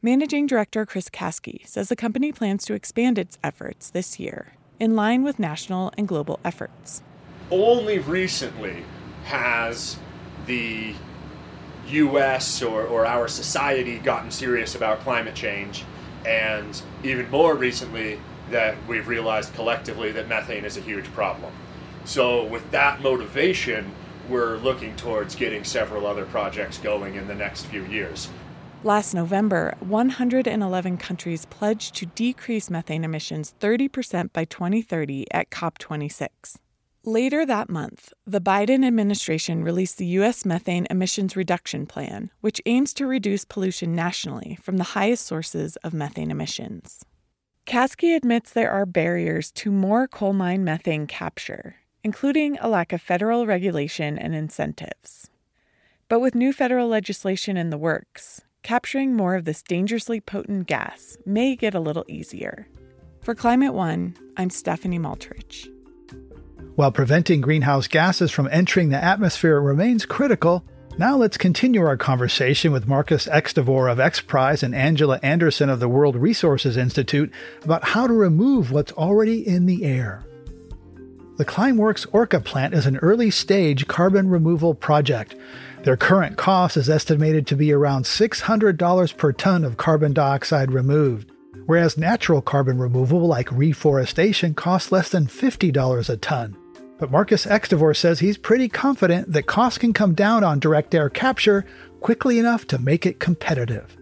Managing 0.00 0.46
Director 0.46 0.86
Chris 0.86 1.08
Caskey 1.08 1.66
says 1.66 1.88
the 1.88 1.96
company 1.96 2.30
plans 2.30 2.64
to 2.66 2.74
expand 2.74 3.18
its 3.18 3.36
efforts 3.42 3.90
this 3.90 4.20
year 4.20 4.52
in 4.78 4.94
line 4.94 5.24
with 5.24 5.40
national 5.40 5.92
and 5.98 6.06
global 6.06 6.38
efforts. 6.44 7.02
Only 7.50 7.98
recently 7.98 8.84
has 9.24 9.96
the 10.46 10.94
US 11.88 12.62
or, 12.62 12.84
or 12.84 13.06
our 13.06 13.26
society 13.26 13.98
gotten 13.98 14.30
serious 14.30 14.76
about 14.76 15.00
climate 15.00 15.34
change, 15.34 15.84
and 16.26 16.82
even 17.04 17.30
more 17.30 17.54
recently, 17.54 18.20
that 18.50 18.76
we've 18.86 19.08
realized 19.08 19.54
collectively 19.54 20.12
that 20.12 20.28
methane 20.28 20.64
is 20.64 20.76
a 20.76 20.80
huge 20.80 21.06
problem. 21.12 21.52
So, 22.04 22.44
with 22.44 22.70
that 22.72 23.00
motivation, 23.00 23.92
we're 24.28 24.56
looking 24.58 24.96
towards 24.96 25.34
getting 25.34 25.64
several 25.64 26.06
other 26.06 26.24
projects 26.24 26.78
going 26.78 27.14
in 27.14 27.28
the 27.28 27.34
next 27.34 27.66
few 27.66 27.84
years. 27.84 28.28
Last 28.84 29.14
November, 29.14 29.76
111 29.78 30.96
countries 30.96 31.44
pledged 31.46 31.94
to 31.96 32.06
decrease 32.06 32.68
methane 32.68 33.04
emissions 33.04 33.54
30% 33.60 34.32
by 34.32 34.44
2030 34.44 35.26
at 35.30 35.50
COP26. 35.50 36.56
Later 37.04 37.44
that 37.44 37.68
month, 37.68 38.12
the 38.28 38.40
Biden 38.40 38.86
administration 38.86 39.64
released 39.64 39.98
the 39.98 40.06
U.S. 40.20 40.44
Methane 40.44 40.86
Emissions 40.88 41.34
Reduction 41.34 41.84
Plan, 41.84 42.30
which 42.42 42.62
aims 42.64 42.94
to 42.94 43.08
reduce 43.08 43.44
pollution 43.44 43.96
nationally 43.96 44.56
from 44.62 44.76
the 44.76 44.94
highest 44.94 45.26
sources 45.26 45.74
of 45.78 45.92
methane 45.92 46.30
emissions. 46.30 47.04
Caskey 47.66 48.14
admits 48.14 48.52
there 48.52 48.70
are 48.70 48.86
barriers 48.86 49.50
to 49.50 49.72
more 49.72 50.06
coal 50.06 50.32
mine 50.32 50.62
methane 50.62 51.08
capture, 51.08 51.74
including 52.04 52.56
a 52.60 52.68
lack 52.68 52.92
of 52.92 53.02
federal 53.02 53.46
regulation 53.46 54.16
and 54.16 54.32
incentives. 54.32 55.28
But 56.08 56.20
with 56.20 56.36
new 56.36 56.52
federal 56.52 56.86
legislation 56.86 57.56
in 57.56 57.70
the 57.70 57.78
works, 57.78 58.42
capturing 58.62 59.16
more 59.16 59.34
of 59.34 59.44
this 59.44 59.64
dangerously 59.64 60.20
potent 60.20 60.68
gas 60.68 61.16
may 61.26 61.56
get 61.56 61.74
a 61.74 61.80
little 61.80 62.04
easier. 62.06 62.68
For 63.22 63.34
Climate 63.34 63.74
One, 63.74 64.14
I'm 64.36 64.50
Stephanie 64.50 65.00
Maltarich. 65.00 65.68
While 66.74 66.90
preventing 66.90 67.42
greenhouse 67.42 67.86
gases 67.86 68.30
from 68.30 68.48
entering 68.50 68.88
the 68.88 69.02
atmosphere 69.02 69.60
remains 69.60 70.06
critical, 70.06 70.64
now 70.96 71.18
let's 71.18 71.36
continue 71.36 71.82
our 71.82 71.98
conversation 71.98 72.72
with 72.72 72.88
Marcus 72.88 73.26
Extavour 73.26 73.92
of 73.92 74.00
X 74.00 74.22
Prize 74.22 74.62
and 74.62 74.74
Angela 74.74 75.20
Anderson 75.22 75.68
of 75.68 75.80
the 75.80 75.88
World 75.88 76.16
Resources 76.16 76.78
Institute 76.78 77.30
about 77.62 77.84
how 77.84 78.06
to 78.06 78.12
remove 78.14 78.72
what's 78.72 78.92
already 78.92 79.46
in 79.46 79.66
the 79.66 79.84
air. 79.84 80.24
The 81.36 81.44
Climeworks 81.44 82.06
Orca 82.10 82.40
plant 82.40 82.72
is 82.72 82.86
an 82.86 82.96
early 82.98 83.30
stage 83.30 83.86
carbon 83.86 84.28
removal 84.28 84.74
project. 84.74 85.34
Their 85.82 85.98
current 85.98 86.38
cost 86.38 86.78
is 86.78 86.88
estimated 86.88 87.46
to 87.48 87.56
be 87.56 87.72
around 87.72 88.04
$600 88.04 89.16
per 89.18 89.32
ton 89.32 89.64
of 89.64 89.76
carbon 89.76 90.14
dioxide 90.14 90.72
removed, 90.72 91.32
whereas 91.66 91.98
natural 91.98 92.40
carbon 92.40 92.78
removal 92.78 93.26
like 93.26 93.52
reforestation 93.52 94.54
costs 94.54 94.90
less 94.90 95.10
than 95.10 95.26
$50 95.26 96.08
a 96.08 96.16
ton. 96.16 96.56
But 97.02 97.10
Marcus 97.10 97.46
Extavour 97.46 97.96
says 97.96 98.20
he's 98.20 98.38
pretty 98.38 98.68
confident 98.68 99.32
that 99.32 99.48
costs 99.48 99.76
can 99.76 99.92
come 99.92 100.14
down 100.14 100.44
on 100.44 100.60
direct 100.60 100.94
air 100.94 101.10
capture 101.10 101.66
quickly 101.98 102.38
enough 102.38 102.64
to 102.68 102.78
make 102.78 103.06
it 103.06 103.18
competitive. 103.18 103.96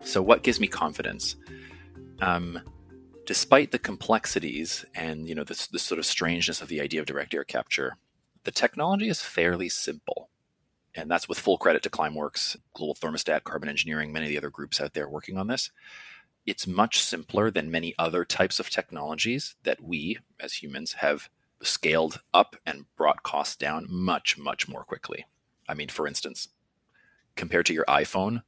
So, 0.00 0.20
what 0.20 0.42
gives 0.42 0.58
me 0.58 0.66
confidence? 0.66 1.36
Um, 2.20 2.58
despite 3.26 3.70
the 3.70 3.78
complexities 3.78 4.84
and 4.92 5.28
you 5.28 5.36
know 5.36 5.44
this, 5.44 5.68
this 5.68 5.84
sort 5.84 6.00
of 6.00 6.04
strangeness 6.04 6.60
of 6.60 6.66
the 6.66 6.80
idea 6.80 6.98
of 6.98 7.06
direct 7.06 7.32
air 7.32 7.44
capture, 7.44 7.96
the 8.42 8.50
technology 8.50 9.08
is 9.08 9.22
fairly 9.22 9.68
simple, 9.68 10.30
and 10.96 11.08
that's 11.08 11.28
with 11.28 11.38
full 11.38 11.58
credit 11.58 11.84
to 11.84 11.90
Climeworks, 11.90 12.56
Global 12.74 12.96
Thermostat, 12.96 13.44
Carbon 13.44 13.68
Engineering, 13.68 14.12
many 14.12 14.26
of 14.26 14.30
the 14.30 14.38
other 14.38 14.50
groups 14.50 14.80
out 14.80 14.94
there 14.94 15.08
working 15.08 15.38
on 15.38 15.46
this. 15.46 15.70
It's 16.44 16.66
much 16.66 17.00
simpler 17.00 17.52
than 17.52 17.70
many 17.70 17.94
other 18.00 18.24
types 18.24 18.58
of 18.58 18.68
technologies 18.68 19.54
that 19.62 19.80
we, 19.80 20.18
as 20.40 20.54
humans, 20.54 20.94
have 20.94 21.30
scaled 21.62 22.20
up 22.32 22.56
and 22.66 22.86
brought 22.96 23.22
costs 23.22 23.56
down 23.56 23.86
much, 23.88 24.38
much 24.38 24.68
more 24.68 24.84
quickly. 24.84 25.26
I 25.68 25.74
mean, 25.74 25.88
for 25.88 26.06
instance, 26.06 26.48
compared 27.36 27.66
to 27.66 27.74
your 27.74 27.84
iPhone 27.86 28.42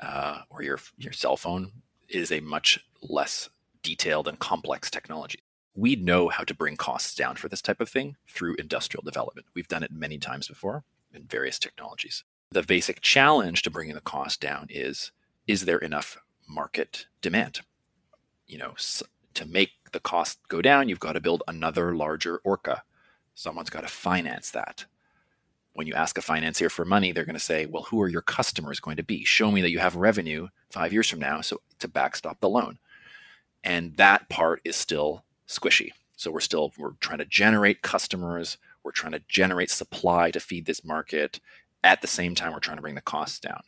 uh, 0.00 0.40
or 0.50 0.62
your 0.62 0.78
your 0.98 1.12
cell 1.12 1.36
phone, 1.36 1.72
it 2.08 2.20
is 2.20 2.32
a 2.32 2.40
much 2.40 2.84
less 3.02 3.48
detailed 3.82 4.28
and 4.28 4.38
complex 4.38 4.90
technology. 4.90 5.40
We 5.74 5.96
know 5.96 6.28
how 6.28 6.44
to 6.44 6.54
bring 6.54 6.76
costs 6.76 7.14
down 7.14 7.36
for 7.36 7.48
this 7.48 7.62
type 7.62 7.80
of 7.80 7.88
thing 7.88 8.16
through 8.28 8.56
industrial 8.56 9.02
development. 9.02 9.46
We've 9.54 9.68
done 9.68 9.82
it 9.82 9.90
many 9.90 10.18
times 10.18 10.48
before 10.48 10.84
in 11.12 11.24
various 11.24 11.58
technologies. 11.58 12.24
The 12.50 12.62
basic 12.62 13.00
challenge 13.00 13.62
to 13.62 13.70
bringing 13.70 13.94
the 13.94 14.00
cost 14.00 14.40
down 14.40 14.66
is 14.70 15.12
is 15.46 15.64
there 15.64 15.78
enough 15.78 16.18
market 16.48 17.06
demand? 17.20 17.60
You 18.46 18.58
know, 18.58 18.74
to 19.34 19.46
make 19.46 19.70
the 19.94 20.00
cost 20.00 20.38
go 20.48 20.60
down, 20.60 20.90
you've 20.90 21.00
got 21.00 21.14
to 21.14 21.20
build 21.20 21.42
another 21.48 21.96
larger 21.96 22.42
orca. 22.44 22.82
Someone's 23.34 23.70
got 23.70 23.80
to 23.80 23.88
finance 23.88 24.50
that. 24.50 24.84
When 25.72 25.86
you 25.86 25.94
ask 25.94 26.18
a 26.18 26.22
financier 26.22 26.68
for 26.68 26.84
money, 26.84 27.10
they're 27.10 27.24
going 27.24 27.34
to 27.34 27.40
say, 27.40 27.66
"Well, 27.66 27.84
who 27.84 28.00
are 28.02 28.08
your 28.08 28.22
customers 28.22 28.78
going 28.78 28.98
to 28.98 29.02
be? 29.02 29.24
Show 29.24 29.50
me 29.50 29.62
that 29.62 29.70
you 29.70 29.78
have 29.78 29.96
revenue 29.96 30.48
5 30.70 30.92
years 30.92 31.08
from 31.08 31.20
now 31.20 31.40
so 31.40 31.62
to 31.78 31.88
backstop 31.88 32.40
the 32.40 32.48
loan." 32.48 32.78
And 33.64 33.96
that 33.96 34.28
part 34.28 34.60
is 34.64 34.76
still 34.76 35.24
squishy. 35.48 35.90
So 36.16 36.30
we're 36.30 36.40
still 36.40 36.72
we're 36.78 36.92
trying 37.00 37.18
to 37.18 37.24
generate 37.24 37.82
customers, 37.82 38.58
we're 38.84 38.92
trying 38.92 39.12
to 39.12 39.22
generate 39.28 39.70
supply 39.70 40.30
to 40.30 40.40
feed 40.40 40.66
this 40.66 40.84
market. 40.84 41.40
At 41.82 42.02
the 42.02 42.06
same 42.06 42.34
time, 42.34 42.52
we're 42.52 42.60
trying 42.60 42.76
to 42.76 42.82
bring 42.82 42.94
the 42.94 43.00
costs 43.00 43.40
down. 43.40 43.62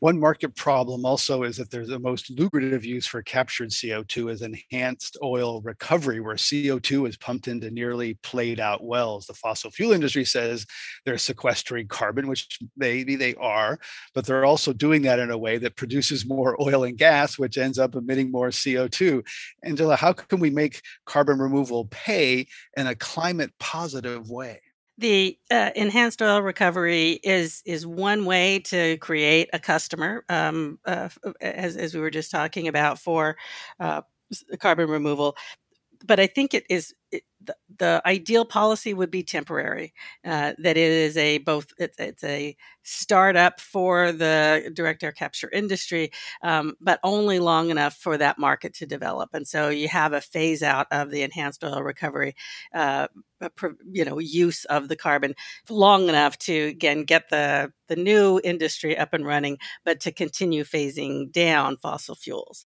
One 0.00 0.20
market 0.20 0.54
problem 0.54 1.06
also 1.06 1.42
is 1.42 1.56
that 1.56 1.70
there's 1.70 1.88
the 1.88 1.98
most 1.98 2.28
lucrative 2.28 2.84
use 2.84 3.06
for 3.06 3.22
captured 3.22 3.70
CO2 3.70 4.30
is 4.30 4.42
enhanced 4.42 5.16
oil 5.22 5.62
recovery, 5.62 6.20
where 6.20 6.34
CO2 6.34 7.08
is 7.08 7.16
pumped 7.16 7.48
into 7.48 7.70
nearly 7.70 8.14
played 8.22 8.60
out 8.60 8.84
wells. 8.84 9.24
The 9.24 9.32
fossil 9.32 9.70
fuel 9.70 9.92
industry 9.92 10.26
says 10.26 10.66
they're 11.06 11.16
sequestering 11.16 11.88
carbon, 11.88 12.28
which 12.28 12.58
maybe 12.76 13.16
they 13.16 13.34
are, 13.36 13.78
but 14.14 14.26
they're 14.26 14.44
also 14.44 14.74
doing 14.74 15.00
that 15.02 15.18
in 15.18 15.30
a 15.30 15.38
way 15.38 15.56
that 15.56 15.76
produces 15.76 16.28
more 16.28 16.60
oil 16.60 16.84
and 16.84 16.98
gas, 16.98 17.38
which 17.38 17.56
ends 17.56 17.78
up 17.78 17.94
emitting 17.94 18.30
more 18.30 18.50
CO2. 18.50 19.22
Angela, 19.64 19.96
how 19.96 20.12
can 20.12 20.40
we 20.40 20.50
make 20.50 20.82
carbon 21.06 21.38
removal 21.38 21.86
pay 21.86 22.46
in 22.76 22.86
a 22.86 22.94
climate 22.94 23.52
positive 23.58 24.28
way? 24.28 24.60
The 24.98 25.38
uh, 25.50 25.70
enhanced 25.76 26.22
oil 26.22 26.40
recovery 26.40 27.20
is 27.22 27.62
is 27.66 27.86
one 27.86 28.24
way 28.24 28.60
to 28.60 28.96
create 28.98 29.50
a 29.52 29.58
customer, 29.58 30.24
um, 30.30 30.78
uh, 30.86 31.10
as 31.40 31.76
as 31.76 31.94
we 31.94 32.00
were 32.00 32.10
just 32.10 32.30
talking 32.30 32.66
about 32.66 32.98
for 32.98 33.36
uh, 33.78 34.00
carbon 34.58 34.88
removal. 34.88 35.36
But 36.06 36.20
I 36.20 36.26
think 36.26 36.54
it 36.54 36.64
is 36.70 36.94
it, 37.12 37.24
the, 37.78 38.02
ideal 38.06 38.44
policy 38.44 38.94
would 38.94 39.10
be 39.10 39.22
temporary. 39.22 39.92
Uh, 40.24 40.52
that 40.58 40.76
it 40.76 40.90
is 40.92 41.16
a 41.16 41.38
both 41.38 41.72
it's, 41.78 41.98
it's, 41.98 42.24
a 42.24 42.56
startup 42.82 43.60
for 43.60 44.12
the 44.12 44.70
direct 44.74 45.02
air 45.02 45.12
capture 45.12 45.50
industry, 45.50 46.10
um, 46.42 46.74
but 46.80 47.00
only 47.02 47.38
long 47.38 47.70
enough 47.70 47.96
for 47.96 48.16
that 48.16 48.38
market 48.38 48.74
to 48.74 48.86
develop. 48.86 49.30
And 49.32 49.46
so 49.46 49.68
you 49.68 49.88
have 49.88 50.12
a 50.12 50.20
phase 50.20 50.62
out 50.62 50.86
of 50.90 51.10
the 51.10 51.22
enhanced 51.22 51.64
oil 51.64 51.82
recovery, 51.82 52.34
uh, 52.74 53.08
you 53.90 54.04
know, 54.04 54.18
use 54.18 54.64
of 54.66 54.88
the 54.88 54.96
carbon 54.96 55.34
long 55.68 56.08
enough 56.08 56.38
to 56.38 56.52
again 56.52 57.04
get 57.04 57.28
the 57.30 57.72
the 57.88 57.96
new 57.96 58.40
industry 58.44 58.96
up 58.96 59.12
and 59.14 59.26
running, 59.26 59.58
but 59.84 60.00
to 60.00 60.12
continue 60.12 60.64
phasing 60.64 61.30
down 61.32 61.76
fossil 61.76 62.14
fuels 62.14 62.66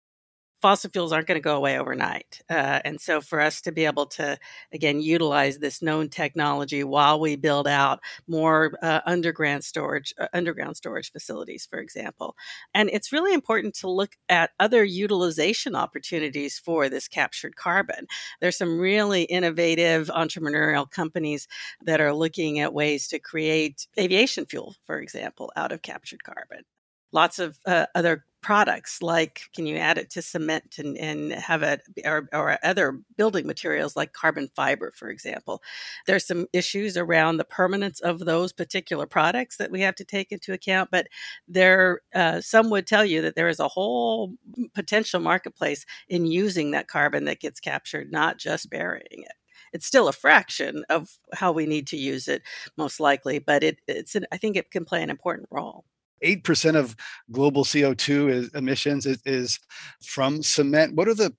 fossil 0.61 0.91
fuels 0.91 1.13
aren't 1.13 1.27
going 1.27 1.37
to 1.37 1.43
go 1.43 1.57
away 1.57 1.79
overnight. 1.79 2.41
Uh, 2.51 2.81
and 2.85 3.01
so, 3.01 3.21
for 3.21 3.41
us 3.41 3.61
to 3.63 3.73
be 3.73 3.85
able 3.85 4.07
to, 4.07 4.39
again, 4.73 5.01
utilize 5.01 5.59
this 5.59 5.83
known 5.83 6.09
technology 6.09 6.85
while 6.85 7.21
we 7.21 7.37
build 7.37 7.67
out 7.67 8.01
more 8.27 8.73
uh, 8.83 9.01
underground 9.07 9.65
storage, 9.65 10.15
uh, 10.19 10.27
underground 10.33 10.77
storage 10.77 11.13
facilities, 11.13 11.67
for 11.67 11.79
example, 11.79 12.37
and 12.75 12.91
it's 12.93 13.13
really 13.13 13.35
important 13.35 13.75
to 13.75 13.91
look 13.91 14.17
at 14.29 14.51
other 14.61 14.85
utilization 14.85 15.75
opportunities 15.75 16.59
for 16.59 16.89
this 16.89 17.09
captured 17.09 17.57
carbon. 17.57 18.07
There's 18.41 18.57
some 18.57 18.79
really 18.79 19.23
innovative 19.25 20.09
entrepreneurial 20.09 20.91
companies 20.91 21.49
that 21.83 22.01
are 22.01 22.13
looking 22.13 22.61
at 22.61 22.75
ways 22.75 23.09
to 23.09 23.19
create 23.19 23.87
aviation 23.99 24.47
fuel, 24.47 24.75
for 24.85 25.01
example, 25.01 25.53
out 25.57 25.73
of 25.73 25.83
captured 25.83 26.25
carbon 26.25 26.65
lots 27.13 27.39
of 27.39 27.59
uh, 27.67 27.87
other 27.95 28.25
products 28.41 29.03
like 29.03 29.43
can 29.55 29.67
you 29.67 29.77
add 29.77 29.99
it 29.99 30.11
to 30.11 30.23
cement 30.23 30.77
and, 30.79 30.97
and 30.99 31.33
have 31.33 31.63
it 31.63 31.83
or, 32.05 32.29
or 32.33 32.59
other 32.63 33.01
building 33.17 33.47
materials 33.47 33.97
like 33.97 34.13
carbon 34.13 34.49
fiber 34.55 34.93
for 34.95 35.11
example? 35.11 35.63
There's 36.07 36.27
some 36.27 36.47
issues 36.53 36.97
around 36.97 37.37
the 37.37 37.45
permanence 37.45 38.01
of 38.01 38.21
those 38.21 38.53
particular 38.53 39.07
products 39.07 39.57
that 39.57 39.71
we 39.71 39.81
have 39.83 39.95
to 39.97 40.05
take 40.05 40.33
into 40.33 40.53
account 40.53 40.91
but 40.91 41.09
there 41.47 42.01
uh, 42.15 42.41
some 42.41 42.71
would 42.71 42.87
tell 42.87 43.05
you 43.05 43.23
that 43.23 43.35
there 43.35 43.49
is 43.49 43.61
a 43.61 43.69
whole 43.69 44.35
potential 44.75 45.21
marketplace 45.21 45.85
in 46.09 46.27
using 46.27 46.71
that 46.71 46.89
carbon 46.89 47.25
that 47.25 47.41
gets 47.41 47.61
captured 47.61 48.11
not 48.13 48.39
just 48.39 48.71
burying 48.71 49.23
it. 49.23 49.33
It's 49.73 49.87
still 49.87 50.09
a 50.09 50.13
fraction 50.13 50.85
of 50.89 51.11
how 51.35 51.53
we 51.53 51.67
need 51.67 51.87
to 51.89 51.97
use 51.97 52.29
it 52.29 52.43
most 52.77 53.01
likely 53.01 53.39
but 53.39 53.63
it, 53.63 53.79
it's 53.89 54.15
an, 54.15 54.27
i 54.33 54.37
think 54.37 54.57
it 54.57 54.71
can 54.71 54.85
play 54.85 55.03
an 55.03 55.11
important 55.11 55.49
role 55.51 55.85
8% 56.23 56.77
of 56.77 56.97
global 57.31 57.65
CO2 57.65 58.31
is, 58.31 58.49
emissions 58.55 59.07
is, 59.07 59.21
is 59.25 59.59
from 60.05 60.43
cement. 60.43 60.95
What 60.95 61.09
are 61.09 61.15
the 61.15 61.35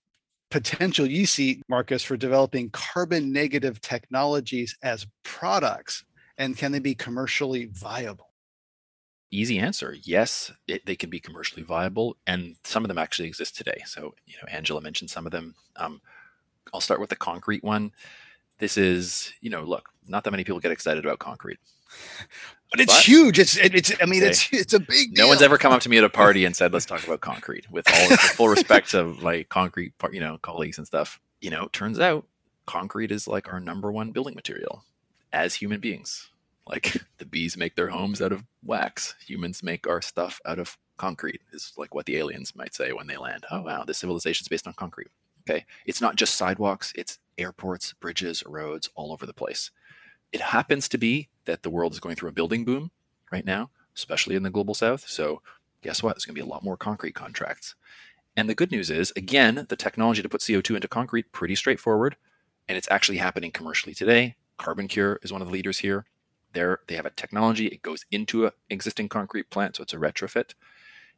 potential 0.51 1.05
you 1.05 1.25
see, 1.25 1.61
Marcus, 1.67 2.03
for 2.03 2.17
developing 2.17 2.69
carbon 2.71 3.31
negative 3.31 3.81
technologies 3.81 4.75
as 4.81 5.05
products? 5.23 6.03
And 6.37 6.57
can 6.57 6.71
they 6.71 6.79
be 6.79 6.95
commercially 6.95 7.65
viable? 7.65 8.29
easy 9.31 9.59
answer 9.59 9.95
yes 10.03 10.51
it, 10.67 10.85
they 10.85 10.95
can 10.95 11.09
be 11.09 11.19
commercially 11.19 11.61
viable 11.61 12.17
and 12.25 12.55
some 12.63 12.83
of 12.83 12.87
them 12.87 12.97
actually 12.97 13.27
exist 13.27 13.55
today 13.55 13.81
so 13.85 14.13
you 14.25 14.35
know 14.37 14.47
angela 14.51 14.81
mentioned 14.81 15.09
some 15.09 15.25
of 15.25 15.31
them 15.31 15.53
um, 15.75 16.01
i'll 16.73 16.81
start 16.81 16.99
with 16.99 17.09
the 17.09 17.15
concrete 17.15 17.63
one 17.63 17.91
this 18.57 18.77
is 18.77 19.31
you 19.41 19.49
know 19.49 19.63
look 19.63 19.89
not 20.07 20.23
that 20.23 20.31
many 20.31 20.43
people 20.43 20.59
get 20.59 20.71
excited 20.71 21.05
about 21.05 21.19
concrete 21.19 21.59
but 22.71 22.79
it's 22.79 22.93
but, 22.93 23.03
huge 23.03 23.39
it's 23.39 23.57
it's 23.57 23.91
i 24.01 24.05
mean 24.05 24.21
okay. 24.21 24.29
it's 24.29 24.53
it's 24.53 24.73
a 24.73 24.79
big 24.79 25.13
deal. 25.13 25.25
no 25.25 25.27
one's 25.27 25.41
ever 25.41 25.57
come 25.57 25.71
up 25.71 25.81
to 25.81 25.89
me 25.89 25.97
at 25.97 26.03
a 26.03 26.09
party 26.09 26.45
and 26.45 26.55
said 26.55 26.71
let's 26.71 26.85
talk 26.85 27.03
about 27.05 27.21
concrete 27.21 27.69
with 27.71 27.89
all 27.91 28.09
the 28.09 28.17
full 28.17 28.47
respect 28.57 28.93
of 28.93 29.23
like 29.23 29.49
concrete 29.49 29.93
you 30.11 30.19
know 30.19 30.37
colleagues 30.41 30.77
and 30.77 30.87
stuff 30.87 31.19
you 31.41 31.49
know 31.49 31.67
turns 31.71 31.99
out 31.99 32.25
concrete 32.65 33.11
is 33.11 33.27
like 33.27 33.51
our 33.51 33.59
number 33.59 33.91
one 33.91 34.11
building 34.11 34.35
material 34.35 34.83
as 35.33 35.55
human 35.55 35.79
beings 35.79 36.29
like 36.69 37.01
the 37.17 37.25
bees 37.25 37.57
make 37.57 37.75
their 37.75 37.89
homes 37.89 38.21
out 38.21 38.31
of 38.31 38.45
wax. 38.63 39.15
Humans 39.25 39.63
make 39.63 39.87
our 39.87 40.01
stuff 40.01 40.39
out 40.45 40.59
of 40.59 40.77
concrete, 40.97 41.41
is 41.51 41.73
like 41.77 41.93
what 41.95 42.05
the 42.05 42.17
aliens 42.17 42.55
might 42.55 42.75
say 42.75 42.93
when 42.93 43.07
they 43.07 43.17
land. 43.17 43.45
Oh, 43.51 43.61
wow, 43.61 43.83
this 43.83 43.97
civilization 43.97 44.43
is 44.45 44.47
based 44.47 44.67
on 44.67 44.73
concrete. 44.73 45.09
Okay. 45.49 45.65
It's 45.85 46.01
not 46.01 46.15
just 46.15 46.35
sidewalks, 46.35 46.93
it's 46.95 47.17
airports, 47.37 47.93
bridges, 47.93 48.43
roads 48.45 48.89
all 48.95 49.11
over 49.11 49.25
the 49.25 49.33
place. 49.33 49.71
It 50.31 50.41
happens 50.41 50.87
to 50.89 50.97
be 50.97 51.29
that 51.49 51.63
the 51.63 51.69
world 51.69 51.93
is 51.93 51.99
going 51.99 52.15
through 52.15 52.29
a 52.29 52.33
building 52.33 52.63
boom 52.63 52.91
right 53.31 53.45
now, 53.45 53.69
especially 53.95 54.35
in 54.35 54.43
the 54.43 54.49
global 54.49 54.73
south. 54.73 55.07
So, 55.07 55.41
guess 55.81 56.03
what? 56.03 56.15
There's 56.15 56.25
going 56.25 56.35
to 56.35 56.41
be 56.41 56.47
a 56.47 56.51
lot 56.51 56.63
more 56.63 56.77
concrete 56.77 57.15
contracts. 57.15 57.75
And 58.35 58.49
the 58.49 58.55
good 58.55 58.71
news 58.71 58.89
is, 58.89 59.11
again, 59.15 59.65
the 59.69 59.75
technology 59.75 60.21
to 60.21 60.29
put 60.29 60.41
CO2 60.41 60.75
into 60.75 60.87
concrete, 60.87 61.31
pretty 61.31 61.55
straightforward. 61.55 62.15
And 62.67 62.77
it's 62.77 62.87
actually 62.91 63.17
happening 63.17 63.51
commercially 63.51 63.93
today. 63.93 64.35
CarbonCure 64.59 65.17
is 65.23 65.31
one 65.31 65.41
of 65.41 65.47
the 65.47 65.53
leaders 65.53 65.79
here. 65.79 66.05
They're, 66.53 66.79
they 66.87 66.95
have 66.95 67.05
a 67.05 67.11
technology, 67.11 67.67
it 67.67 67.81
goes 67.81 68.05
into 68.11 68.45
an 68.45 68.51
existing 68.69 69.09
concrete 69.09 69.49
plant, 69.49 69.75
so 69.75 69.83
it's 69.83 69.93
a 69.93 69.97
retrofit. 69.97 70.53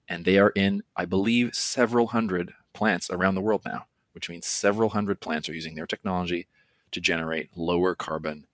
And 0.08 0.26
they 0.26 0.38
are 0.38 0.50
in, 0.50 0.84
I 0.96 1.06
believe, 1.06 1.56
several 1.56 2.08
hundred 2.08 2.54
plants 2.74 3.10
around 3.10 3.36
the 3.36 3.42
world 3.42 3.62
now, 3.66 3.86
which 4.14 4.30
means 4.30 4.46
several 4.46 4.90
hundred 4.90 5.22
plants 5.22 5.48
are 5.48 5.54
using 5.54 5.76
their 5.76 5.88
technology 5.88 6.48
to 6.92 7.00
generate 7.00 7.56
lower 7.56 7.96
carbon 7.96 8.46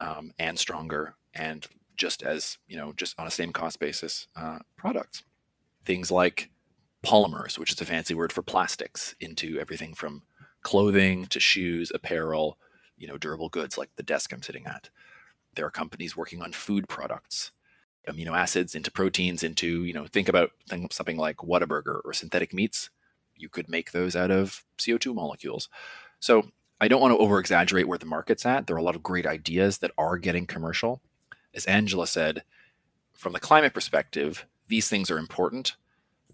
um, 0.00 0.32
and 0.38 0.58
stronger 0.58 1.14
and 1.34 1.66
just 1.96 2.22
as, 2.22 2.58
you 2.66 2.76
know, 2.76 2.92
just 2.96 3.18
on 3.18 3.26
a 3.26 3.30
same 3.30 3.52
cost 3.52 3.78
basis 3.78 4.26
uh, 4.34 4.58
products. 4.76 5.22
Things 5.84 6.10
like 6.10 6.50
polymers, 7.04 7.58
which 7.58 7.72
is 7.72 7.80
a 7.80 7.84
fancy 7.84 8.14
word 8.14 8.32
for 8.32 8.42
plastics, 8.42 9.14
into 9.20 9.58
everything 9.58 9.94
from 9.94 10.22
clothing 10.62 11.26
to 11.26 11.40
shoes, 11.40 11.90
apparel, 11.94 12.58
you 12.96 13.06
know, 13.06 13.18
durable 13.18 13.48
goods 13.48 13.78
like 13.78 13.90
the 13.96 14.02
desk 14.02 14.32
I'm 14.32 14.42
sitting 14.42 14.66
at. 14.66 14.90
There 15.54 15.66
are 15.66 15.70
companies 15.70 16.16
working 16.16 16.42
on 16.42 16.52
food 16.52 16.88
products, 16.88 17.50
amino 18.08 18.36
acids 18.36 18.74
into 18.74 18.90
proteins, 18.90 19.42
into, 19.42 19.84
you 19.84 19.92
know, 19.92 20.06
think 20.06 20.28
about 20.28 20.50
something 20.90 21.16
like 21.16 21.38
Whataburger 21.38 22.00
or 22.04 22.12
synthetic 22.12 22.54
meats. 22.54 22.90
You 23.34 23.48
could 23.48 23.68
make 23.68 23.92
those 23.92 24.14
out 24.14 24.30
of 24.30 24.64
CO2 24.78 25.14
molecules. 25.14 25.68
So 26.18 26.50
I 26.80 26.88
don't 26.88 27.00
want 27.00 27.12
to 27.12 27.18
over 27.18 27.38
exaggerate 27.38 27.88
where 27.88 27.98
the 27.98 28.06
market's 28.06 28.46
at. 28.46 28.66
There 28.66 28.76
are 28.76 28.78
a 28.78 28.82
lot 28.82 28.96
of 28.96 29.02
great 29.02 29.26
ideas 29.26 29.78
that 29.78 29.92
are 29.98 30.16
getting 30.18 30.46
commercial. 30.46 31.00
As 31.54 31.66
Angela 31.66 32.06
said, 32.06 32.42
from 33.12 33.32
the 33.32 33.40
climate 33.40 33.74
perspective, 33.74 34.46
these 34.68 34.88
things 34.88 35.10
are 35.10 35.18
important, 35.18 35.76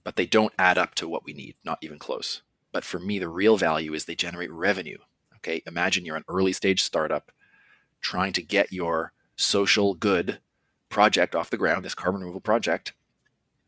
but 0.04 0.16
they 0.16 0.26
don't 0.26 0.52
add 0.58 0.78
up 0.78 0.94
to 0.96 1.08
what 1.08 1.24
we 1.24 1.32
need, 1.32 1.56
not 1.64 1.78
even 1.82 1.98
close. 1.98 2.42
But 2.70 2.84
for 2.84 2.98
me, 2.98 3.18
the 3.18 3.28
real 3.28 3.56
value 3.56 3.92
is 3.94 4.04
they 4.04 4.14
generate 4.14 4.52
revenue. 4.52 4.98
Okay, 5.36 5.62
imagine 5.66 6.04
you're 6.04 6.16
an 6.16 6.24
early 6.28 6.52
stage 6.52 6.82
startup 6.82 7.32
trying 8.00 8.32
to 8.34 8.42
get 8.42 8.72
your 8.72 9.12
social 9.34 9.94
good 9.94 10.38
project 10.88 11.34
off 11.34 11.50
the 11.50 11.56
ground, 11.56 11.84
this 11.84 11.94
carbon 11.94 12.20
removal 12.20 12.40
project, 12.40 12.92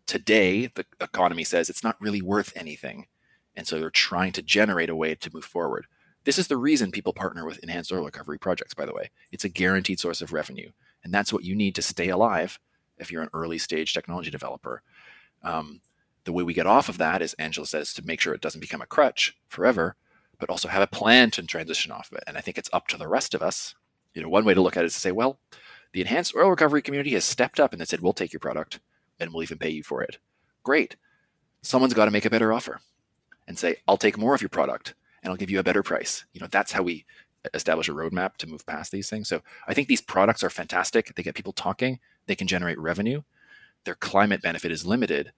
today 0.09 0.67
the 0.67 0.87
economy 1.01 1.45
says 1.45 1.69
it's 1.69 1.85
not 1.85 2.01
really 2.01 2.23
worth 2.23 2.53
anything. 2.57 3.07
And 3.55 3.67
so 3.67 3.79
they're 3.79 3.91
trying 3.91 4.33
to 4.33 4.43
generate 4.43 4.91
a 4.91 4.97
way 4.97 5.15
to 5.15 5.31
move 5.33 5.45
forward. 5.45 5.87
This 6.29 6.37
is 6.39 6.49
the 6.49 6.59
reason 6.59 6.91
people 6.91 7.15
partner 7.15 7.47
with 7.47 7.59
enhanced 7.61 7.91
oil 7.91 8.05
recovery 8.05 8.39
projects, 8.39 8.75
by 8.75 8.85
the 8.85 8.93
way. 8.93 9.09
It's 9.33 9.47
a 9.47 9.49
guaranteed 9.49 9.99
source 9.99 10.21
of 10.21 10.35
revenue. 10.35 10.73
And 11.03 11.15
that's 11.15 11.33
what 11.33 11.43
you 11.43 11.57
need 11.57 11.75
to 11.77 11.81
stay 11.81 12.11
alive 12.11 12.61
if 12.99 13.11
you're 13.11 13.23
an 13.23 13.31
early 13.33 13.57
stage 13.57 13.95
technology 13.95 14.31
developer. 14.31 14.83
Um, 15.43 15.81
the 16.25 16.33
way 16.35 16.43
we 16.43 16.53
get 16.53 16.67
off 16.67 16.91
of 16.91 16.99
that 16.99 17.23
is 17.23 17.33
Angela 17.39 17.67
says 17.67 17.95
to 17.95 18.05
make 18.05 18.21
sure 18.21 18.35
it 18.35 18.43
doesn't 18.43 18.61
become 18.61 18.83
a 18.83 18.87
crutch 18.87 19.39
forever, 19.49 19.97
but 20.39 20.51
also 20.51 20.69
have 20.69 20.83
a 20.83 20.87
plan 20.87 21.31
to 21.31 21.43
transition 21.45 21.91
off 21.91 22.13
of 22.13 22.19
it. 22.19 22.25
And 22.27 22.37
I 22.37 22.43
think 22.43 22.59
it's 22.59 22.69
up 22.75 22.89
to 22.89 22.99
the 22.99 23.09
rest 23.09 23.33
of 23.33 23.41
us 23.41 23.75
you 24.13 24.21
know, 24.21 24.29
one 24.29 24.45
way 24.45 24.53
to 24.53 24.61
look 24.61 24.77
at 24.77 24.83
it 24.83 24.89
is 24.89 24.93
to 24.93 25.01
say, 25.01 25.13
well, 25.13 25.39
the 25.95 26.03
enhanced 26.03 26.37
oil 26.37 26.51
recovery 26.51 26.83
community 26.83 27.13
has 27.13 27.25
stepped 27.25 27.59
up 27.59 27.73
and 27.73 27.81
they 27.81 27.87
said, 27.87 28.01
we'll 28.01 28.13
take 28.13 28.35
your 28.35 28.41
product 28.41 28.81
and 29.19 29.33
we'll 29.33 29.45
even 29.45 29.57
pay 29.57 29.71
you 29.71 29.83
for 29.83 30.03
it. 30.03 30.19
Great. 30.63 30.97
Someone's 31.63 31.95
got 31.95 32.05
to 32.05 32.11
make 32.11 32.27
a 32.27 32.31
better 32.31 32.53
offer 32.53 32.81
and 33.47 33.59
say, 33.59 33.77
I'll 33.89 33.97
take 33.97 34.19
more 34.19 34.35
of 34.35 34.43
your 34.43 34.51
product 34.51 34.93
and 35.23 35.31
I'll 35.31 35.37
give 35.37 35.51
you 35.51 35.59
a 35.59 35.65
better 35.65 35.83
price. 35.83 36.25
You 36.33 36.41
know, 36.41 36.49
that's 36.51 36.73
how 36.73 36.83
we 36.83 37.05
establish 37.55 37.89
a 37.89 37.93
roadmap 37.93 38.37
to 38.39 38.47
move 38.47 38.67
past 38.67 38.93
these 38.93 39.09
things. 39.09 39.29
So 39.29 39.43
I 39.67 39.75
think 39.75 39.89
these 39.89 40.01
products 40.01 40.43
are 40.43 40.51
fantastic. 40.51 41.15
They 41.15 41.23
get 41.23 41.35
people 41.35 41.53
talking, 41.53 42.01
they 42.27 42.35
can 42.35 42.47
generate 42.47 42.79
revenue. 42.79 43.23
Their 43.85 43.95
climate 43.95 44.43
benefit 44.43 44.73
is 44.73 44.85
limited, 44.85 45.33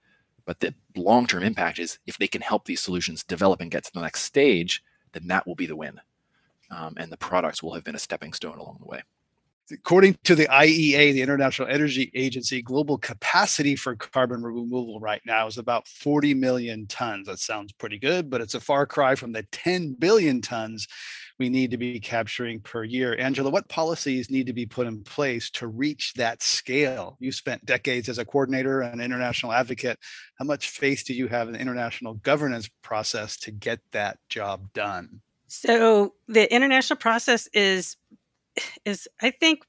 but 0.45 0.59
the 0.59 0.73
long 0.95 1.27
term 1.27 1.43
impact 1.43 1.79
is 1.79 1.99
if 2.05 2.17
they 2.17 2.27
can 2.27 2.41
help 2.41 2.65
these 2.65 2.81
solutions 2.81 3.23
develop 3.23 3.61
and 3.61 3.71
get 3.71 3.85
to 3.85 3.93
the 3.93 4.01
next 4.01 4.23
stage, 4.23 4.83
then 5.13 5.27
that 5.27 5.47
will 5.47 5.55
be 5.55 5.67
the 5.67 5.75
win 5.75 6.01
um, 6.71 6.95
and 6.97 7.11
the 7.11 7.17
products 7.17 7.61
will 7.61 7.73
have 7.73 7.83
been 7.83 7.95
a 7.95 7.99
stepping 7.99 8.33
stone 8.33 8.57
along 8.57 8.77
the 8.79 8.87
way. 8.87 9.03
According 9.71 10.17
to 10.23 10.35
the 10.35 10.47
IEA, 10.47 11.13
the 11.13 11.21
International 11.21 11.67
Energy 11.67 12.11
Agency, 12.13 12.61
global 12.61 12.97
capacity 12.97 13.75
for 13.75 13.95
carbon 13.95 14.43
removal 14.43 14.99
right 14.99 15.21
now 15.25 15.47
is 15.47 15.57
about 15.57 15.87
40 15.87 16.33
million 16.33 16.87
tons. 16.87 17.27
That 17.27 17.39
sounds 17.39 17.71
pretty 17.71 17.97
good, 17.97 18.29
but 18.29 18.41
it's 18.41 18.55
a 18.55 18.59
far 18.59 18.85
cry 18.85 19.15
from 19.15 19.31
the 19.31 19.43
10 19.51 19.95
billion 19.99 20.41
tons 20.41 20.87
we 21.39 21.49
need 21.49 21.71
to 21.71 21.77
be 21.77 21.99
capturing 21.99 22.59
per 22.59 22.83
year. 22.83 23.15
Angela, 23.17 23.49
what 23.49 23.67
policies 23.67 24.29
need 24.29 24.45
to 24.45 24.53
be 24.53 24.67
put 24.67 24.85
in 24.85 25.03
place 25.03 25.49
to 25.51 25.67
reach 25.67 26.13
that 26.13 26.43
scale? 26.43 27.17
You 27.19 27.31
spent 27.31 27.65
decades 27.65 28.09
as 28.09 28.19
a 28.19 28.25
coordinator 28.25 28.81
and 28.81 29.01
international 29.01 29.51
advocate. 29.51 29.97
How 30.37 30.45
much 30.45 30.69
faith 30.69 31.03
do 31.05 31.15
you 31.15 31.27
have 31.29 31.47
in 31.47 31.53
the 31.53 31.59
international 31.59 32.13
governance 32.15 32.69
process 32.83 33.37
to 33.37 33.51
get 33.51 33.79
that 33.91 34.19
job 34.29 34.71
done? 34.73 35.21
So 35.47 36.13
the 36.27 36.53
international 36.53 36.97
process 36.97 37.47
is 37.53 37.97
is 38.85 39.07
I 39.21 39.31
think 39.31 39.63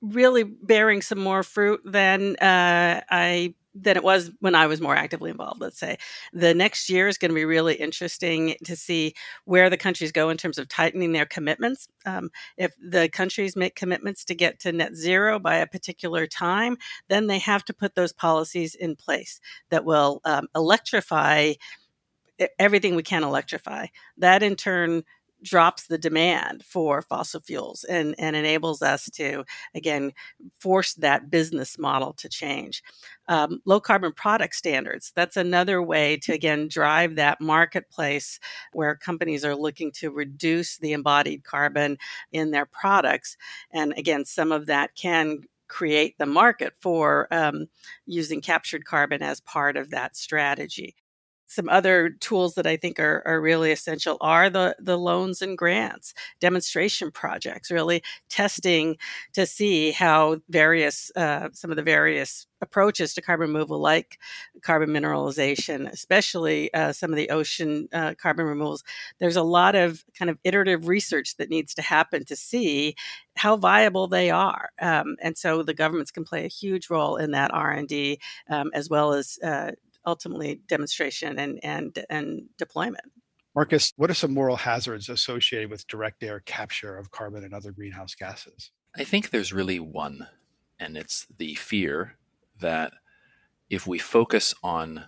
really 0.00 0.44
bearing 0.44 1.02
some 1.02 1.18
more 1.18 1.42
fruit 1.42 1.80
than 1.84 2.36
uh, 2.36 3.00
I 3.10 3.54
than 3.76 3.96
it 3.96 4.04
was 4.04 4.30
when 4.38 4.54
I 4.54 4.66
was 4.68 4.80
more 4.80 4.94
actively 4.94 5.30
involved. 5.30 5.60
Let's 5.60 5.78
say 5.78 5.96
the 6.32 6.54
next 6.54 6.88
year 6.88 7.08
is 7.08 7.18
going 7.18 7.30
to 7.30 7.34
be 7.34 7.44
really 7.44 7.74
interesting 7.74 8.54
to 8.64 8.76
see 8.76 9.14
where 9.46 9.68
the 9.68 9.76
countries 9.76 10.12
go 10.12 10.28
in 10.28 10.36
terms 10.36 10.58
of 10.58 10.68
tightening 10.68 11.12
their 11.12 11.26
commitments. 11.26 11.88
Um, 12.06 12.30
if 12.56 12.72
the 12.78 13.08
countries 13.08 13.56
make 13.56 13.74
commitments 13.74 14.24
to 14.26 14.34
get 14.34 14.60
to 14.60 14.72
net 14.72 14.94
zero 14.94 15.40
by 15.40 15.56
a 15.56 15.66
particular 15.66 16.26
time, 16.26 16.76
then 17.08 17.26
they 17.26 17.40
have 17.40 17.64
to 17.64 17.74
put 17.74 17.96
those 17.96 18.12
policies 18.12 18.76
in 18.76 18.94
place 18.94 19.40
that 19.70 19.84
will 19.84 20.20
um, 20.24 20.46
electrify 20.54 21.54
everything 22.58 22.94
we 22.94 23.02
can 23.02 23.24
electrify. 23.24 23.86
That 24.18 24.42
in 24.42 24.54
turn 24.56 25.02
drops 25.44 25.86
the 25.86 25.98
demand 25.98 26.64
for 26.64 27.02
fossil 27.02 27.40
fuels 27.40 27.84
and, 27.84 28.14
and 28.18 28.34
enables 28.34 28.82
us 28.82 29.08
to, 29.10 29.44
again, 29.74 30.12
force 30.58 30.94
that 30.94 31.30
business 31.30 31.78
model 31.78 32.14
to 32.14 32.28
change. 32.28 32.82
Um, 33.28 33.60
low 33.64 33.78
carbon 33.80 34.12
product 34.12 34.56
standards, 34.56 35.12
that's 35.14 35.36
another 35.36 35.82
way 35.82 36.16
to, 36.18 36.32
again, 36.32 36.68
drive 36.68 37.14
that 37.16 37.40
marketplace 37.40 38.40
where 38.72 38.96
companies 38.96 39.44
are 39.44 39.54
looking 39.54 39.92
to 39.92 40.10
reduce 40.10 40.78
the 40.78 40.92
embodied 40.92 41.44
carbon 41.44 41.98
in 42.32 42.50
their 42.50 42.66
products. 42.66 43.36
And 43.72 43.92
again, 43.96 44.24
some 44.24 44.50
of 44.50 44.66
that 44.66 44.94
can 44.96 45.42
create 45.68 46.16
the 46.18 46.26
market 46.26 46.72
for 46.80 47.28
um, 47.30 47.66
using 48.06 48.40
captured 48.40 48.84
carbon 48.84 49.22
as 49.22 49.40
part 49.40 49.76
of 49.76 49.90
that 49.90 50.16
strategy 50.16 50.94
some 51.46 51.68
other 51.68 52.10
tools 52.10 52.54
that 52.54 52.66
I 52.66 52.76
think 52.76 52.98
are, 52.98 53.22
are 53.26 53.40
really 53.40 53.72
essential 53.72 54.16
are 54.20 54.50
the, 54.50 54.76
the 54.78 54.98
loans 54.98 55.42
and 55.42 55.56
grants, 55.56 56.14
demonstration 56.40 57.10
projects, 57.10 57.70
really 57.70 58.02
testing 58.28 58.96
to 59.34 59.46
see 59.46 59.92
how 59.92 60.38
various, 60.48 61.10
uh, 61.16 61.48
some 61.52 61.70
of 61.70 61.76
the 61.76 61.82
various 61.82 62.46
approaches 62.60 63.14
to 63.14 63.22
carbon 63.22 63.48
removal, 63.48 63.78
like 63.78 64.18
carbon 64.62 64.88
mineralization, 64.88 65.90
especially 65.90 66.72
uh, 66.74 66.92
some 66.92 67.12
of 67.12 67.16
the 67.16 67.30
ocean 67.30 67.88
uh, 67.92 68.14
carbon 68.20 68.46
removals. 68.46 68.82
There's 69.18 69.36
a 69.36 69.42
lot 69.42 69.74
of 69.74 70.04
kind 70.18 70.30
of 70.30 70.38
iterative 70.44 70.88
research 70.88 71.36
that 71.36 71.50
needs 71.50 71.74
to 71.74 71.82
happen 71.82 72.24
to 72.24 72.36
see 72.36 72.96
how 73.36 73.56
viable 73.56 74.06
they 74.06 74.30
are, 74.30 74.70
um, 74.80 75.16
and 75.20 75.36
so 75.36 75.62
the 75.62 75.74
governments 75.74 76.10
can 76.10 76.24
play 76.24 76.44
a 76.44 76.48
huge 76.48 76.88
role 76.90 77.16
in 77.16 77.32
that 77.32 77.52
R 77.52 77.70
and 77.70 77.86
D, 77.86 78.18
um, 78.48 78.70
as 78.74 78.88
well 78.88 79.12
as 79.12 79.38
uh, 79.44 79.72
ultimately 80.06 80.60
demonstration 80.68 81.38
and 81.38 81.60
and 81.62 82.04
and 82.10 82.42
deployment. 82.58 83.04
Marcus, 83.54 83.92
what 83.96 84.10
are 84.10 84.14
some 84.14 84.34
moral 84.34 84.56
hazards 84.56 85.08
associated 85.08 85.70
with 85.70 85.86
direct 85.86 86.22
air 86.22 86.40
capture 86.40 86.96
of 86.96 87.12
carbon 87.12 87.44
and 87.44 87.54
other 87.54 87.70
greenhouse 87.70 88.14
gases? 88.14 88.72
I 88.96 89.04
think 89.04 89.30
there's 89.30 89.52
really 89.52 89.78
one, 89.78 90.26
and 90.78 90.96
it's 90.96 91.26
the 91.36 91.54
fear 91.54 92.16
that 92.60 92.92
if 93.70 93.86
we 93.86 93.98
focus 93.98 94.54
on 94.62 95.04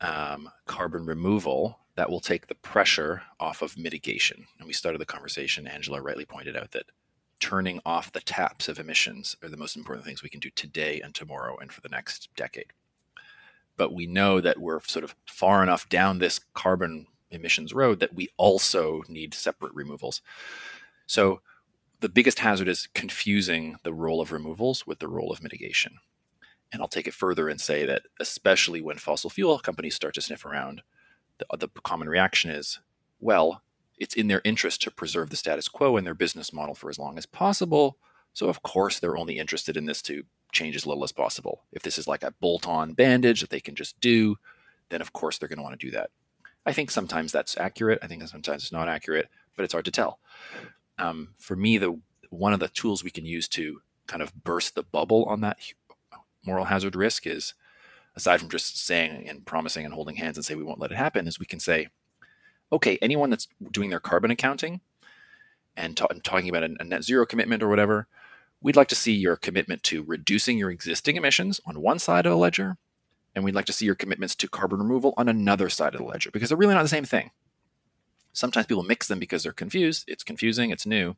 um, 0.00 0.50
carbon 0.66 1.06
removal, 1.06 1.78
that 1.96 2.10
will 2.10 2.20
take 2.20 2.46
the 2.46 2.54
pressure 2.54 3.22
off 3.40 3.62
of 3.62 3.76
mitigation. 3.78 4.46
And 4.58 4.66
we 4.66 4.74
started 4.74 5.00
the 5.00 5.06
conversation, 5.06 5.66
Angela 5.66 6.00
rightly 6.00 6.26
pointed 6.26 6.56
out 6.56 6.72
that 6.72 6.84
turning 7.40 7.80
off 7.84 8.12
the 8.12 8.20
taps 8.20 8.68
of 8.68 8.78
emissions 8.78 9.36
are 9.42 9.48
the 9.48 9.56
most 9.56 9.76
important 9.76 10.06
things 10.06 10.22
we 10.22 10.28
can 10.28 10.40
do 10.40 10.50
today 10.50 11.00
and 11.00 11.14
tomorrow 11.14 11.56
and 11.56 11.72
for 11.72 11.80
the 11.80 11.88
next 11.88 12.28
decade. 12.36 12.72
But 13.76 13.92
we 13.92 14.06
know 14.06 14.40
that 14.40 14.58
we're 14.58 14.80
sort 14.80 15.04
of 15.04 15.14
far 15.26 15.62
enough 15.62 15.88
down 15.88 16.18
this 16.18 16.40
carbon 16.54 17.06
emissions 17.30 17.74
road 17.74 18.00
that 18.00 18.14
we 18.14 18.28
also 18.36 19.02
need 19.08 19.34
separate 19.34 19.74
removals. 19.74 20.22
So 21.06 21.40
the 22.00 22.08
biggest 22.08 22.40
hazard 22.40 22.68
is 22.68 22.88
confusing 22.94 23.76
the 23.82 23.92
role 23.92 24.20
of 24.20 24.32
removals 24.32 24.86
with 24.86 24.98
the 24.98 25.08
role 25.08 25.32
of 25.32 25.42
mitigation. 25.42 25.98
And 26.72 26.82
I'll 26.82 26.88
take 26.88 27.06
it 27.06 27.14
further 27.14 27.48
and 27.48 27.60
say 27.60 27.86
that, 27.86 28.02
especially 28.20 28.80
when 28.80 28.98
fossil 28.98 29.30
fuel 29.30 29.58
companies 29.58 29.94
start 29.94 30.14
to 30.14 30.20
sniff 30.20 30.44
around, 30.44 30.82
the, 31.38 31.56
the 31.56 31.68
common 31.82 32.08
reaction 32.08 32.50
is, 32.50 32.80
well, 33.20 33.62
it's 33.98 34.14
in 34.14 34.28
their 34.28 34.42
interest 34.44 34.82
to 34.82 34.90
preserve 34.90 35.30
the 35.30 35.36
status 35.36 35.68
quo 35.68 35.96
and 35.96 36.06
their 36.06 36.14
business 36.14 36.52
model 36.52 36.74
for 36.74 36.90
as 36.90 36.98
long 36.98 37.16
as 37.16 37.24
possible. 37.24 37.98
So, 38.32 38.48
of 38.48 38.62
course, 38.62 38.98
they're 38.98 39.16
only 39.16 39.38
interested 39.38 39.76
in 39.76 39.86
this 39.86 40.02
to 40.02 40.24
change 40.52 40.76
as 40.76 40.86
little 40.86 41.04
as 41.04 41.12
possible. 41.12 41.64
If 41.72 41.82
this 41.82 41.98
is 41.98 42.08
like 42.08 42.22
a 42.22 42.34
bolt 42.40 42.66
on 42.66 42.94
bandage 42.94 43.40
that 43.40 43.50
they 43.50 43.60
can 43.60 43.74
just 43.74 44.00
do, 44.00 44.36
then 44.88 45.00
of 45.00 45.12
course 45.12 45.38
they're 45.38 45.48
going 45.48 45.58
to 45.58 45.62
want 45.62 45.78
to 45.78 45.86
do 45.86 45.92
that. 45.92 46.10
I 46.64 46.72
think 46.72 46.90
sometimes 46.90 47.32
that's 47.32 47.56
accurate. 47.56 47.98
I 48.02 48.06
think 48.06 48.26
sometimes 48.26 48.62
it's 48.62 48.72
not 48.72 48.88
accurate, 48.88 49.28
but 49.56 49.64
it's 49.64 49.72
hard 49.72 49.84
to 49.84 49.90
tell. 49.90 50.18
Um, 50.98 51.34
for 51.38 51.56
me, 51.56 51.78
the 51.78 52.00
one 52.30 52.52
of 52.52 52.60
the 52.60 52.68
tools 52.68 53.04
we 53.04 53.10
can 53.10 53.24
use 53.24 53.48
to 53.48 53.80
kind 54.06 54.22
of 54.22 54.34
burst 54.44 54.74
the 54.74 54.82
bubble 54.82 55.24
on 55.24 55.40
that 55.42 55.58
moral 56.44 56.64
hazard 56.64 56.96
risk 56.96 57.26
is, 57.26 57.54
aside 58.16 58.40
from 58.40 58.48
just 58.48 58.84
saying 58.84 59.28
and 59.28 59.46
promising 59.46 59.84
and 59.84 59.94
holding 59.94 60.16
hands 60.16 60.36
and 60.36 60.44
say 60.44 60.54
we 60.54 60.64
won't 60.64 60.80
let 60.80 60.90
it 60.90 60.96
happen, 60.96 61.26
is 61.26 61.38
we 61.38 61.46
can 61.46 61.60
say, 61.60 61.88
okay, 62.72 62.98
anyone 63.00 63.30
that's 63.30 63.48
doing 63.70 63.90
their 63.90 64.00
carbon 64.00 64.30
accounting 64.30 64.80
and, 65.76 65.96
ta- 65.96 66.06
and 66.10 66.24
talking 66.24 66.48
about 66.48 66.64
a, 66.64 66.74
a 66.80 66.84
net 66.84 67.04
zero 67.04 67.26
commitment 67.26 67.62
or 67.62 67.68
whatever, 67.68 68.08
we'd 68.60 68.76
like 68.76 68.88
to 68.88 68.94
see 68.94 69.12
your 69.12 69.36
commitment 69.36 69.82
to 69.84 70.02
reducing 70.02 70.58
your 70.58 70.70
existing 70.70 71.16
emissions 71.16 71.60
on 71.66 71.80
one 71.80 71.98
side 71.98 72.26
of 72.26 72.30
the 72.30 72.36
ledger, 72.36 72.78
and 73.34 73.44
we'd 73.44 73.54
like 73.54 73.66
to 73.66 73.72
see 73.72 73.84
your 73.84 73.94
commitments 73.94 74.34
to 74.36 74.48
carbon 74.48 74.78
removal 74.78 75.14
on 75.16 75.28
another 75.28 75.68
side 75.68 75.94
of 75.94 76.00
the 76.00 76.06
ledger 76.06 76.30
because 76.30 76.48
they're 76.48 76.58
really 76.58 76.74
not 76.74 76.82
the 76.82 76.88
same 76.88 77.04
thing. 77.04 77.30
Sometimes 78.32 78.66
people 78.66 78.82
mix 78.82 79.08
them 79.08 79.18
because 79.18 79.42
they're 79.42 79.52
confused. 79.52 80.04
It's 80.08 80.24
confusing, 80.24 80.70
it's 80.70 80.86
new. 80.86 81.16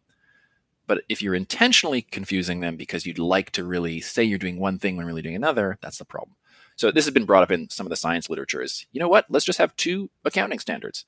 But 0.87 1.03
if 1.09 1.21
you're 1.21 1.35
intentionally 1.35 2.03
confusing 2.03 2.61
them 2.61 2.77
because 2.77 3.07
you'd 3.07 3.19
like 3.19 3.51
to 3.53 3.65
really 3.65 4.01
say 4.01 4.25
you're 4.25 4.39
doing 4.39 4.59
one 4.59 4.79
thing 4.79 4.97
when 4.97 5.07
really 5.07 5.23
doing 5.23 5.37
another, 5.37 5.79
that's 5.83 5.99
the 5.99 6.05
problem. 6.05 6.37
So 6.77 6.91
this 6.91 7.05
has 7.05 7.13
been 7.13 7.25
brought 7.25 7.43
up 7.43 7.51
in 7.51 7.69
some 7.71 7.87
of 7.87 7.91
the 7.91 7.97
science 7.97 8.31
literature 8.31 8.63
is, 8.63 8.87
you 8.93 9.01
know 9.01 9.09
what, 9.09 9.27
let's 9.29 9.45
just 9.45 9.59
have 9.59 9.75
two 9.77 10.11
accounting 10.25 10.61
standards 10.61 11.05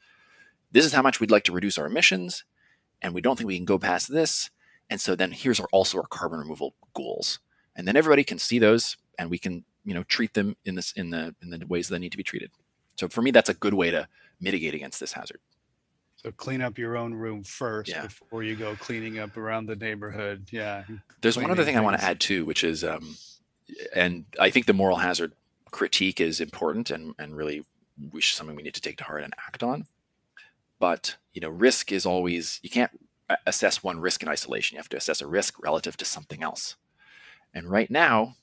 this 0.73 0.85
is 0.85 0.93
how 0.93 1.03
much 1.03 1.21
we'd 1.21 1.31
like 1.31 1.45
to 1.45 1.53
reduce 1.53 1.79
our 1.79 1.87
emissions, 1.87 2.45
and 3.03 3.14
we 3.14 3.21
don't 3.21 3.37
think 3.37 3.49
we 3.49 3.57
can 3.57 3.64
go 3.64 3.79
past 3.79 4.12
this. 4.12 4.51
And 4.90 5.00
so 5.00 5.14
then 5.14 5.31
here's 5.33 5.61
our, 5.61 5.68
also 5.72 5.98
our 5.98 6.07
carbon 6.07 6.40
removal 6.40 6.74
goals, 6.94 7.38
and 7.76 7.87
then 7.87 7.96
everybody 7.96 8.24
can 8.24 8.38
see 8.38 8.59
those, 8.59 8.96
and 9.18 9.31
we 9.31 9.38
can 9.38 9.64
you 9.85 9.94
know 9.94 10.03
treat 10.03 10.35
them 10.35 10.57
in 10.64 10.74
this 10.74 10.92
in 10.92 11.11
the 11.11 11.35
in 11.40 11.50
the 11.50 11.64
ways 11.66 11.88
that 11.88 11.94
they 11.94 12.00
need 12.00 12.12
to 12.12 12.18
be 12.18 12.24
treated. 12.24 12.50
So 12.96 13.09
for 13.09 13.22
me, 13.22 13.31
that's 13.31 13.48
a 13.48 13.55
good 13.55 13.74
way 13.74 13.90
to 13.90 14.09
mitigate 14.40 14.74
against 14.74 15.00
this 15.00 15.12
hazard. 15.12 15.38
So 16.16 16.31
clean 16.33 16.61
up 16.61 16.76
your 16.76 16.98
own 16.98 17.14
room 17.14 17.44
first 17.44 17.88
yeah. 17.88 18.03
before 18.03 18.42
you 18.42 18.55
go 18.55 18.76
cleaning 18.76 19.18
up 19.18 19.38
around 19.38 19.66
the 19.66 19.76
neighborhood. 19.76 20.48
Yeah. 20.50 20.85
There's 21.22 21.38
one 21.38 21.46
other 21.46 21.64
thing 21.64 21.74
things. 21.74 21.79
I 21.79 21.81
want 21.85 21.98
to 21.98 22.05
add 22.05 22.20
too, 22.20 22.44
which 22.44 22.62
is, 22.62 22.85
um, 22.85 23.16
and 23.94 24.26
I 24.38 24.50
think 24.50 24.66
the 24.66 24.74
moral 24.74 24.98
hazard 24.98 25.33
critique 25.70 26.20
is 26.20 26.40
important 26.40 26.90
and 26.90 27.14
and 27.18 27.37
really 27.37 27.64
something 28.20 28.57
we 28.57 28.62
need 28.62 28.74
to 28.74 28.81
take 28.81 28.98
to 28.98 29.05
heart 29.05 29.22
and 29.22 29.33
act 29.46 29.62
on. 29.62 29.87
But 30.79 31.16
you 31.33 31.40
know, 31.40 31.48
risk 31.48 31.90
is 31.90 32.05
always 32.05 32.61
you 32.62 32.68
can't 32.68 32.90
assess 33.47 33.83
one 33.83 34.01
risk 34.01 34.23
in 34.23 34.29
isolation. 34.29 34.75
You 34.75 34.79
have 34.79 34.88
to 34.90 34.97
assess 34.97 35.21
a 35.21 35.27
risk 35.27 35.62
relative 35.62 35.97
to 35.99 36.05
something 36.05 36.43
else. 36.43 36.77
And 37.53 37.71
right 37.71 37.90
now, 37.90 38.35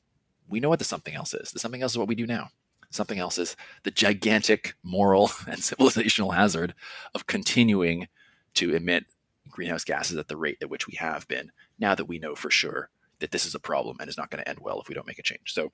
we 0.50 0.60
know 0.60 0.70
what 0.70 0.80
the 0.80 0.86
something 0.86 1.16
else 1.16 1.34
is. 1.34 1.52
The 1.52 1.60
something 1.60 1.82
else 1.82 1.94
is 1.94 1.98
what 1.98 2.08
we 2.08 2.16
do 2.16 2.28
now. 2.28 2.50
Something 2.90 3.20
else 3.20 3.38
is 3.38 3.56
the 3.84 3.92
gigantic 3.92 4.76
moral 4.84 5.32
and 5.48 5.58
civilizational 5.58 6.36
hazard 6.36 6.74
of 7.14 7.28
continuing 7.28 8.08
to 8.56 8.74
emit 8.74 9.06
greenhouse 9.50 9.84
gases 9.84 10.18
at 10.18 10.28
the 10.28 10.38
rate 10.38 10.58
at 10.62 10.70
which 10.70 10.88
we 10.88 10.96
have 10.98 11.28
been, 11.28 11.52
now 11.80 11.96
that 11.96 12.06
we 12.06 12.20
know 12.20 12.36
for 12.36 12.52
sure 12.52 12.90
that 13.20 13.32
this 13.32 13.46
is 13.46 13.56
a 13.56 13.60
problem 13.60 13.98
and 14.00 14.10
is 14.10 14.18
not 14.18 14.30
going 14.30 14.44
to 14.44 14.50
end 14.50 14.60
well 14.62 14.80
if 14.80 14.88
we 14.88 14.96
don't 14.96 15.08
make 15.08 15.20
a 15.20 15.24
change. 15.24 15.54
So 15.54 15.72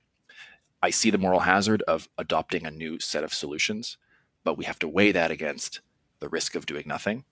I 0.81 0.89
see 0.89 1.09
the 1.09 1.17
moral 1.17 1.41
hazard 1.41 1.81
of 1.83 2.07
adopting 2.17 2.65
a 2.65 2.71
new 2.71 2.99
set 2.99 3.23
of 3.23 3.33
solutions, 3.33 3.97
but 4.43 4.57
we 4.57 4.65
have 4.65 4.79
to 4.79 4.87
weigh 4.87 5.11
that 5.11 5.31
against 5.31 5.81
the 6.19 6.29
risk 6.29 6.55
of 6.55 6.65
doing 6.65 6.83
nothing, 6.85 7.25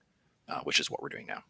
uh, 0.48 0.60
which 0.60 0.80
is 0.80 0.90
what 0.90 1.02
we're 1.02 1.08
doing 1.08 1.26
now. 1.26 1.44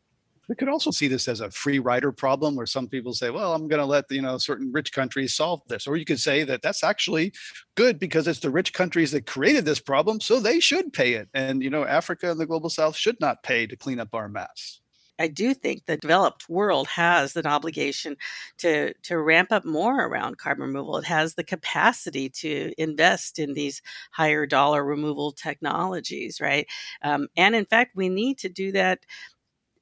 We 0.48 0.56
could 0.56 0.68
also 0.68 0.90
see 0.90 1.08
this 1.08 1.28
as 1.28 1.40
a 1.40 1.50
free 1.50 1.78
rider 1.78 2.12
problem 2.12 2.56
where 2.56 2.66
some 2.66 2.88
people 2.88 3.12
say, 3.12 3.30
well, 3.30 3.54
I'm 3.54 3.68
going 3.68 3.80
to 3.80 3.86
let, 3.86 4.10
you 4.10 4.20
know, 4.20 4.38
certain 4.38 4.72
rich 4.72 4.92
countries 4.92 5.34
solve 5.34 5.62
this. 5.68 5.86
Or 5.86 5.96
you 5.96 6.04
could 6.04 6.20
say 6.20 6.42
that 6.44 6.62
that's 6.62 6.82
actually 6.82 7.32
good 7.76 7.98
because 7.98 8.26
it's 8.26 8.40
the 8.40 8.50
rich 8.50 8.72
countries 8.72 9.12
that 9.12 9.26
created 9.26 9.64
this 9.64 9.80
problem. 9.80 10.20
So 10.20 10.40
they 10.40 10.60
should 10.60 10.92
pay 10.92 11.14
it. 11.14 11.28
And, 11.32 11.62
you 11.62 11.70
know, 11.70 11.84
Africa 11.86 12.30
and 12.30 12.40
the 12.40 12.46
global 12.46 12.70
south 12.70 12.96
should 12.96 13.20
not 13.20 13.42
pay 13.42 13.66
to 13.66 13.76
clean 13.76 14.00
up 14.00 14.14
our 14.14 14.28
mess. 14.28 14.80
I 15.18 15.28
do 15.28 15.54
think 15.54 15.86
the 15.86 15.98
developed 15.98 16.48
world 16.48 16.88
has 16.88 17.36
an 17.36 17.46
obligation 17.46 18.16
to 18.58 18.92
to 19.02 19.18
ramp 19.18 19.52
up 19.52 19.64
more 19.64 20.04
around 20.04 20.38
carbon 20.38 20.66
removal. 20.66 20.96
It 20.96 21.04
has 21.04 21.34
the 21.34 21.44
capacity 21.44 22.28
to 22.30 22.72
invest 22.78 23.38
in 23.38 23.52
these 23.52 23.82
higher 24.10 24.46
dollar 24.46 24.84
removal 24.84 25.30
technologies, 25.30 26.40
right? 26.40 26.66
Um, 27.02 27.28
and 27.36 27.54
in 27.54 27.66
fact, 27.66 27.94
we 27.94 28.08
need 28.08 28.38
to 28.38 28.48
do 28.48 28.72
that 28.72 29.06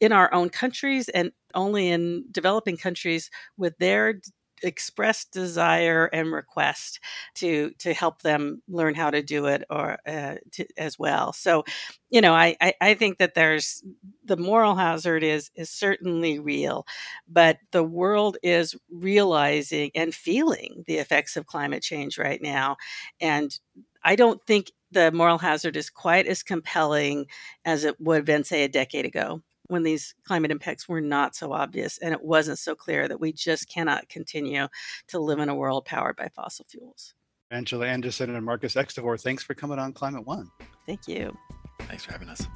in 0.01 0.13
our 0.13 0.33
own 0.35 0.49
countries 0.51 1.09
and 1.11 1.33
only 1.55 1.89
in 1.89 2.25
developing 2.31 2.77
countries 2.77 3.31
with 3.57 3.77
their 3.79 4.21
expressed 4.63 5.33
desire 5.33 6.07
and 6.13 6.33
request 6.33 7.01
to 7.35 7.71
to 7.79 7.95
help 7.95 8.21
them 8.21 8.63
learn 8.69 8.95
how 8.95 9.11
to 9.11 9.23
do 9.23 9.47
it 9.47 9.65
or 9.71 9.97
uh, 10.07 10.35
to, 10.53 10.67
as 10.77 10.99
well. 10.99 11.33
So, 11.33 11.65
you 12.11 12.21
know, 12.21 12.35
I, 12.35 12.57
I, 12.61 12.75
I 12.81 12.95
think 12.95 13.19
that 13.19 13.35
there's 13.35 13.83
the 14.25 14.37
moral 14.37 14.75
hazard 14.75 15.23
is 15.23 15.51
is 15.55 15.71
certainly 15.71 16.39
real, 16.39 16.87
but 17.27 17.59
the 17.73 17.83
world 17.85 18.37
is 18.43 18.75
realizing 18.91 19.91
and 19.95 20.15
feeling 20.15 20.85
the 20.87 20.97
effects 20.99 21.37
of 21.37 21.47
climate 21.47 21.83
change 21.83 22.19
right 22.19 22.41
now, 22.43 22.77
and 23.21 23.59
I 24.05 24.17
don't 24.17 24.41
think 24.47 24.73
the 24.93 25.13
moral 25.13 25.39
hazard 25.39 25.77
is 25.77 25.89
quite 25.91 26.27
as 26.27 26.43
compelling 26.43 27.27
as 27.65 27.85
it 27.85 28.01
would 28.01 28.17
have 28.17 28.25
been, 28.25 28.45
say, 28.45 28.65
a 28.65 28.69
decade 28.69 29.07
ago 29.07 29.43
when 29.71 29.83
these 29.85 30.15
climate 30.27 30.51
impacts 30.51 30.89
were 30.89 31.01
not 31.01 31.35
so 31.35 31.53
obvious 31.53 31.99
and 31.99 32.13
it 32.13 32.23
wasn't 32.23 32.59
so 32.59 32.75
clear 32.75 33.07
that 33.07 33.21
we 33.21 33.33
just 33.33 33.69
cannot 33.69 34.09
continue 34.09 34.67
to 35.09 35.19
live 35.19 35.39
in 35.39 35.49
a 35.49 35.55
world 35.55 35.85
powered 35.85 36.17
by 36.17 36.29
fossil 36.29 36.67
fuels. 36.69 37.15
Angela 37.53 37.87
Anderson 37.87 38.35
and 38.35 38.45
Marcus 38.45 38.75
Extavour, 38.75 39.21
thanks 39.21 39.43
for 39.43 39.55
coming 39.55 39.79
on 39.79 39.93
Climate 39.93 40.27
One. 40.27 40.51
Thank 40.87 41.09
you. 41.09 41.37
Thanks 41.81 42.05
for 42.05 42.13
having 42.13 42.29
us. 42.29 42.47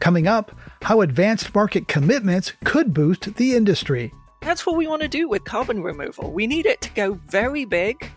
Coming 0.00 0.26
up, 0.26 0.52
how 0.82 1.00
advanced 1.02 1.54
market 1.54 1.86
commitments 1.86 2.52
could 2.64 2.92
boost 2.92 3.34
the 3.36 3.54
industry. 3.54 4.12
That's 4.40 4.66
what 4.66 4.76
we 4.76 4.86
want 4.86 5.02
to 5.02 5.08
do 5.08 5.28
with 5.28 5.44
carbon 5.44 5.82
removal. 5.82 6.32
We 6.32 6.46
need 6.46 6.66
it 6.66 6.80
to 6.80 6.90
go 6.92 7.14
very 7.14 7.64
big, 7.64 8.10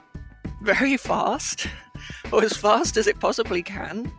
very 0.64 0.98
fast, 0.98 1.68
or 2.32 2.44
as 2.44 2.58
fast 2.58 2.98
as 2.98 3.08
it 3.08 3.20
possibly 3.20 3.62
can. 3.62 4.12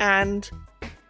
And 0.00 0.50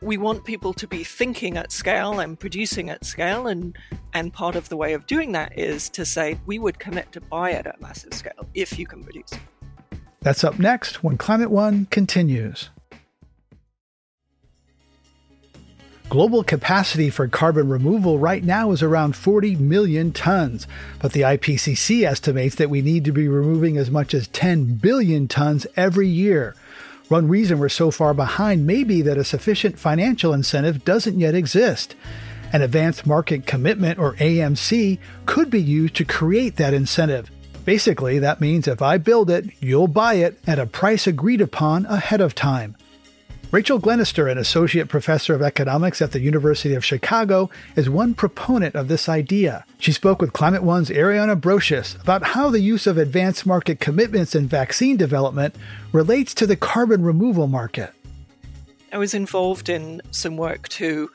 we 0.02 0.16
want 0.16 0.44
people 0.44 0.74
to 0.74 0.88
be 0.88 1.04
thinking 1.04 1.56
at 1.56 1.70
scale 1.70 2.18
and 2.18 2.38
producing 2.38 2.90
at 2.90 3.04
scale 3.04 3.46
and 3.46 3.76
and 4.12 4.32
part 4.32 4.56
of 4.56 4.68
the 4.68 4.76
way 4.76 4.92
of 4.92 5.06
doing 5.06 5.32
that 5.32 5.56
is 5.56 5.88
to 5.88 6.04
say 6.04 6.38
we 6.44 6.58
would 6.58 6.78
commit 6.78 7.10
to 7.12 7.20
buy 7.20 7.50
it 7.50 7.66
at 7.66 7.80
massive 7.80 8.12
scale 8.12 8.46
if 8.54 8.78
you 8.78 8.86
can 8.86 9.02
produce 9.04 9.30
That's 10.20 10.44
up 10.44 10.58
next 10.58 11.02
when 11.02 11.16
Climate 11.16 11.50
One 11.50 11.86
continues. 11.86 12.70
Global 16.08 16.44
capacity 16.44 17.08
for 17.08 17.26
carbon 17.26 17.70
removal 17.70 18.18
right 18.18 18.44
now 18.44 18.70
is 18.72 18.82
around 18.82 19.16
40 19.16 19.56
million 19.56 20.12
tons, 20.12 20.66
but 21.00 21.12
the 21.12 21.22
IPCC 21.22 22.04
estimates 22.04 22.56
that 22.56 22.68
we 22.68 22.82
need 22.82 23.06
to 23.06 23.12
be 23.12 23.28
removing 23.28 23.78
as 23.78 23.90
much 23.90 24.12
as 24.12 24.28
10 24.28 24.74
billion 24.74 25.26
tons 25.26 25.66
every 25.74 26.08
year. 26.08 26.54
One 27.12 27.28
reason 27.28 27.58
we're 27.58 27.68
so 27.68 27.90
far 27.90 28.14
behind 28.14 28.66
may 28.66 28.84
be 28.84 29.02
that 29.02 29.18
a 29.18 29.22
sufficient 29.22 29.78
financial 29.78 30.32
incentive 30.32 30.82
doesn't 30.82 31.18
yet 31.18 31.34
exist. 31.34 31.94
An 32.54 32.62
advanced 32.62 33.06
market 33.06 33.44
commitment, 33.44 33.98
or 33.98 34.14
AMC, 34.14 34.98
could 35.26 35.50
be 35.50 35.60
used 35.60 35.94
to 35.96 36.06
create 36.06 36.56
that 36.56 36.72
incentive. 36.72 37.30
Basically, 37.66 38.18
that 38.18 38.40
means 38.40 38.66
if 38.66 38.80
I 38.80 38.96
build 38.96 39.28
it, 39.28 39.50
you'll 39.60 39.88
buy 39.88 40.14
it 40.14 40.38
at 40.46 40.58
a 40.58 40.64
price 40.64 41.06
agreed 41.06 41.42
upon 41.42 41.84
ahead 41.84 42.22
of 42.22 42.34
time. 42.34 42.76
Rachel 43.52 43.78
Glennerster, 43.78 44.32
an 44.32 44.38
associate 44.38 44.88
professor 44.88 45.34
of 45.34 45.42
economics 45.42 46.00
at 46.00 46.12
the 46.12 46.20
University 46.20 46.74
of 46.74 46.82
Chicago, 46.82 47.50
is 47.76 47.90
one 47.90 48.14
proponent 48.14 48.74
of 48.74 48.88
this 48.88 49.10
idea. 49.10 49.66
She 49.78 49.92
spoke 49.92 50.22
with 50.22 50.32
Climate 50.32 50.62
One's 50.62 50.88
Ariana 50.88 51.38
Brocious 51.38 52.00
about 52.00 52.22
how 52.22 52.48
the 52.48 52.60
use 52.60 52.86
of 52.86 52.96
advanced 52.96 53.44
market 53.44 53.78
commitments 53.78 54.34
in 54.34 54.48
vaccine 54.48 54.96
development 54.96 55.54
relates 55.92 56.32
to 56.32 56.46
the 56.46 56.56
carbon 56.56 57.02
removal 57.02 57.46
market. 57.46 57.92
I 58.90 58.96
was 58.96 59.12
involved 59.12 59.68
in 59.68 60.00
some 60.10 60.38
work 60.38 60.70
too 60.70 61.10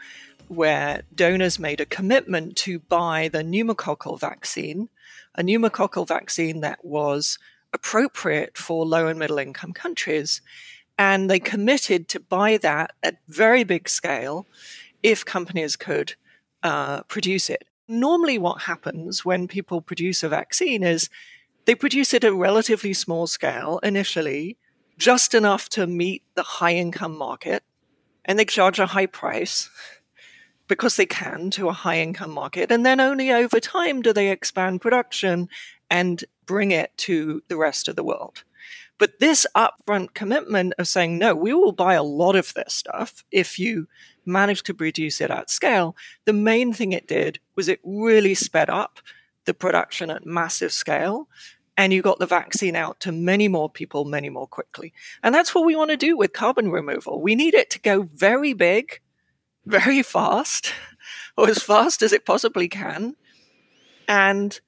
where 0.48 1.02
donors 1.16 1.58
made 1.58 1.82
a 1.82 1.88
commitment 1.88 2.56
to 2.58 2.78
buy 2.78 3.30
the 3.30 3.42
pneumococcal 3.42 4.20
vaccine, 4.20 4.90
a 5.34 5.42
pneumococcal 5.42 6.08
vaccine 6.08 6.60
that 6.62 6.86
was 6.86 7.40
appropriate 7.74 8.58
for 8.58 8.86
low 8.86 9.08
and 9.08 9.18
middle 9.18 9.40
income 9.40 9.74
countries 9.74 10.40
and 10.98 11.30
they 11.30 11.40
committed 11.40 12.08
to 12.10 12.20
buy 12.20 12.58
that 12.58 12.92
at 13.04 13.18
very 13.28 13.64
big 13.64 13.88
scale 13.88 14.48
if 15.04 15.24
companies 15.24 15.76
could 15.76 16.16
uh, 16.64 17.04
produce 17.04 17.50
it. 17.50 17.66
Normally, 17.88 18.38
what 18.38 18.64
happens 18.64 19.24
when 19.24 19.48
people 19.48 19.82
produce 19.82 20.24
a 20.24 20.30
vaccine 20.30 20.84
is 20.84 21.10
they 21.66 21.76
produce 21.76 22.14
it 22.14 22.24
at 22.24 22.32
a 22.32 22.36
relatively 22.36 22.94
small 22.94 23.28
scale 23.28 23.80
initially, 23.84 24.58
just 24.98 25.34
enough 25.34 25.70
to 25.70 25.88
meet 25.88 26.24
the 26.36 26.44
high 26.44 26.74
income 26.74 27.18
market, 27.18 27.64
and 28.26 28.38
they 28.38 28.46
charge 28.46 28.80
a 28.80 28.88
high 28.88 29.06
price 29.06 29.70
because 30.68 30.98
they 30.98 31.06
can 31.06 31.50
to 31.52 31.70
a 31.70 31.74
high 31.74 32.00
income 32.00 32.32
market. 32.32 32.72
And 32.72 32.86
then 32.86 33.00
only 33.00 33.32
over 33.32 33.60
time 33.60 34.02
do 34.02 34.12
they 34.12 34.30
expand 34.30 34.82
production 34.82 35.48
and 35.90 36.24
bring 36.46 36.72
it 36.72 36.92
to 36.98 37.42
the 37.48 37.58
rest 37.58 37.88
of 37.88 37.96
the 37.96 38.04
world. 38.04 38.44
But 38.98 39.20
this 39.20 39.46
upfront 39.56 40.14
commitment 40.14 40.74
of 40.78 40.88
saying, 40.88 41.18
no, 41.18 41.36
we 41.36 41.54
will 41.54 41.72
buy 41.72 41.94
a 41.94 42.04
lot 42.04 42.36
of 42.36 42.54
this 42.54 42.74
stuff 42.74 43.24
if 43.32 43.60
you 43.60 43.88
manage 44.26 44.64
to 44.64 44.74
produce 44.74 45.22
it 45.22 45.32
at 45.32 45.50
scale, 45.50 45.96
the 46.26 46.34
main 46.34 46.74
thing 46.74 46.92
it 46.92 47.08
did 47.08 47.40
was 47.56 47.68
it 47.68 47.80
really 47.84 48.34
sped 48.34 48.70
up 48.70 49.00
the 49.46 49.54
production 49.54 50.10
at 50.10 50.26
massive 50.26 50.72
scale. 50.72 51.28
And 51.80 51.94
you 51.94 52.02
got 52.02 52.18
the 52.18 52.26
vaccine 52.26 52.76
out 52.76 53.00
to 53.02 53.12
many 53.12 53.48
more 53.48 53.70
people, 53.70 54.04
many 54.04 54.30
more 54.30 54.48
quickly. 54.48 54.94
And 55.22 55.34
that's 55.34 55.54
what 55.54 55.66
we 55.66 55.76
want 55.76 55.92
to 55.92 55.98
do 55.98 56.18
with 56.18 56.34
carbon 56.34 56.72
removal. 56.72 57.22
We 57.22 57.36
need 57.36 57.54
it 57.54 57.70
to 57.72 57.80
go 57.80 58.02
very 58.02 58.54
big, 58.54 59.00
very 59.66 60.02
fast, 60.02 60.74
or 61.38 61.48
as 61.48 61.62
fast 61.62 62.02
as 62.02 62.14
it 62.14 62.26
possibly 62.26 62.68
can. 62.68 63.16
And 64.08 64.60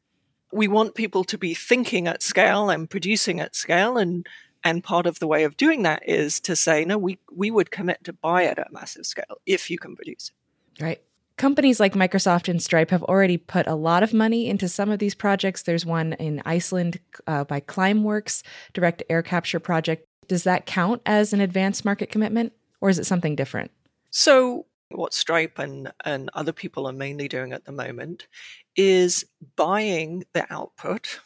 we 0.52 0.68
want 0.68 0.95
people 0.95 1.24
to 1.26 1.38
be 1.38 1.54
thinking 1.54 2.08
at 2.08 2.24
scale 2.24 2.70
and 2.70 2.89
producing 2.89 3.39
at 3.39 3.56
scale 3.56 3.97
and 3.97 4.28
and 4.64 4.84
part 4.84 5.06
of 5.06 5.20
the 5.20 5.28
way 5.28 5.45
of 5.45 5.56
doing 5.56 5.84
that 5.84 6.08
is 6.08 6.39
to 6.41 6.56
say 6.56 6.84
no 6.86 6.97
we 6.97 7.18
we 7.32 7.52
would 7.52 7.72
commit 7.72 8.04
to 8.04 8.14
buy 8.14 8.43
it 8.43 8.60
at 8.60 8.74
massive 8.74 9.06
scale 9.06 9.38
if 9.45 9.70
you 9.70 9.78
can 9.78 9.95
produce 9.95 10.32
it. 10.78 10.84
Right. 10.84 11.02
Companies 11.38 11.80
like 11.80 11.93
microsoft 11.93 12.50
and 12.50 12.62
stripe 12.62 12.89
have 12.89 13.04
already 13.04 13.38
put 13.38 13.66
a 13.66 13.76
lot 13.76 14.04
of 14.04 14.14
money 14.14 14.50
into 14.50 14.68
some 14.68 14.89
of 14.89 15.00
these 15.00 15.16
projects. 15.16 15.64
There's 15.64 15.86
one 15.86 16.14
in 16.14 16.41
iceland 16.45 17.00
uh, 17.28 17.45
by 17.45 17.62
climeworks 17.62 18.43
direct 18.74 19.04
air 19.10 19.24
capture 19.24 19.60
project. 19.60 20.06
Does 20.28 20.43
that 20.43 20.66
count 20.66 21.02
as 21.06 21.32
an 21.32 21.39
advanced 21.39 21.86
market 21.86 22.12
commitment 22.12 22.52
or 22.82 22.89
is 22.89 23.00
it 23.00 23.06
something 23.06 23.36
different? 23.36 23.72
So 24.10 24.66
what 24.92 25.14
Stripe 25.14 25.60
and, 25.60 25.92
and 26.04 26.30
other 26.34 26.52
people 26.52 26.88
are 26.88 26.94
mainly 26.94 27.28
doing 27.28 27.54
at 27.54 27.66
the 27.66 27.72
moment 27.72 28.28
is 28.76 29.26
buying 29.56 30.24
the 30.34 30.52
output 30.52 31.20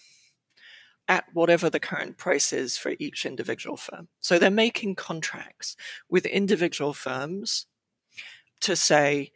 at 1.07 1.26
whatever 1.34 1.70
the 1.70 1.80
current 1.80 2.18
price 2.18 2.53
is 2.53 2.78
for 2.78 2.93
each 2.99 3.26
individual 3.26 3.78
firm. 3.78 4.07
So 4.20 4.39
they're 4.39 4.49
making 4.49 4.95
contracts 4.95 5.76
with 6.09 6.26
individual 6.26 6.93
firms 6.93 7.66
to 8.61 8.76
say, 8.76 9.32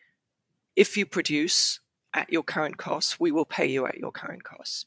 if 0.76 0.96
you 0.96 1.06
produce 1.06 1.80
at 2.14 2.32
your 2.32 2.44
current 2.44 2.78
costs, 2.78 3.20
we 3.20 3.32
will 3.32 3.46
pay 3.46 3.66
you 3.66 3.86
at 3.86 3.98
your 3.98 4.12
current 4.12 4.44
costs. 4.44 4.86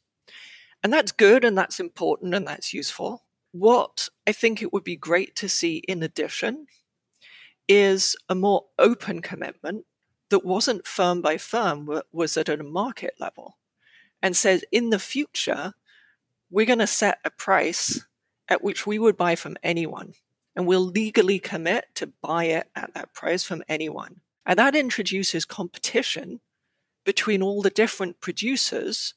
And 0.82 0.92
that's 0.92 1.12
good 1.12 1.44
and 1.44 1.56
that's 1.56 1.80
important 1.80 2.34
and 2.34 2.46
that's 2.46 2.72
useful. 2.72 3.24
What 3.52 4.08
I 4.26 4.32
think 4.32 4.62
it 4.62 4.72
would 4.72 4.84
be 4.84 4.96
great 4.96 5.36
to 5.36 5.48
see 5.48 5.78
in 5.88 6.02
addition 6.02 6.66
is 7.72 8.16
a 8.28 8.34
more 8.34 8.64
open 8.80 9.22
commitment 9.22 9.86
that 10.30 10.44
wasn't 10.44 10.88
firm 10.88 11.22
by 11.22 11.36
firm, 11.36 11.88
was 12.10 12.36
at 12.36 12.48
a 12.48 12.60
market 12.64 13.14
level 13.20 13.58
and 14.20 14.36
says 14.36 14.64
in 14.72 14.90
the 14.90 14.98
future, 14.98 15.74
we're 16.50 16.66
going 16.66 16.80
to 16.80 16.86
set 16.88 17.20
a 17.24 17.30
price 17.30 18.04
at 18.48 18.64
which 18.64 18.88
we 18.88 18.98
would 18.98 19.16
buy 19.16 19.36
from 19.36 19.56
anyone. 19.62 20.14
And 20.56 20.66
we'll 20.66 20.80
legally 20.84 21.38
commit 21.38 21.86
to 21.94 22.08
buy 22.08 22.46
it 22.46 22.68
at 22.74 22.92
that 22.94 23.14
price 23.14 23.44
from 23.44 23.62
anyone. 23.68 24.20
And 24.44 24.58
that 24.58 24.74
introduces 24.74 25.44
competition 25.44 26.40
between 27.04 27.40
all 27.40 27.62
the 27.62 27.70
different 27.70 28.20
producers 28.20 29.14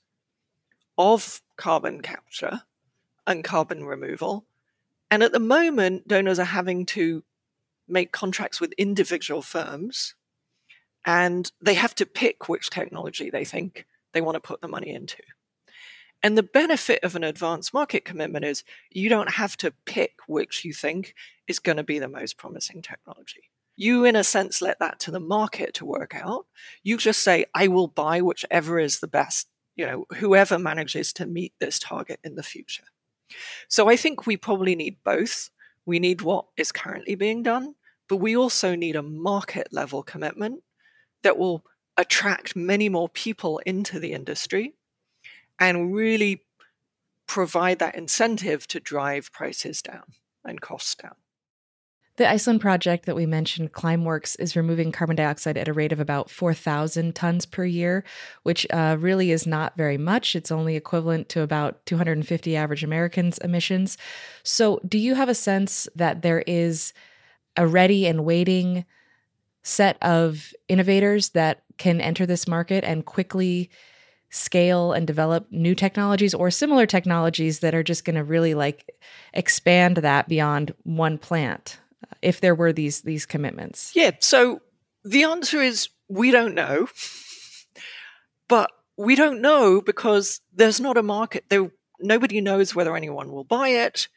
of 0.96 1.42
carbon 1.56 2.04
capture 2.04 2.62
and 3.26 3.44
carbon 3.44 3.84
removal. 3.84 4.46
And 5.10 5.24
at 5.24 5.32
the 5.32 5.40
moment, 5.40 6.08
donors 6.08 6.38
are 6.38 6.46
having 6.46 6.86
to 6.88 7.24
make 7.88 8.12
contracts 8.12 8.62
with 8.62 8.74
individual 8.74 9.42
firms 9.42 10.16
and 11.06 11.52
they 11.62 11.74
have 11.74 11.96
to 11.96 12.06
pick 12.06 12.48
which 12.48 12.70
technology 12.70 13.30
they 13.30 13.46
think 13.46 13.86
they 14.14 14.22
want 14.22 14.36
to 14.36 14.40
put 14.40 14.62
the 14.62 14.68
money 14.68 14.94
into. 14.94 15.22
And 16.22 16.38
the 16.38 16.44
benefit 16.44 17.04
of 17.04 17.16
an 17.16 17.24
advanced 17.26 17.74
market 17.74 18.06
commitment 18.06 18.46
is 18.46 18.64
you 18.90 19.10
don't 19.10 19.32
have 19.32 19.58
to 19.58 19.74
pick 19.86 20.14
which 20.28 20.64
you 20.64 20.72
think 20.72 21.14
is 21.48 21.60
going 21.60 21.76
to 21.78 21.84
be 21.84 22.00
the 22.00 22.08
most 22.08 22.38
promising 22.38 22.82
technology. 22.82 23.50
You, 23.76 24.06
in 24.06 24.16
a 24.16 24.24
sense, 24.24 24.62
let 24.62 24.80
that 24.80 25.00
to 25.02 25.12
the 25.12 25.20
market 25.20 25.74
to 25.76 25.86
work 25.86 26.16
out. 26.16 26.46
You 26.84 26.98
just 26.98 27.24
say, 27.24 27.46
I 27.54 27.68
will 27.68 27.88
buy 27.88 28.22
whichever 28.22 28.80
is 28.80 29.00
the 29.00 29.08
best, 29.08 29.48
you 29.76 29.86
know, 29.86 30.06
whoever 30.16 30.58
manages 30.58 31.12
to 31.14 31.26
meet 31.26 31.54
this 31.60 31.80
target 31.80 32.20
in 32.24 32.36
the 32.36 32.44
future. 32.44 32.86
So 33.68 33.90
I 33.90 33.98
think 33.98 34.26
we 34.26 34.38
probably 34.38 34.76
need 34.76 34.98
both. 35.04 35.50
We 35.86 36.00
need 36.00 36.22
what 36.22 36.46
is 36.58 36.72
currently 36.72 37.16
being 37.16 37.44
done, 37.44 37.76
but 38.08 38.18
we 38.18 38.36
also 38.36 38.76
need 38.76 38.96
a 38.96 39.04
market 39.04 39.70
level 39.72 40.04
commitment 40.04 40.64
that 41.24 41.38
will 41.38 41.66
attract 41.98 42.56
many 42.56 42.90
more 42.90 43.10
people 43.10 43.60
into 43.66 44.00
the 44.00 44.14
industry 44.14 44.74
and 45.60 45.94
really 45.94 46.44
provide 47.28 47.80
that 47.80 47.96
incentive 47.96 48.68
to 48.68 48.80
drive 48.80 49.32
prices 49.32 49.82
down 49.82 50.04
and 50.44 50.62
costs 50.62 50.96
down. 50.96 51.16
The 52.16 52.30
Iceland 52.30 52.62
project 52.62 53.08
that 53.08 53.16
we 53.16 53.26
mentioned, 53.26 53.74
Climeworks, 53.74 54.40
is 54.40 54.56
removing 54.56 54.92
carbon 54.92 55.16
dioxide 55.16 55.58
at 55.58 55.68
a 55.68 55.74
rate 55.74 55.92
of 55.92 56.00
about 56.00 56.30
4,000 56.30 57.16
tons 57.16 57.48
per 57.48 57.66
year, 57.66 58.04
which 58.44 58.68
uh, 58.70 58.98
really 59.00 59.32
is 59.32 59.48
not 59.48 59.76
very 59.76 59.98
much. 59.98 60.36
It's 60.36 60.52
only 60.52 60.76
equivalent 60.76 61.28
to 61.30 61.42
about 61.42 61.84
250 61.88 62.56
average 62.56 62.84
Americans' 62.84 63.40
emissions. 63.40 63.98
So, 64.44 64.80
do 64.88 65.00
you 65.00 65.16
have 65.16 65.28
a 65.28 65.34
sense 65.34 65.88
that 65.96 66.22
there 66.22 66.44
is 66.46 66.94
a 67.58 67.66
ready 67.66 68.06
and 68.06 68.24
waiting 68.24 68.86
set 69.64 69.98
of 70.04 70.54
innovators 70.68 71.30
that 71.30 71.64
can 71.80 72.00
enter 72.00 72.28
this 72.28 72.48
market 72.48 72.84
and 72.84 73.06
quickly 73.06 73.72
scale 74.30 74.94
and 74.94 75.08
develop 75.08 75.48
new 75.52 75.74
technologies 75.74 76.34
or 76.34 76.52
similar 76.52 76.86
technologies 76.86 77.60
that 77.60 77.74
are 77.74 77.84
just 77.84 78.06
going 78.06 78.16
to 78.16 78.24
really 78.24 78.54
like 78.54 78.90
expand 79.34 79.98
that 79.98 80.28
beyond 80.28 80.74
one 80.84 81.18
plant 81.18 81.80
if 82.24 82.42
there 82.42 82.56
were 82.56 82.74
these 82.74 83.02
these 83.02 83.26
commitments 83.26 83.92
yeah 83.96 84.12
so 84.20 84.60
the 85.04 85.24
answer 85.24 85.62
is 85.62 85.90
we 86.10 86.32
don't 86.32 86.56
know 86.56 86.88
but 88.50 88.72
we 88.98 89.16
don't 89.16 89.42
know 89.42 89.82
because 89.82 90.42
there's 90.54 90.80
not 90.80 90.98
a 90.98 91.04
market 91.04 91.44
there 91.50 91.72
nobody 92.00 92.42
knows 92.42 92.76
whether 92.76 92.96
anyone 92.96 93.32
will 93.32 93.44
buy 93.44 93.70
it 93.70 94.08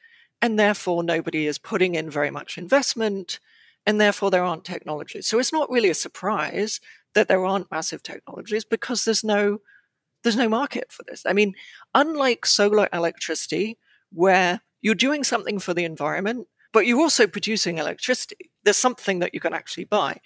and 0.42 0.58
therefore 0.58 1.02
nobody 1.02 1.46
is 1.46 1.58
putting 1.58 1.94
in 1.94 2.10
very 2.10 2.30
much 2.30 2.58
investment 2.58 3.40
and 3.86 4.00
therefore 4.00 4.30
there 4.30 4.44
aren't 4.44 4.64
technologies. 4.64 5.26
So 5.26 5.38
it's 5.38 5.52
not 5.52 5.70
really 5.70 5.90
a 5.90 5.94
surprise 5.94 6.80
that 7.14 7.28
there 7.28 7.44
aren't 7.44 7.70
massive 7.70 8.02
technologies 8.02 8.64
because 8.64 9.04
there's 9.04 9.24
no 9.24 9.60
there's 10.22 10.36
no 10.36 10.48
market 10.48 10.90
for 10.90 11.04
this. 11.04 11.22
I 11.24 11.32
mean, 11.32 11.54
unlike 11.94 12.46
solar 12.46 12.88
electricity, 12.92 13.78
where 14.12 14.60
you're 14.80 14.96
doing 14.96 15.22
something 15.22 15.60
for 15.60 15.72
the 15.72 15.84
environment, 15.84 16.48
but 16.76 16.86
you're 16.86 17.00
also 17.00 17.26
producing 17.26 17.78
electricity. 17.78 18.50
There's 18.62 18.76
something 18.76 19.20
that 19.20 19.32
you 19.32 19.40
can 19.40 19.54
actually 19.54 19.84
buy. 19.84 20.20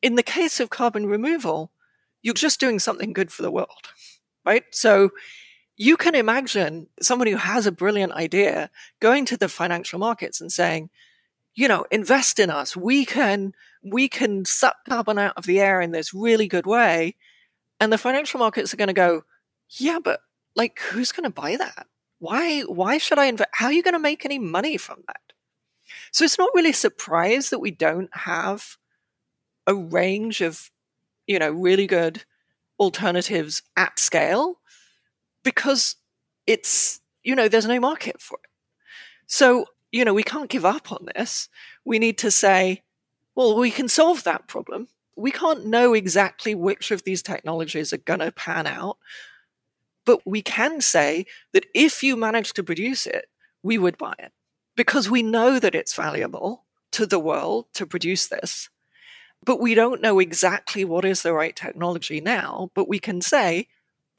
In 0.00 0.14
the 0.14 0.22
case 0.22 0.58
of 0.58 0.70
carbon 0.70 1.04
removal, 1.04 1.72
you're 2.22 2.32
just 2.32 2.58
doing 2.58 2.78
something 2.78 3.12
good 3.12 3.30
for 3.30 3.42
the 3.42 3.50
world, 3.50 3.90
right? 4.46 4.64
So 4.70 5.10
you 5.76 5.98
can 5.98 6.14
imagine 6.14 6.86
somebody 7.02 7.32
who 7.32 7.36
has 7.36 7.66
a 7.66 7.70
brilliant 7.70 8.14
idea 8.14 8.70
going 8.98 9.26
to 9.26 9.36
the 9.36 9.46
financial 9.46 9.98
markets 9.98 10.40
and 10.40 10.50
saying, 10.50 10.88
you 11.54 11.68
know, 11.68 11.84
invest 11.90 12.38
in 12.38 12.48
us. 12.48 12.74
We 12.74 13.04
can 13.04 13.52
we 13.82 14.08
can 14.08 14.46
suck 14.46 14.76
carbon 14.88 15.18
out 15.18 15.36
of 15.36 15.44
the 15.44 15.60
air 15.60 15.82
in 15.82 15.90
this 15.90 16.14
really 16.14 16.48
good 16.48 16.64
way. 16.64 17.14
And 17.78 17.92
the 17.92 17.98
financial 17.98 18.40
markets 18.40 18.72
are 18.72 18.78
going 18.78 18.88
to 18.88 18.94
go, 18.94 19.24
yeah, 19.68 19.98
but 20.02 20.20
like 20.56 20.78
who's 20.78 21.12
going 21.12 21.30
to 21.30 21.42
buy 21.42 21.56
that? 21.56 21.88
Why 22.20 22.62
why 22.62 22.96
should 22.96 23.18
I 23.18 23.26
invest? 23.26 23.50
How 23.52 23.66
are 23.66 23.72
you 23.74 23.82
going 23.82 23.92
to 23.92 23.98
make 23.98 24.24
any 24.24 24.38
money 24.38 24.78
from 24.78 25.02
that? 25.08 25.33
So 26.14 26.24
it's 26.24 26.38
not 26.38 26.50
really 26.54 26.70
a 26.70 26.74
surprise 26.74 27.50
that 27.50 27.58
we 27.58 27.72
don't 27.72 28.16
have 28.16 28.76
a 29.66 29.74
range 29.74 30.42
of, 30.42 30.70
you 31.26 31.40
know, 31.40 31.50
really 31.50 31.88
good 31.88 32.22
alternatives 32.78 33.62
at 33.76 33.98
scale 33.98 34.60
because 35.42 35.96
it's, 36.46 37.00
you 37.24 37.34
know, 37.34 37.48
there's 37.48 37.66
no 37.66 37.80
market 37.80 38.20
for 38.20 38.38
it. 38.44 38.50
So, 39.26 39.66
you 39.90 40.04
know, 40.04 40.14
we 40.14 40.22
can't 40.22 40.48
give 40.48 40.64
up 40.64 40.92
on 40.92 41.08
this. 41.16 41.48
We 41.84 41.98
need 41.98 42.16
to 42.18 42.30
say, 42.30 42.82
well, 43.34 43.58
we 43.58 43.72
can 43.72 43.88
solve 43.88 44.22
that 44.22 44.46
problem. 44.46 44.86
We 45.16 45.32
can't 45.32 45.66
know 45.66 45.94
exactly 45.94 46.54
which 46.54 46.92
of 46.92 47.02
these 47.02 47.22
technologies 47.22 47.92
are 47.92 47.96
going 47.96 48.20
to 48.20 48.30
pan 48.30 48.68
out, 48.68 48.98
but 50.06 50.20
we 50.24 50.42
can 50.42 50.80
say 50.80 51.26
that 51.52 51.66
if 51.74 52.04
you 52.04 52.14
manage 52.14 52.52
to 52.52 52.62
produce 52.62 53.04
it, 53.04 53.26
we 53.64 53.78
would 53.78 53.98
buy 53.98 54.14
it 54.20 54.30
because 54.76 55.10
we 55.10 55.22
know 55.22 55.58
that 55.58 55.74
it's 55.74 55.94
valuable 55.94 56.64
to 56.92 57.06
the 57.06 57.18
world 57.18 57.66
to 57.74 57.86
produce 57.86 58.26
this. 58.26 58.68
But 59.44 59.60
we 59.60 59.74
don't 59.74 60.00
know 60.00 60.18
exactly 60.18 60.84
what 60.84 61.04
is 61.04 61.22
the 61.22 61.32
right 61.32 61.54
technology 61.54 62.20
now, 62.20 62.70
but 62.74 62.88
we 62.88 62.98
can 62.98 63.20
say, 63.20 63.68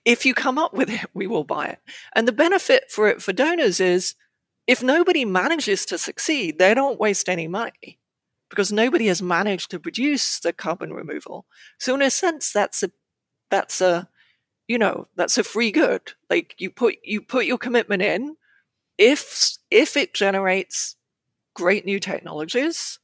if 0.04 0.26
you 0.26 0.36
come 0.36 0.60
up 0.60 0.74
with 0.74 0.90
it, 0.90 1.10
we 1.14 1.26
will 1.26 1.44
buy 1.44 1.68
it. 1.68 1.80
And 2.14 2.28
the 2.28 2.32
benefit 2.32 2.92
for 2.92 3.08
it 3.08 3.22
for 3.22 3.34
donors 3.34 3.80
is 3.80 4.14
if 4.68 4.84
nobody 4.84 5.26
manages 5.26 5.86
to 5.88 5.98
succeed, 5.98 6.60
they 6.60 6.74
don't 6.74 7.00
waste 7.00 7.28
any 7.28 7.48
money 7.48 8.00
because 8.50 8.72
nobody 8.72 9.08
has 9.08 9.22
managed 9.22 9.72
to 9.72 9.80
produce 9.80 10.40
the 10.40 10.54
carbon 10.54 10.94
removal. 10.94 11.46
So 11.80 11.96
in 11.96 12.02
a 12.02 12.10
sense, 12.12 12.52
that's 12.52 12.84
a 12.84 12.92
that's 13.50 13.82
a 13.82 14.08
you 14.68 14.78
know 14.78 15.08
that's 15.16 15.38
a 15.38 15.44
free 15.44 15.72
good. 15.72 16.14
Like 16.30 16.56
you 16.58 16.70
put 16.70 16.96
you 17.04 17.22
put 17.22 17.46
your 17.46 17.58
commitment 17.58 18.02
in. 18.02 18.38
If 18.98 19.58
if 19.70 19.98
it 19.98 20.14
generates 20.14 20.96
great 21.54 21.86
new 21.86 22.00
technologies, 22.00 23.00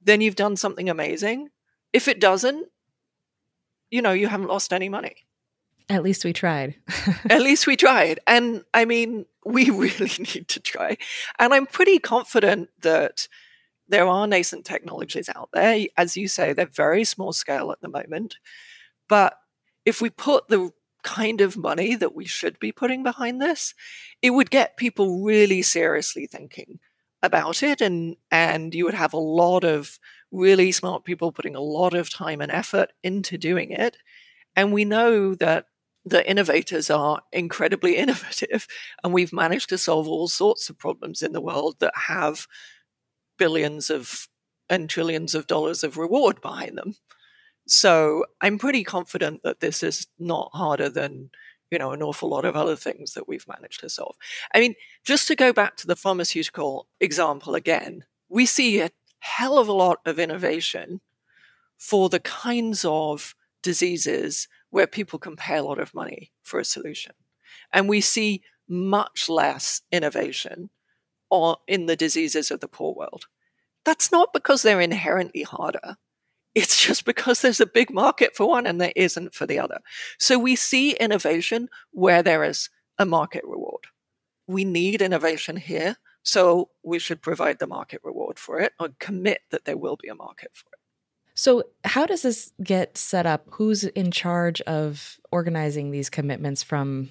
then 0.00 0.20
you've 0.20 0.36
done 0.36 0.56
something 0.56 0.88
amazing. 0.88 1.50
If 1.92 2.08
it 2.08 2.20
doesn't, 2.20 2.68
you 3.90 4.02
know 4.02 4.12
you 4.12 4.28
haven't 4.28 4.48
lost 4.48 4.72
any 4.72 4.88
money. 4.88 5.26
At 5.88 6.02
least 6.02 6.24
we 6.24 6.32
tried. 6.32 6.76
At 7.30 7.42
least 7.42 7.66
we 7.66 7.76
tried. 7.76 8.20
And 8.26 8.64
I 8.72 8.84
mean, 8.84 9.26
we 9.44 9.70
really 9.70 10.10
need 10.18 10.48
to 10.48 10.60
try. 10.60 10.96
And 11.38 11.52
I'm 11.52 11.66
pretty 11.66 11.98
confident 11.98 12.70
that 12.80 13.28
there 13.88 14.06
are 14.06 14.26
nascent 14.26 14.64
technologies 14.64 15.28
out 15.34 15.50
there. 15.52 15.86
As 15.96 16.16
you 16.16 16.28
say, 16.28 16.52
they're 16.52 16.66
very 16.66 17.04
small 17.04 17.32
scale 17.32 17.70
at 17.72 17.80
the 17.80 17.88
moment. 17.88 18.36
But 19.08 19.36
if 19.84 20.00
we 20.00 20.08
put 20.08 20.48
the 20.48 20.72
kind 21.02 21.40
of 21.40 21.56
money 21.56 21.94
that 21.94 22.14
we 22.14 22.24
should 22.24 22.58
be 22.58 22.72
putting 22.72 23.02
behind 23.02 23.40
this, 23.40 23.74
it 24.20 24.30
would 24.30 24.50
get 24.50 24.76
people 24.76 25.22
really 25.22 25.62
seriously 25.62 26.26
thinking 26.26 26.78
about 27.22 27.62
it 27.62 27.80
and 27.80 28.16
and 28.30 28.74
you 28.74 28.84
would 28.84 28.94
have 28.94 29.12
a 29.12 29.18
lot 29.18 29.62
of 29.64 29.98
really 30.32 30.72
smart 30.72 31.04
people 31.04 31.30
putting 31.30 31.54
a 31.54 31.60
lot 31.60 31.94
of 31.94 32.10
time 32.10 32.40
and 32.40 32.50
effort 32.50 32.92
into 33.02 33.38
doing 33.38 33.70
it. 33.70 33.98
And 34.56 34.72
we 34.72 34.84
know 34.84 35.34
that 35.36 35.66
the 36.04 36.28
innovators 36.28 36.90
are 36.90 37.22
incredibly 37.32 37.96
innovative 38.04 38.66
and 39.04 39.12
we've 39.12 39.32
managed 39.32 39.68
to 39.68 39.78
solve 39.78 40.08
all 40.08 40.28
sorts 40.28 40.68
of 40.68 40.78
problems 40.78 41.22
in 41.22 41.32
the 41.32 41.40
world 41.40 41.76
that 41.80 41.92
have 42.08 42.46
billions 43.38 43.90
of 43.90 44.28
and 44.68 44.88
trillions 44.88 45.34
of 45.34 45.46
dollars 45.46 45.84
of 45.84 45.98
reward 45.98 46.40
behind 46.40 46.78
them. 46.78 46.94
So 47.66 48.24
I'm 48.40 48.58
pretty 48.58 48.84
confident 48.84 49.42
that 49.44 49.60
this 49.60 49.82
is 49.82 50.06
not 50.18 50.50
harder 50.52 50.88
than 50.88 51.30
you 51.70 51.78
know 51.78 51.92
an 51.92 52.02
awful 52.02 52.28
lot 52.28 52.44
of 52.44 52.56
other 52.56 52.76
things 52.76 53.14
that 53.14 53.28
we've 53.28 53.46
managed 53.48 53.80
to 53.80 53.88
solve. 53.88 54.16
I 54.54 54.60
mean, 54.60 54.74
just 55.04 55.28
to 55.28 55.36
go 55.36 55.52
back 55.52 55.76
to 55.78 55.86
the 55.86 55.96
pharmaceutical 55.96 56.86
example 57.00 57.54
again, 57.54 58.04
we 58.28 58.46
see 58.46 58.80
a 58.80 58.90
hell 59.20 59.58
of 59.58 59.68
a 59.68 59.72
lot 59.72 59.98
of 60.04 60.18
innovation 60.18 61.00
for 61.78 62.08
the 62.08 62.20
kinds 62.20 62.84
of 62.84 63.34
diseases 63.62 64.48
where 64.70 64.86
people 64.86 65.18
can 65.18 65.36
pay 65.36 65.56
a 65.56 65.62
lot 65.62 65.78
of 65.78 65.94
money 65.94 66.32
for 66.42 66.58
a 66.58 66.64
solution. 66.64 67.12
And 67.72 67.88
we 67.88 68.00
see 68.00 68.42
much 68.68 69.28
less 69.28 69.82
innovation 69.92 70.70
in 71.66 71.86
the 71.86 71.96
diseases 71.96 72.50
of 72.50 72.60
the 72.60 72.68
poor 72.68 72.94
world. 72.94 73.26
That's 73.84 74.12
not 74.12 74.32
because 74.32 74.62
they're 74.62 74.80
inherently 74.80 75.42
harder. 75.42 75.96
It's 76.54 76.84
just 76.84 77.04
because 77.04 77.40
there's 77.40 77.60
a 77.60 77.66
big 77.66 77.92
market 77.92 78.36
for 78.36 78.48
one 78.48 78.66
and 78.66 78.80
there 78.80 78.92
isn't 78.94 79.34
for 79.34 79.46
the 79.46 79.58
other. 79.58 79.80
So 80.18 80.38
we 80.38 80.54
see 80.56 80.92
innovation 80.92 81.68
where 81.92 82.22
there 82.22 82.44
is 82.44 82.68
a 82.98 83.06
market 83.06 83.42
reward. 83.44 83.86
We 84.46 84.64
need 84.64 85.00
innovation 85.00 85.56
here, 85.56 85.96
so 86.22 86.70
we 86.82 86.98
should 86.98 87.22
provide 87.22 87.58
the 87.58 87.66
market 87.66 88.00
reward 88.04 88.38
for 88.38 88.58
it 88.58 88.72
or 88.78 88.90
commit 88.98 89.40
that 89.50 89.64
there 89.64 89.78
will 89.78 89.96
be 89.96 90.08
a 90.08 90.14
market 90.14 90.50
for 90.52 90.68
it. 90.72 90.78
So, 91.34 91.64
how 91.84 92.04
does 92.04 92.22
this 92.22 92.52
get 92.62 92.98
set 92.98 93.24
up? 93.24 93.46
Who's 93.52 93.84
in 93.84 94.10
charge 94.10 94.60
of 94.62 95.18
organizing 95.30 95.90
these 95.90 96.10
commitments 96.10 96.62
from 96.62 97.10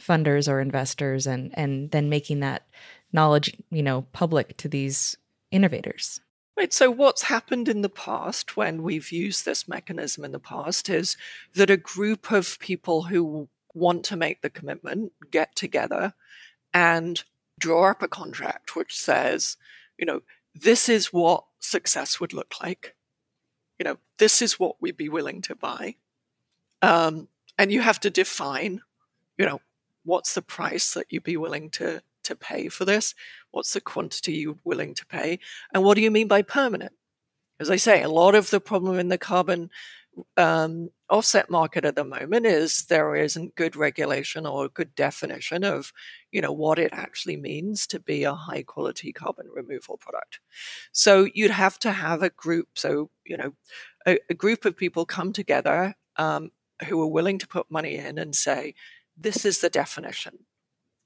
funders 0.00 0.50
or 0.50 0.60
investors 0.60 1.26
and 1.26 1.56
and 1.56 1.90
then 1.92 2.08
making 2.08 2.40
that 2.40 2.66
knowledge, 3.12 3.56
you 3.70 3.82
know, 3.82 4.02
public 4.12 4.56
to 4.58 4.68
these 4.68 5.16
innovators? 5.52 6.20
Right. 6.56 6.72
So, 6.72 6.90
what's 6.90 7.24
happened 7.24 7.68
in 7.68 7.82
the 7.82 7.88
past 7.88 8.56
when 8.56 8.82
we've 8.82 9.10
used 9.10 9.44
this 9.44 9.66
mechanism 9.66 10.24
in 10.24 10.32
the 10.32 10.38
past 10.38 10.88
is 10.88 11.16
that 11.54 11.70
a 11.70 11.76
group 11.76 12.30
of 12.30 12.58
people 12.60 13.04
who 13.04 13.48
want 13.74 14.04
to 14.04 14.16
make 14.16 14.40
the 14.40 14.50
commitment 14.50 15.12
get 15.32 15.56
together 15.56 16.14
and 16.72 17.24
draw 17.58 17.90
up 17.90 18.02
a 18.02 18.08
contract 18.08 18.76
which 18.76 18.96
says, 18.96 19.56
you 19.98 20.06
know, 20.06 20.22
this 20.54 20.88
is 20.88 21.12
what 21.12 21.44
success 21.58 22.20
would 22.20 22.32
look 22.32 22.54
like 22.62 22.94
you 23.78 23.84
know, 23.84 23.96
this 24.18 24.40
is 24.40 24.58
what 24.58 24.80
we'd 24.80 24.96
be 24.96 25.08
willing 25.08 25.42
to 25.42 25.54
buy. 25.54 25.96
Um, 26.82 27.28
and 27.58 27.72
you 27.72 27.80
have 27.80 28.00
to 28.00 28.10
define, 28.10 28.82
you 29.38 29.46
know, 29.46 29.60
what's 30.04 30.34
the 30.34 30.42
price 30.42 30.94
that 30.94 31.06
you'd 31.10 31.24
be 31.24 31.36
willing 31.36 31.70
to 31.70 32.02
to 32.24 32.36
pay 32.36 32.68
for 32.68 32.84
this? 32.84 33.14
What's 33.50 33.72
the 33.72 33.80
quantity 33.80 34.34
you're 34.34 34.58
willing 34.64 34.94
to 34.94 35.06
pay? 35.06 35.38
And 35.72 35.82
what 35.82 35.94
do 35.94 36.02
you 36.02 36.10
mean 36.10 36.28
by 36.28 36.42
permanent? 36.42 36.92
As 37.60 37.70
I 37.70 37.76
say, 37.76 38.02
a 38.02 38.08
lot 38.08 38.34
of 38.34 38.50
the 38.50 38.60
problem 38.60 38.98
in 38.98 39.08
the 39.08 39.18
carbon 39.18 39.70
um, 40.36 40.90
offset 41.10 41.50
market 41.50 41.84
at 41.84 41.96
the 41.96 42.04
moment 42.04 42.46
is 42.46 42.84
there 42.86 43.16
isn't 43.16 43.56
good 43.56 43.76
regulation 43.76 44.46
or 44.46 44.64
a 44.64 44.68
good 44.68 44.94
definition 44.94 45.64
of, 45.64 45.92
you 46.30 46.40
know, 46.40 46.52
what 46.52 46.78
it 46.78 46.90
actually 46.92 47.36
means 47.36 47.86
to 47.88 48.00
be 48.00 48.24
a 48.24 48.34
high 48.34 48.62
quality 48.62 49.12
carbon 49.12 49.46
removal 49.52 49.96
product. 49.96 50.40
So 50.92 51.28
you'd 51.34 51.50
have 51.50 51.78
to 51.80 51.92
have 51.92 52.22
a 52.22 52.30
group. 52.30 52.68
So 52.74 53.10
you 53.24 53.36
know, 53.36 53.54
a, 54.06 54.18
a 54.30 54.34
group 54.34 54.64
of 54.64 54.76
people 54.76 55.06
come 55.06 55.32
together 55.32 55.94
um, 56.16 56.50
who 56.86 57.00
are 57.02 57.08
willing 57.08 57.38
to 57.38 57.48
put 57.48 57.70
money 57.70 57.96
in 57.96 58.18
and 58.18 58.34
say, 58.34 58.74
this 59.16 59.44
is 59.44 59.60
the 59.60 59.70
definition. 59.70 60.40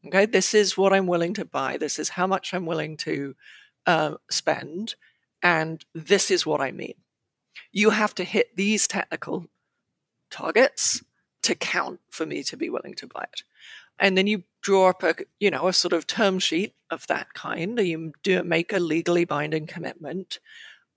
Okay, 0.06 0.26
this 0.26 0.54
is 0.54 0.76
what 0.76 0.92
I'm 0.92 1.06
willing 1.06 1.34
to 1.34 1.44
buy. 1.44 1.76
This 1.76 1.98
is 1.98 2.10
how 2.10 2.26
much 2.26 2.54
I'm 2.54 2.66
willing 2.66 2.96
to 2.98 3.34
uh, 3.86 4.14
spend, 4.30 4.94
and 5.42 5.84
this 5.94 6.30
is 6.30 6.46
what 6.46 6.60
I 6.60 6.70
mean 6.70 6.94
you 7.72 7.90
have 7.90 8.14
to 8.16 8.24
hit 8.24 8.56
these 8.56 8.86
technical 8.86 9.46
targets 10.30 11.02
to 11.42 11.54
count 11.54 12.00
for 12.10 12.26
me 12.26 12.42
to 12.44 12.56
be 12.56 12.68
willing 12.68 12.94
to 12.94 13.06
buy 13.06 13.24
it. 13.32 13.42
And 13.98 14.16
then 14.16 14.26
you 14.26 14.44
draw 14.60 14.90
up 14.90 15.02
a, 15.02 15.14
you 15.40 15.50
know, 15.50 15.68
a 15.68 15.72
sort 15.72 15.92
of 15.92 16.06
term 16.06 16.38
sheet 16.38 16.74
of 16.90 17.06
that 17.08 17.34
kind. 17.34 17.78
You 17.78 18.12
do 18.22 18.42
make 18.44 18.72
a 18.72 18.78
legally 18.78 19.24
binding 19.24 19.66
commitment. 19.66 20.38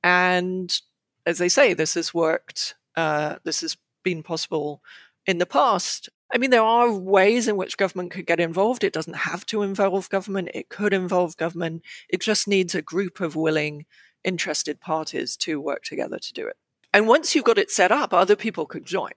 And 0.04 0.80
as 1.26 1.38
they 1.38 1.50
say, 1.50 1.74
this 1.74 1.96
has 1.96 2.14
worked. 2.14 2.76
Uh, 2.96 3.38
this 3.44 3.62
has 3.62 3.78
been 4.04 4.24
possible 4.24 4.82
in 5.26 5.38
the 5.38 5.46
past. 5.46 6.10
I 6.34 6.38
mean, 6.38 6.50
there 6.50 6.64
are 6.64 6.92
ways 6.92 7.48
in 7.48 7.58
which 7.58 7.78
government 7.78 8.12
could 8.12 8.26
get 8.26 8.40
involved. 8.40 8.84
It 8.84 8.94
doesn't 8.94 9.16
have 9.16 9.46
to 9.48 9.64
involve 9.64 10.10
government. 10.10 10.50
It 10.54 10.70
could 10.70 10.94
involve 10.94 11.36
government. 11.38 11.84
It 12.10 12.22
just 12.22 12.48
needs 12.48 12.74
a 12.74 12.82
group 12.82 13.20
of 13.20 13.36
willing 13.36 13.86
interested 14.24 14.80
parties 14.80 15.36
to 15.38 15.60
work 15.60 15.84
together 15.84 16.20
to 16.20 16.34
do 16.34 16.48
it. 16.48 16.56
And 16.94 17.08
once 17.08 17.36
you've 17.36 17.46
got 17.46 17.58
it 17.58 17.72
set 17.72 17.92
up, 17.92 18.14
other 18.14 18.36
people 18.36 18.66
could 18.66 18.86
join. 18.86 19.12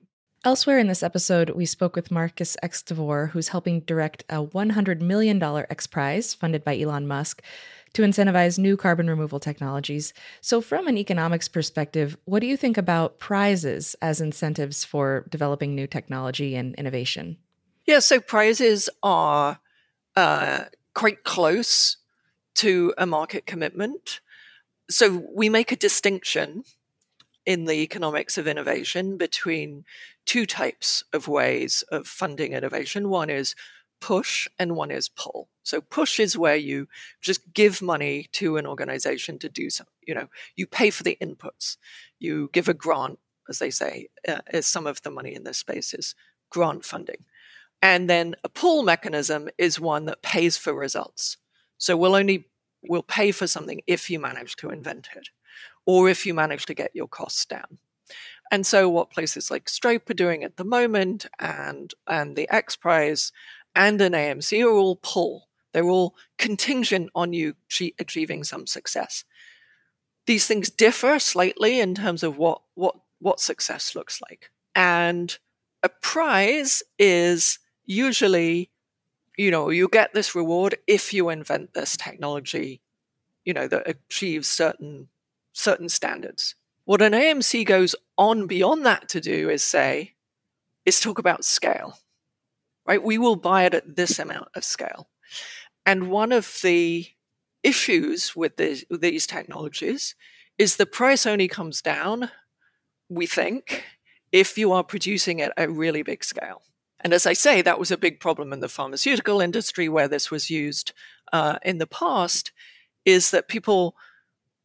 Elsewhere 0.44 0.78
in 0.78 0.88
this 0.88 1.02
episode, 1.02 1.50
we 1.50 1.64
spoke 1.64 1.96
with 1.96 2.10
Marcus. 2.10 2.56
Extavour, 2.62 3.30
who's 3.30 3.48
helping 3.48 3.80
direct 3.80 4.24
a 4.28 4.44
$100 4.44 5.00
million 5.00 5.42
X 5.42 5.86
Prize 5.86 6.34
funded 6.34 6.62
by 6.64 6.78
Elon 6.78 7.06
Musk 7.06 7.42
to 7.94 8.02
incentivize 8.02 8.58
new 8.58 8.76
carbon 8.76 9.08
removal 9.08 9.40
technologies. 9.40 10.12
So, 10.40 10.60
from 10.60 10.86
an 10.86 10.98
economics 10.98 11.48
perspective, 11.48 12.16
what 12.26 12.40
do 12.40 12.46
you 12.46 12.56
think 12.56 12.76
about 12.76 13.18
prizes 13.18 13.96
as 14.02 14.20
incentives 14.20 14.84
for 14.84 15.26
developing 15.30 15.74
new 15.74 15.86
technology 15.86 16.54
and 16.54 16.74
innovation? 16.74 17.38
Yeah, 17.86 18.00
so 18.00 18.20
prizes 18.20 18.88
are 19.02 19.58
uh, 20.16 20.64
quite 20.94 21.24
close 21.24 21.96
to 22.56 22.94
a 22.96 23.06
market 23.06 23.46
commitment 23.46 24.20
so 24.90 25.24
we 25.34 25.48
make 25.48 25.72
a 25.72 25.76
distinction 25.76 26.64
in 27.46 27.64
the 27.64 27.74
economics 27.74 28.38
of 28.38 28.46
innovation 28.46 29.16
between 29.16 29.84
two 30.26 30.46
types 30.46 31.04
of 31.12 31.28
ways 31.28 31.84
of 31.90 32.06
funding 32.06 32.52
innovation. 32.52 33.08
One 33.08 33.30
is 33.30 33.54
push 34.04 34.46
and 34.58 34.76
one 34.76 34.90
is 34.90 35.08
pull. 35.08 35.48
So 35.62 35.80
push 35.80 36.20
is 36.20 36.36
where 36.36 36.56
you 36.56 36.88
just 37.22 37.54
give 37.54 37.80
money 37.80 38.28
to 38.32 38.58
an 38.58 38.66
organization 38.66 39.38
to 39.38 39.48
do 39.48 39.70
something. 39.70 39.94
You 40.06 40.14
know, 40.14 40.28
you 40.56 40.66
pay 40.66 40.90
for 40.90 41.04
the 41.04 41.16
inputs. 41.22 41.78
You 42.18 42.50
give 42.52 42.68
a 42.68 42.74
grant, 42.74 43.18
as 43.48 43.60
they 43.60 43.70
say, 43.70 44.08
uh, 44.28 44.60
some 44.60 44.86
of 44.86 45.00
the 45.00 45.10
money 45.10 45.34
in 45.34 45.44
this 45.44 45.56
space 45.56 45.94
is 45.94 46.14
grant 46.50 46.84
funding. 46.84 47.24
And 47.80 48.10
then 48.10 48.34
a 48.44 48.50
pull 48.50 48.82
mechanism 48.82 49.48
is 49.56 49.80
one 49.80 50.04
that 50.04 50.20
pays 50.20 50.58
for 50.58 50.74
results. 50.74 51.38
So 51.78 51.96
we'll 51.96 52.14
only 52.14 52.50
we'll 52.82 53.02
pay 53.02 53.32
for 53.32 53.46
something 53.46 53.80
if 53.86 54.10
you 54.10 54.20
manage 54.20 54.56
to 54.56 54.68
invent 54.68 55.08
it 55.16 55.30
or 55.86 56.10
if 56.10 56.26
you 56.26 56.34
manage 56.34 56.66
to 56.66 56.74
get 56.74 56.90
your 56.94 57.08
costs 57.08 57.46
down. 57.46 57.78
And 58.50 58.66
so 58.66 58.90
what 58.90 59.10
places 59.10 59.50
like 59.50 59.70
Stripe 59.70 60.10
are 60.10 60.14
doing 60.14 60.44
at 60.44 60.58
the 60.58 60.64
moment 60.64 61.24
and 61.38 61.94
and 62.06 62.36
the 62.36 62.50
X 62.50 62.76
Prize 62.76 63.32
and 63.74 64.00
an 64.00 64.12
AMC 64.12 64.64
are 64.64 64.70
all 64.70 64.96
pull. 64.96 65.48
They're 65.72 65.84
all 65.84 66.14
contingent 66.38 67.10
on 67.14 67.32
you 67.32 67.54
achieving 67.98 68.44
some 68.44 68.66
success. 68.66 69.24
These 70.26 70.46
things 70.46 70.70
differ 70.70 71.18
slightly 71.18 71.80
in 71.80 71.94
terms 71.94 72.22
of 72.22 72.38
what 72.38 72.62
what 72.74 72.96
what 73.18 73.40
success 73.40 73.94
looks 73.94 74.20
like. 74.20 74.50
And 74.74 75.36
a 75.82 75.88
prize 75.88 76.82
is 76.98 77.58
usually, 77.84 78.70
you 79.36 79.50
know, 79.50 79.70
you 79.70 79.88
get 79.88 80.14
this 80.14 80.34
reward 80.34 80.76
if 80.86 81.12
you 81.12 81.28
invent 81.28 81.74
this 81.74 81.96
technology, 81.96 82.80
you 83.44 83.52
know, 83.52 83.68
that 83.68 83.88
achieves 83.88 84.48
certain 84.48 85.08
certain 85.52 85.88
standards. 85.88 86.54
What 86.84 87.02
an 87.02 87.12
AMC 87.12 87.64
goes 87.64 87.94
on 88.18 88.46
beyond 88.46 88.84
that 88.86 89.08
to 89.10 89.20
do 89.20 89.48
is 89.48 89.62
say, 89.62 90.14
is 90.84 91.00
talk 91.00 91.18
about 91.18 91.44
scale, 91.44 91.98
right? 92.86 93.02
We 93.02 93.18
will 93.18 93.36
buy 93.36 93.64
it 93.64 93.74
at 93.74 93.96
this 93.96 94.18
amount 94.18 94.48
of 94.54 94.64
scale. 94.64 95.08
And 95.86 96.10
one 96.10 96.32
of 96.32 96.58
the 96.62 97.06
issues 97.62 98.36
with, 98.36 98.58
with 98.58 99.00
these 99.00 99.26
technologies 99.26 100.14
is 100.58 100.76
the 100.76 100.86
price 100.86 101.26
only 101.26 101.48
comes 101.48 101.82
down, 101.82 102.30
we 103.08 103.26
think, 103.26 103.84
if 104.32 104.56
you 104.58 104.72
are 104.72 104.84
producing 104.84 105.40
at 105.40 105.52
a 105.56 105.68
really 105.68 106.02
big 106.02 106.24
scale. 106.24 106.62
And 107.00 107.12
as 107.12 107.26
I 107.26 107.34
say, 107.34 107.60
that 107.62 107.78
was 107.78 107.90
a 107.90 107.98
big 107.98 108.18
problem 108.18 108.52
in 108.52 108.60
the 108.60 108.68
pharmaceutical 108.68 109.40
industry 109.40 109.88
where 109.88 110.08
this 110.08 110.30
was 110.30 110.50
used 110.50 110.92
uh, 111.32 111.58
in 111.62 111.78
the 111.78 111.86
past, 111.86 112.52
is 113.04 113.30
that 113.30 113.48
people 113.48 113.94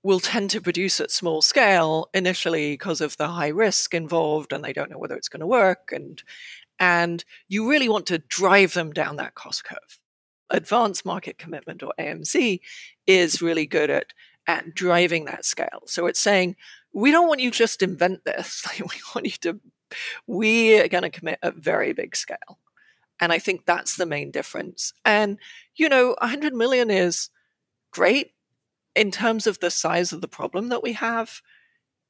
will 0.01 0.20
tend 0.20 0.49
to 0.49 0.61
produce 0.61 1.01
at 1.01 1.11
small 1.11 1.41
scale 1.41 2.09
initially 2.13 2.72
because 2.72 3.01
of 3.01 3.17
the 3.17 3.28
high 3.28 3.49
risk 3.49 3.93
involved 3.93 4.53
and 4.53 4.63
they 4.63 4.72
don't 4.72 4.89
know 4.89 4.97
whether 4.97 5.15
it's 5.15 5.28
going 5.28 5.41
to 5.41 5.47
work 5.47 5.91
and 5.93 6.24
and 6.80 7.23
you 7.47 7.69
really 7.69 7.89
want 7.89 8.05
to 8.07 8.19
drive 8.19 8.73
them 8.73 8.91
down 8.91 9.17
that 9.17 9.36
cost 9.36 9.63
curve. 9.63 9.99
Advanced 10.49 11.05
market 11.05 11.38
commitment 11.38 11.84
or 11.84 11.93
amc 11.99 12.59
is 13.05 13.41
really 13.41 13.65
good 13.65 13.89
at 13.89 14.13
at 14.47 14.73
driving 14.73 15.25
that 15.25 15.45
scale. 15.45 15.84
So 15.86 16.07
it's 16.07 16.19
saying 16.19 16.55
we 16.91 17.11
don't 17.11 17.27
want 17.27 17.39
you 17.39 17.51
just 17.51 17.84
invent 17.84 18.25
this 18.25 18.65
we 18.80 18.99
want 19.13 19.25
you 19.25 19.32
to 19.41 19.59
we 20.25 20.80
are 20.80 20.88
going 20.88 21.03
to 21.03 21.09
commit 21.09 21.39
at 21.43 21.55
very 21.55 21.93
big 21.93 22.15
scale. 22.15 22.59
And 23.19 23.32
i 23.34 23.39
think 23.39 23.65
that's 23.65 23.97
the 23.97 24.05
main 24.05 24.32
difference. 24.32 24.93
And 25.05 25.38
you 25.75 25.89
know 25.89 26.15
100 26.19 26.53
million 26.53 26.89
is 26.89 27.30
great 27.91 28.32
in 28.95 29.11
terms 29.11 29.47
of 29.47 29.59
the 29.59 29.71
size 29.71 30.11
of 30.11 30.21
the 30.21 30.27
problem 30.27 30.69
that 30.69 30.84
we 30.84 30.93
have, 30.93 31.41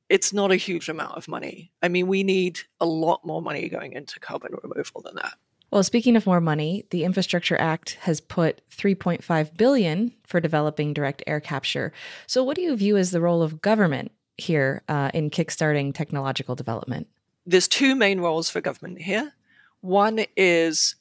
it's 0.10 0.34
not 0.34 0.51
a 0.51 0.55
huge 0.55 0.89
amount 0.89 1.16
of 1.16 1.28
money. 1.28 1.72
I 1.82 1.88
mean, 1.88 2.07
we 2.07 2.24
need 2.24 2.60
a 2.82 2.86
lot 2.86 3.26
more 3.26 3.41
money 3.41 3.70
going 3.70 3.93
into 3.93 4.20
carbon 4.20 4.53
removal 4.64 5.01
than 5.01 5.16
that. 5.16 5.36
Well, 5.72 5.84
speaking 5.84 6.16
of 6.16 6.26
more 6.26 6.41
money, 6.41 6.86
the 6.89 7.03
Infrastructure 7.03 7.57
Act 7.60 7.97
has 8.01 8.20
put 8.20 8.62
3.5 8.72 9.55
billion 9.55 10.14
for 10.26 10.39
developing 10.39 10.93
direct 10.93 11.22
air 11.28 11.39
capture. 11.39 11.93
So, 12.26 12.43
what 12.43 12.55
do 12.55 12.64
you 12.64 12.76
view 12.76 12.97
as 12.97 13.12
the 13.12 13.22
role 13.22 13.43
of 13.43 13.62
government 13.62 14.12
here 14.38 14.82
uh, 14.89 15.12
in 15.14 15.30
kickstarting 15.30 15.93
technological 15.93 16.55
development? 16.55 17.07
There's 17.45 17.68
two 17.68 17.93
main 17.93 18.20
roles 18.20 18.49
for 18.49 18.62
government 18.62 19.01
here. 19.01 19.34
One 19.82 20.26
is 20.36 20.95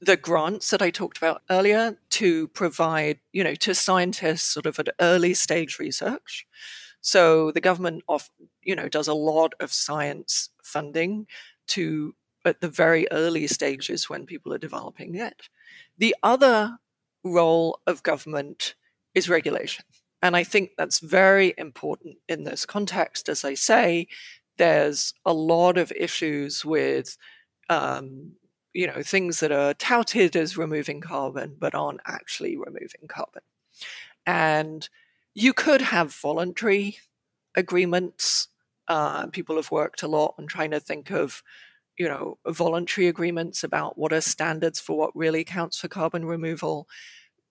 the 0.00 0.16
grants 0.16 0.70
that 0.70 0.80
I 0.80 0.90
talked 0.90 1.18
about 1.18 1.42
earlier 1.50 1.98
to 2.10 2.48
provide, 2.48 3.18
you 3.32 3.42
know, 3.42 3.56
to 3.56 3.74
scientists 3.74 4.44
sort 4.44 4.66
of 4.66 4.78
at 4.78 4.88
early 5.00 5.34
stage 5.34 5.78
research. 5.80 6.46
So 7.00 7.50
the 7.52 7.60
government 7.60 8.02
of, 8.08 8.30
you 8.62 8.74
know, 8.74 8.88
does 8.88 9.08
a 9.08 9.14
lot 9.14 9.54
of 9.60 9.72
science 9.72 10.50
funding 10.62 11.26
to 11.68 12.14
at 12.44 12.60
the 12.60 12.68
very 12.68 13.06
early 13.10 13.46
stages 13.46 14.08
when 14.08 14.26
people 14.26 14.52
are 14.52 14.58
developing 14.58 15.14
it. 15.14 15.48
The 15.98 16.14
other 16.22 16.78
role 17.24 17.80
of 17.86 18.02
government 18.02 18.74
is 19.14 19.28
regulation. 19.28 19.84
And 20.22 20.36
I 20.36 20.44
think 20.44 20.70
that's 20.76 20.98
very 20.98 21.54
important 21.58 22.16
in 22.28 22.44
this 22.44 22.66
context. 22.66 23.28
As 23.28 23.44
I 23.44 23.54
say, 23.54 24.08
there's 24.56 25.14
a 25.24 25.32
lot 25.32 25.78
of 25.78 25.92
issues 25.92 26.64
with 26.64 27.16
um, 27.68 28.32
you 28.74 28.86
know 28.86 29.02
things 29.02 29.40
that 29.40 29.52
are 29.52 29.74
touted 29.74 30.36
as 30.36 30.58
removing 30.58 31.00
carbon 31.00 31.56
but 31.58 31.74
aren't 31.74 32.00
actually 32.06 32.56
removing 32.56 33.08
carbon 33.08 33.42
and 34.26 34.88
you 35.34 35.52
could 35.52 35.80
have 35.80 36.14
voluntary 36.14 36.98
agreements 37.56 38.48
uh, 38.88 39.26
people 39.26 39.56
have 39.56 39.70
worked 39.70 40.02
a 40.02 40.08
lot 40.08 40.34
on 40.38 40.46
trying 40.46 40.70
to 40.70 40.80
think 40.80 41.10
of 41.10 41.42
you 41.98 42.08
know 42.08 42.38
voluntary 42.46 43.08
agreements 43.08 43.64
about 43.64 43.98
what 43.98 44.12
are 44.12 44.20
standards 44.20 44.80
for 44.80 44.96
what 44.96 45.14
really 45.16 45.44
counts 45.44 45.78
for 45.78 45.88
carbon 45.88 46.24
removal 46.24 46.88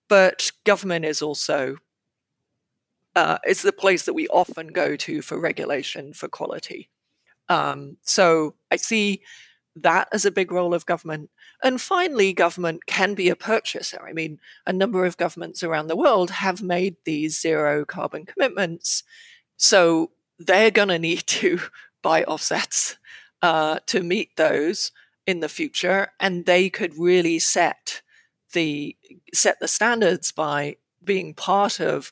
but 0.10 0.52
government 0.66 1.06
is 1.06 1.22
also 1.22 1.78
uh, 3.16 3.40
it's 3.46 3.64
the 3.64 3.74
place 3.74 4.06
that 4.06 4.14
we 4.14 4.28
often 4.28 4.68
go 4.68 4.96
to 4.96 5.24
for 5.24 5.40
regulation 5.40 6.14
for 6.14 6.28
quality. 6.28 6.90
Um, 7.50 7.98
so 8.04 8.56
i 8.72 8.76
see 8.76 9.22
that 9.84 10.08
as 10.12 10.26
a 10.26 10.32
big 10.32 10.52
role 10.52 10.74
of 10.74 10.86
government. 10.86 11.30
And 11.64 11.82
finally, 11.82 12.34
government 12.34 12.86
can 12.86 13.14
be 13.14 13.30
a 13.30 13.36
purchaser. 13.36 14.06
I 14.08 14.14
mean, 14.14 14.40
a 14.66 14.74
number 14.74 15.06
of 15.06 15.18
governments 15.18 15.64
around 15.64 15.88
the 15.88 15.96
world 15.96 16.30
have 16.30 16.62
made 16.62 16.96
these 17.04 17.40
zero 17.40 17.86
carbon 17.86 18.26
commitments. 18.26 19.04
So 19.58 20.12
they're 20.40 20.72
going 20.72 20.88
to 20.90 21.00
need 21.00 21.26
to 21.28 21.60
buy 22.02 22.24
offsets 22.24 22.98
uh, 23.42 23.80
to 23.88 24.04
meet 24.04 24.36
those 24.36 24.92
in 25.26 25.40
the 25.40 25.50
future. 25.50 26.10
And 26.20 26.46
they 26.46 26.70
could 26.70 26.98
really 26.98 27.40
set 27.40 28.02
the 28.54 28.96
set 29.34 29.60
the 29.60 29.68
standards 29.68 30.32
by 30.32 30.78
being 31.04 31.34
part 31.34 31.80
of 31.80 32.12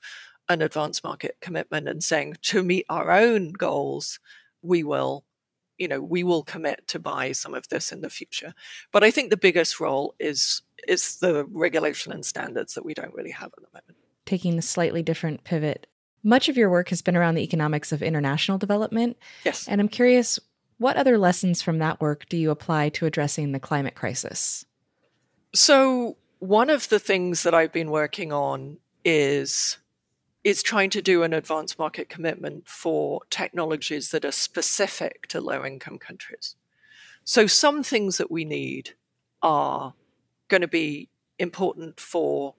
an 0.49 0.61
advanced 0.61 1.03
market 1.03 1.37
commitment 1.41 1.87
and 1.87 2.03
saying 2.03 2.37
to 2.41 2.61
meet 2.63 2.85
our 2.89 3.11
own 3.11 3.53
goals, 3.53 4.19
we 4.61 4.83
will 4.83 5.24
you 5.77 5.87
know 5.87 6.01
we 6.01 6.23
will 6.23 6.43
commit 6.43 6.87
to 6.87 6.99
buy 6.99 7.31
some 7.31 7.53
of 7.53 7.67
this 7.69 7.91
in 7.91 8.01
the 8.01 8.09
future. 8.09 8.53
But 8.91 9.03
i 9.03 9.11
think 9.11 9.29
the 9.29 9.37
biggest 9.37 9.79
role 9.79 10.15
is 10.19 10.61
is 10.87 11.17
the 11.17 11.45
regulation 11.45 12.11
and 12.11 12.25
standards 12.25 12.73
that 12.73 12.85
we 12.85 12.93
don't 12.93 13.13
really 13.13 13.31
have 13.31 13.51
at 13.57 13.63
the 13.63 13.67
moment. 13.73 13.97
Taking 14.25 14.57
a 14.57 14.61
slightly 14.61 15.01
different 15.01 15.43
pivot. 15.43 15.87
Much 16.23 16.49
of 16.49 16.57
your 16.57 16.69
work 16.69 16.89
has 16.89 17.01
been 17.01 17.15
around 17.15 17.35
the 17.35 17.43
economics 17.43 17.91
of 17.91 18.01
international 18.01 18.57
development 18.57 19.17
yes. 19.43 19.67
and 19.67 19.79
i'm 19.79 19.87
curious 19.87 20.39
what 20.77 20.97
other 20.97 21.17
lessons 21.17 21.61
from 21.61 21.79
that 21.79 22.01
work 22.01 22.27
do 22.27 22.37
you 22.37 22.51
apply 22.51 22.89
to 22.89 23.05
addressing 23.05 23.51
the 23.51 23.59
climate 23.59 23.95
crisis? 23.95 24.65
So 25.53 26.17
one 26.39 26.69
of 26.69 26.89
the 26.89 26.99
things 26.99 27.43
that 27.43 27.53
i've 27.53 27.71
been 27.71 27.91
working 27.91 28.33
on 28.33 28.77
is 29.03 29.77
is 30.45 30.61
trying 30.61 30.91
to 30.91 31.01
do 31.01 31.23
an 31.23 31.33
advanced 31.33 31.79
market 31.79 32.07
commitment 32.07 32.67
for 32.67 33.21
technologies 33.31 34.11
that 34.11 34.23
are 34.23 34.31
specific 34.31 35.25
to 35.27 35.41
low 35.41 35.65
income 35.65 35.97
countries. 35.97 36.55
So, 37.23 37.47
some 37.47 37.81
things 37.81 38.17
that 38.17 38.29
we 38.29 38.45
need 38.45 38.91
are 39.41 39.95
going 40.47 40.61
to 40.61 40.67
be 40.67 41.09
important 41.39 41.99
for, 41.99 42.53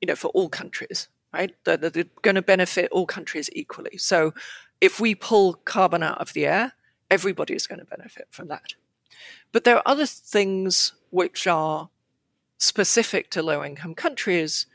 you 0.00 0.06
know, 0.06 0.14
for 0.14 0.28
all 0.28 0.48
countries, 0.48 1.08
right? 1.32 1.52
They're, 1.64 1.76
they're 1.76 2.04
going 2.22 2.36
to 2.36 2.42
benefit 2.42 2.88
all 2.92 3.04
countries 3.04 3.50
equally. 3.52 3.98
So, 3.98 4.32
if 4.80 5.00
we 5.00 5.16
pull 5.16 5.54
carbon 5.54 6.04
out 6.04 6.18
of 6.18 6.34
the 6.34 6.46
air, 6.46 6.74
everybody 7.10 7.54
is 7.54 7.66
going 7.66 7.80
to 7.80 7.84
benefit 7.84 8.28
from 8.30 8.46
that. 8.46 8.74
But 9.50 9.64
there 9.64 9.76
are 9.76 9.82
other 9.84 10.06
things 10.06 10.92
which 11.10 11.48
are 11.48 11.88
specific 12.58 13.28
to 13.30 13.42
low 13.42 13.64
income 13.64 13.96
countries, 13.96 14.66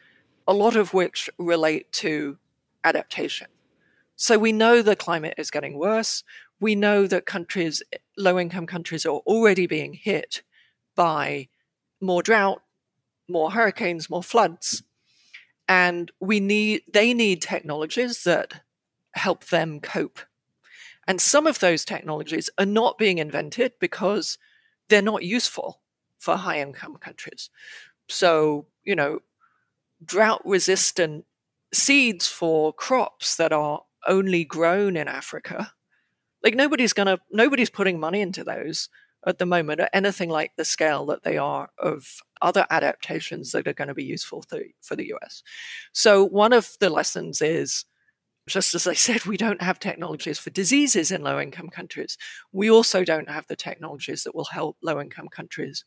a 0.46 0.54
lot 0.54 0.76
of 0.76 0.94
which 0.94 1.30
relate 1.38 1.90
to 1.94 2.38
adaptation. 2.84 3.48
So 4.16 4.38
we 4.38 4.52
know 4.52 4.82
the 4.82 4.96
climate 4.96 5.36
is 5.38 5.52
getting 5.52 5.78
worse. 5.78 6.24
We 6.60 6.76
know 6.76 7.08
that 7.08 7.26
countries, 7.26 7.82
low 8.18 8.38
income 8.38 8.68
countries, 8.68 9.06
are 9.06 9.22
already 9.26 9.66
being 9.66 9.94
hit 9.94 10.44
by 10.96 11.48
more 12.02 12.22
drought, 12.22 12.62
more 13.30 13.52
hurricanes, 13.52 14.10
more 14.10 14.24
floods. 14.24 14.84
And 15.68 16.12
we 16.20 16.40
need 16.40 16.82
they 16.92 17.14
need 17.14 17.42
technologies 17.42 18.24
that 18.24 18.62
help 19.14 19.46
them 19.46 19.80
cope. 19.80 20.20
And 21.08 21.22
some 21.22 21.48
of 21.48 21.60
those 21.60 21.86
technologies 21.86 22.50
are 22.58 22.66
not 22.66 22.98
being 22.98 23.18
invented 23.18 23.74
because 23.80 24.38
they're 24.90 25.02
not 25.02 25.24
useful 25.24 25.80
for 26.18 26.36
high 26.36 26.60
income 26.60 26.98
countries. 26.98 27.50
So, 28.08 28.66
you 28.84 28.96
know, 28.96 29.20
drought 30.04 30.42
resistant 30.46 31.26
seeds 31.74 32.28
for 32.28 32.74
crops 32.74 33.36
that 33.38 33.54
are 33.54 33.82
only 34.08 34.44
grown 34.44 34.96
in 34.98 35.08
Africa. 35.08 35.72
Like 36.44 36.56
nobody's 36.56 36.94
gonna 36.94 37.20
nobody's 37.32 37.70
putting 37.70 38.00
money 38.00 38.22
into 38.22 38.44
those 38.44 38.90
at 39.28 39.38
the 39.38 39.46
moment 39.46 39.82
at 39.82 39.90
anything 39.94 40.30
like 40.30 40.52
the 40.56 40.64
scale 40.66 41.06
that 41.08 41.24
they 41.24 41.38
are 41.38 41.70
of 41.78 42.22
other 42.42 42.66
adaptations 42.70 43.52
that 43.52 43.68
are 43.68 43.74
going 43.74 43.90
to 43.90 43.94
be 43.94 44.04
useful 44.04 44.42
to, 44.44 44.64
for 44.82 44.96
the 44.96 45.12
US. 45.14 45.44
So 45.92 46.24
one 46.24 46.54
of 46.54 46.78
the 46.80 46.90
lessons 46.90 47.42
is 47.42 47.84
just 48.48 48.74
as 48.74 48.88
I 48.88 48.94
said, 48.94 49.26
we 49.26 49.38
don't 49.38 49.62
have 49.62 49.80
technologies 49.80 50.40
for 50.40 50.50
diseases 50.50 51.12
in 51.12 51.22
low 51.22 51.40
income 51.40 51.70
countries. 51.70 52.18
We 52.52 52.70
also 52.70 53.04
don't 53.04 53.30
have 53.30 53.48
the 53.48 53.56
technologies 53.56 54.24
that 54.24 54.36
will 54.36 54.46
help 54.46 54.78
low 54.82 55.00
income 55.00 55.28
countries 55.30 55.84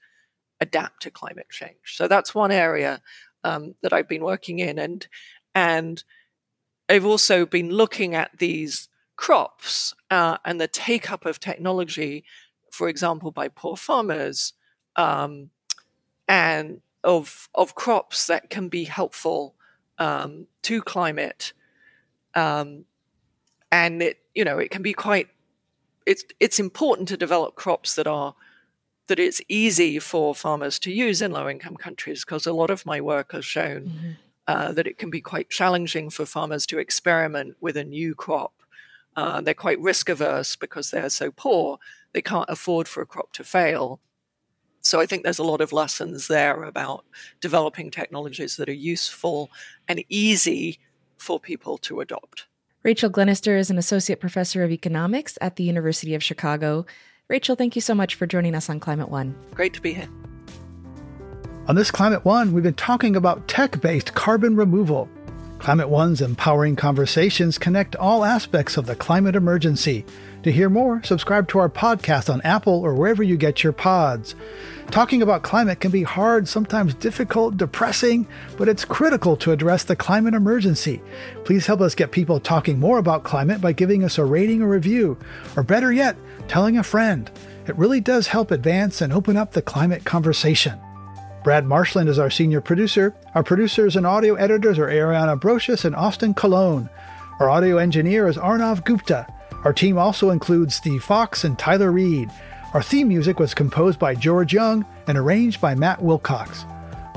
adapt 0.61 1.03
to 1.03 1.11
climate 1.11 1.49
change. 1.51 1.97
So 1.97 2.07
that's 2.07 2.35
one 2.35 2.53
area 2.53 3.01
um, 3.45 3.75
that 3.83 3.93
I've 3.93 4.09
been 4.09 4.23
working 4.23 4.61
in, 4.61 4.79
and 4.79 5.07
and 5.55 6.03
I've 6.89 7.07
also 7.07 7.47
been 7.47 7.71
looking 7.71 8.15
at 8.15 8.39
these 8.39 8.89
crops 9.17 9.95
uh, 10.11 10.39
and 10.45 10.61
the 10.61 10.69
take 10.69 11.11
up 11.11 11.25
of 11.25 11.41
technology, 11.41 12.25
for 12.71 12.89
example, 12.89 13.31
by 13.31 13.49
poor 13.49 13.77
farmers, 13.77 14.53
um, 14.97 15.51
and 16.29 16.81
of 17.05 17.49
of 17.55 17.75
crops 17.75 18.27
that 18.27 18.51
can 18.51 18.69
be 18.69 18.85
helpful 18.85 19.55
um, 19.99 20.47
to 20.63 20.83
climate, 20.83 21.53
um, 22.35 22.85
and 23.71 24.03
it 24.03 24.19
you 24.35 24.45
know 24.45 24.59
it 24.59 24.71
can 24.71 24.83
be 24.83 24.93
quite 24.93 25.29
it's 26.07 26.25
it's 26.41 26.61
important 26.61 27.09
to 27.09 27.17
develop 27.17 27.55
crops 27.55 27.95
that 27.95 28.07
are 28.07 28.35
that 29.09 29.19
it's 29.19 29.41
easy 29.49 29.99
for 29.99 30.35
farmers 30.35 30.79
to 30.79 30.93
use 30.93 31.21
in 31.21 31.33
low 31.33 31.49
income 31.49 31.77
countries 31.77 32.25
because 32.25 32.47
a 32.47 32.53
lot 32.53 32.71
of 32.71 32.87
my 32.87 33.01
work 33.01 33.33
has 33.33 33.45
shown 33.45 33.83
mm-hmm. 33.83 34.11
Uh, 34.49 34.73
that 34.73 34.89
it 34.89 34.99
can 34.99 35.09
be 35.09 35.21
quite 35.21 35.49
challenging 35.51 36.11
for 36.11 36.27
farmers 36.27 36.67
to 36.67 36.79
experiment 36.79 37.57
with 37.61 37.77
a 37.77 37.85
new 37.85 38.13
crop. 38.13 38.53
Uh, 39.15 39.41
they're 39.41 39.55
quite 39.55 39.79
risk 39.81 40.09
averse 40.09 40.57
because 40.57 40.91
they're 40.91 41.11
so 41.11 41.31
poor, 41.31 41.79
they 42.13 42.23
can't 42.23 42.49
afford 42.49 42.89
for 42.89 43.03
a 43.03 43.07
crop 43.07 43.33
to 43.33 43.45
fail. 43.45 44.01
So 44.81 45.01
I 45.01 45.07
think 45.07 45.23
there's 45.23 45.39
a 45.39 45.45
lot 45.45 45.61
of 45.61 45.73
lessons 45.73 46.27
there 46.27 46.65
about 46.65 47.05
developing 47.41 47.91
technologies 47.91 48.57
that 48.57 48.69
are 48.69 48.73
useful 48.75 49.49
and 49.87 50.03
easy 50.09 50.81
for 51.19 51.39
people 51.39 51.79
to 51.79 52.01
adopt. 52.01 52.47
Rachel 52.83 53.11
Glennerster 53.11 53.57
is 53.57 53.71
an 53.71 53.79
associate 53.79 54.19
professor 54.19 54.65
of 54.65 54.73
economics 54.73 55.39
at 55.41 55.55
the 55.55 55.63
University 55.63 56.17
of 56.17 56.23
Chicago. 56.23 56.85
Rachel, 57.29 57.55
thank 57.55 57.77
you 57.77 57.81
so 57.81 57.95
much 57.95 58.17
for 58.17 58.27
joining 58.27 58.57
us 58.57 58.69
on 58.69 58.81
Climate 58.81 59.09
One. 59.09 59.37
Great 59.55 59.73
to 59.75 59.81
be 59.81 59.95
here. 59.95 60.09
On 61.69 61.77
this 61.77 61.93
Climate 61.93 62.25
One, 62.25 62.53
we've 62.53 62.65
been 62.65 62.75
talking 62.75 63.15
about 63.15 63.47
tech 63.47 63.81
based 63.81 64.15
carbon 64.15 64.57
removal. 64.57 65.09
Climate 65.61 65.89
One's 65.89 66.21
empowering 66.21 66.75
conversations 66.75 67.57
connect 67.57 67.95
all 67.95 68.25
aspects 68.25 68.77
of 68.77 68.87
the 68.87 68.97
climate 68.97 69.37
emergency. 69.37 70.05
To 70.43 70.51
hear 70.51 70.69
more, 70.69 71.01
subscribe 71.05 71.47
to 71.49 71.61
our 71.61 71.69
podcast 71.69 72.29
on 72.29 72.41
Apple 72.41 72.81
or 72.81 72.95
wherever 72.95 73.23
you 73.23 73.37
get 73.37 73.63
your 73.63 73.73
pods. 73.73 74.35
Talking 74.91 75.23
about 75.23 75.45
climate 75.45 75.79
can 75.79 75.93
be 75.93 76.03
hard, 76.03 76.49
sometimes 76.49 76.95
difficult, 76.95 77.59
depressing, 77.59 78.27
but 78.57 78.69
it's 78.69 78.85
critical 78.85 79.37
to 79.37 79.53
address 79.53 79.85
the 79.85 79.95
climate 79.95 80.35
emergency. 80.35 81.01
Please 81.45 81.69
help 81.69 81.81
us 81.81 81.95
get 81.95 82.11
people 82.11 82.41
talking 82.41 82.81
more 82.81 82.99
about 82.99 83.23
climate 83.23 83.61
by 83.61 83.71
giving 83.73 84.03
us 84.03 84.19
a 84.19 84.25
rating 84.25 84.63
or 84.63 84.69
review, 84.69 85.17
or 85.57 85.63
better 85.63 85.93
yet, 85.93 86.17
telling 86.49 86.77
a 86.77 86.83
friend. 86.83 87.31
It 87.69 87.79
really 87.79 88.01
does 88.01 88.27
help 88.27 88.51
advance 88.51 89.01
and 89.01 89.13
open 89.13 89.37
up 89.37 89.53
the 89.53 89.63
climate 89.63 90.05
conversation. 90.05 90.81
Brad 91.43 91.67
Marshland 91.67 92.09
is 92.09 92.21
our 92.21 92.31
senior 92.31 92.61
producer. 92.61 93.15
Our 93.35 93.43
producers 93.43 93.97
and 93.97 94.07
audio 94.07 94.35
editors 94.37 94.79
are 94.79 94.87
Ariana 94.87 95.39
Brocious 95.41 95.85
and 95.85 95.97
Austin 95.97 96.35
Colon. 96.35 96.89
Our 97.41 97.51
audio 97.51 97.79
engineer 97.79 98.29
is 98.29 98.37
Arnav 98.37 98.85
Gupta. 98.85 99.27
Our 99.65 99.73
team 99.73 99.99
also 99.99 100.31
includes 100.31 100.77
Steve 100.77 101.03
Fox 101.03 101.43
and 101.43 101.59
Tyler 101.59 101.91
Reed. 101.91 102.31
Our 102.75 102.83
theme 102.83 103.09
music 103.09 103.41
was 103.41 103.55
composed 103.55 103.99
by 103.99 104.15
George 104.15 104.53
Young 104.53 104.87
and 105.09 105.19
arranged 105.19 105.61
by 105.61 105.75
Matt 105.75 106.01
Wilcox. 106.01 106.65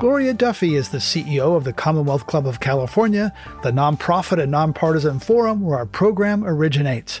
Gloria 0.00 0.34
Duffy 0.34 0.74
is 0.74 0.88
the 0.88 0.98
CEO 0.98 1.56
of 1.56 1.62
the 1.62 1.72
Commonwealth 1.72 2.26
Club 2.26 2.48
of 2.48 2.58
California, 2.58 3.32
the 3.62 3.70
nonprofit 3.70 4.42
and 4.42 4.50
nonpartisan 4.50 5.20
forum 5.20 5.60
where 5.60 5.78
our 5.78 5.86
program 5.86 6.44
originates. 6.44 7.20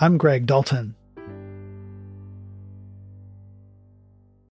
I'm 0.00 0.18
Greg 0.18 0.46
Dalton. 0.46 0.96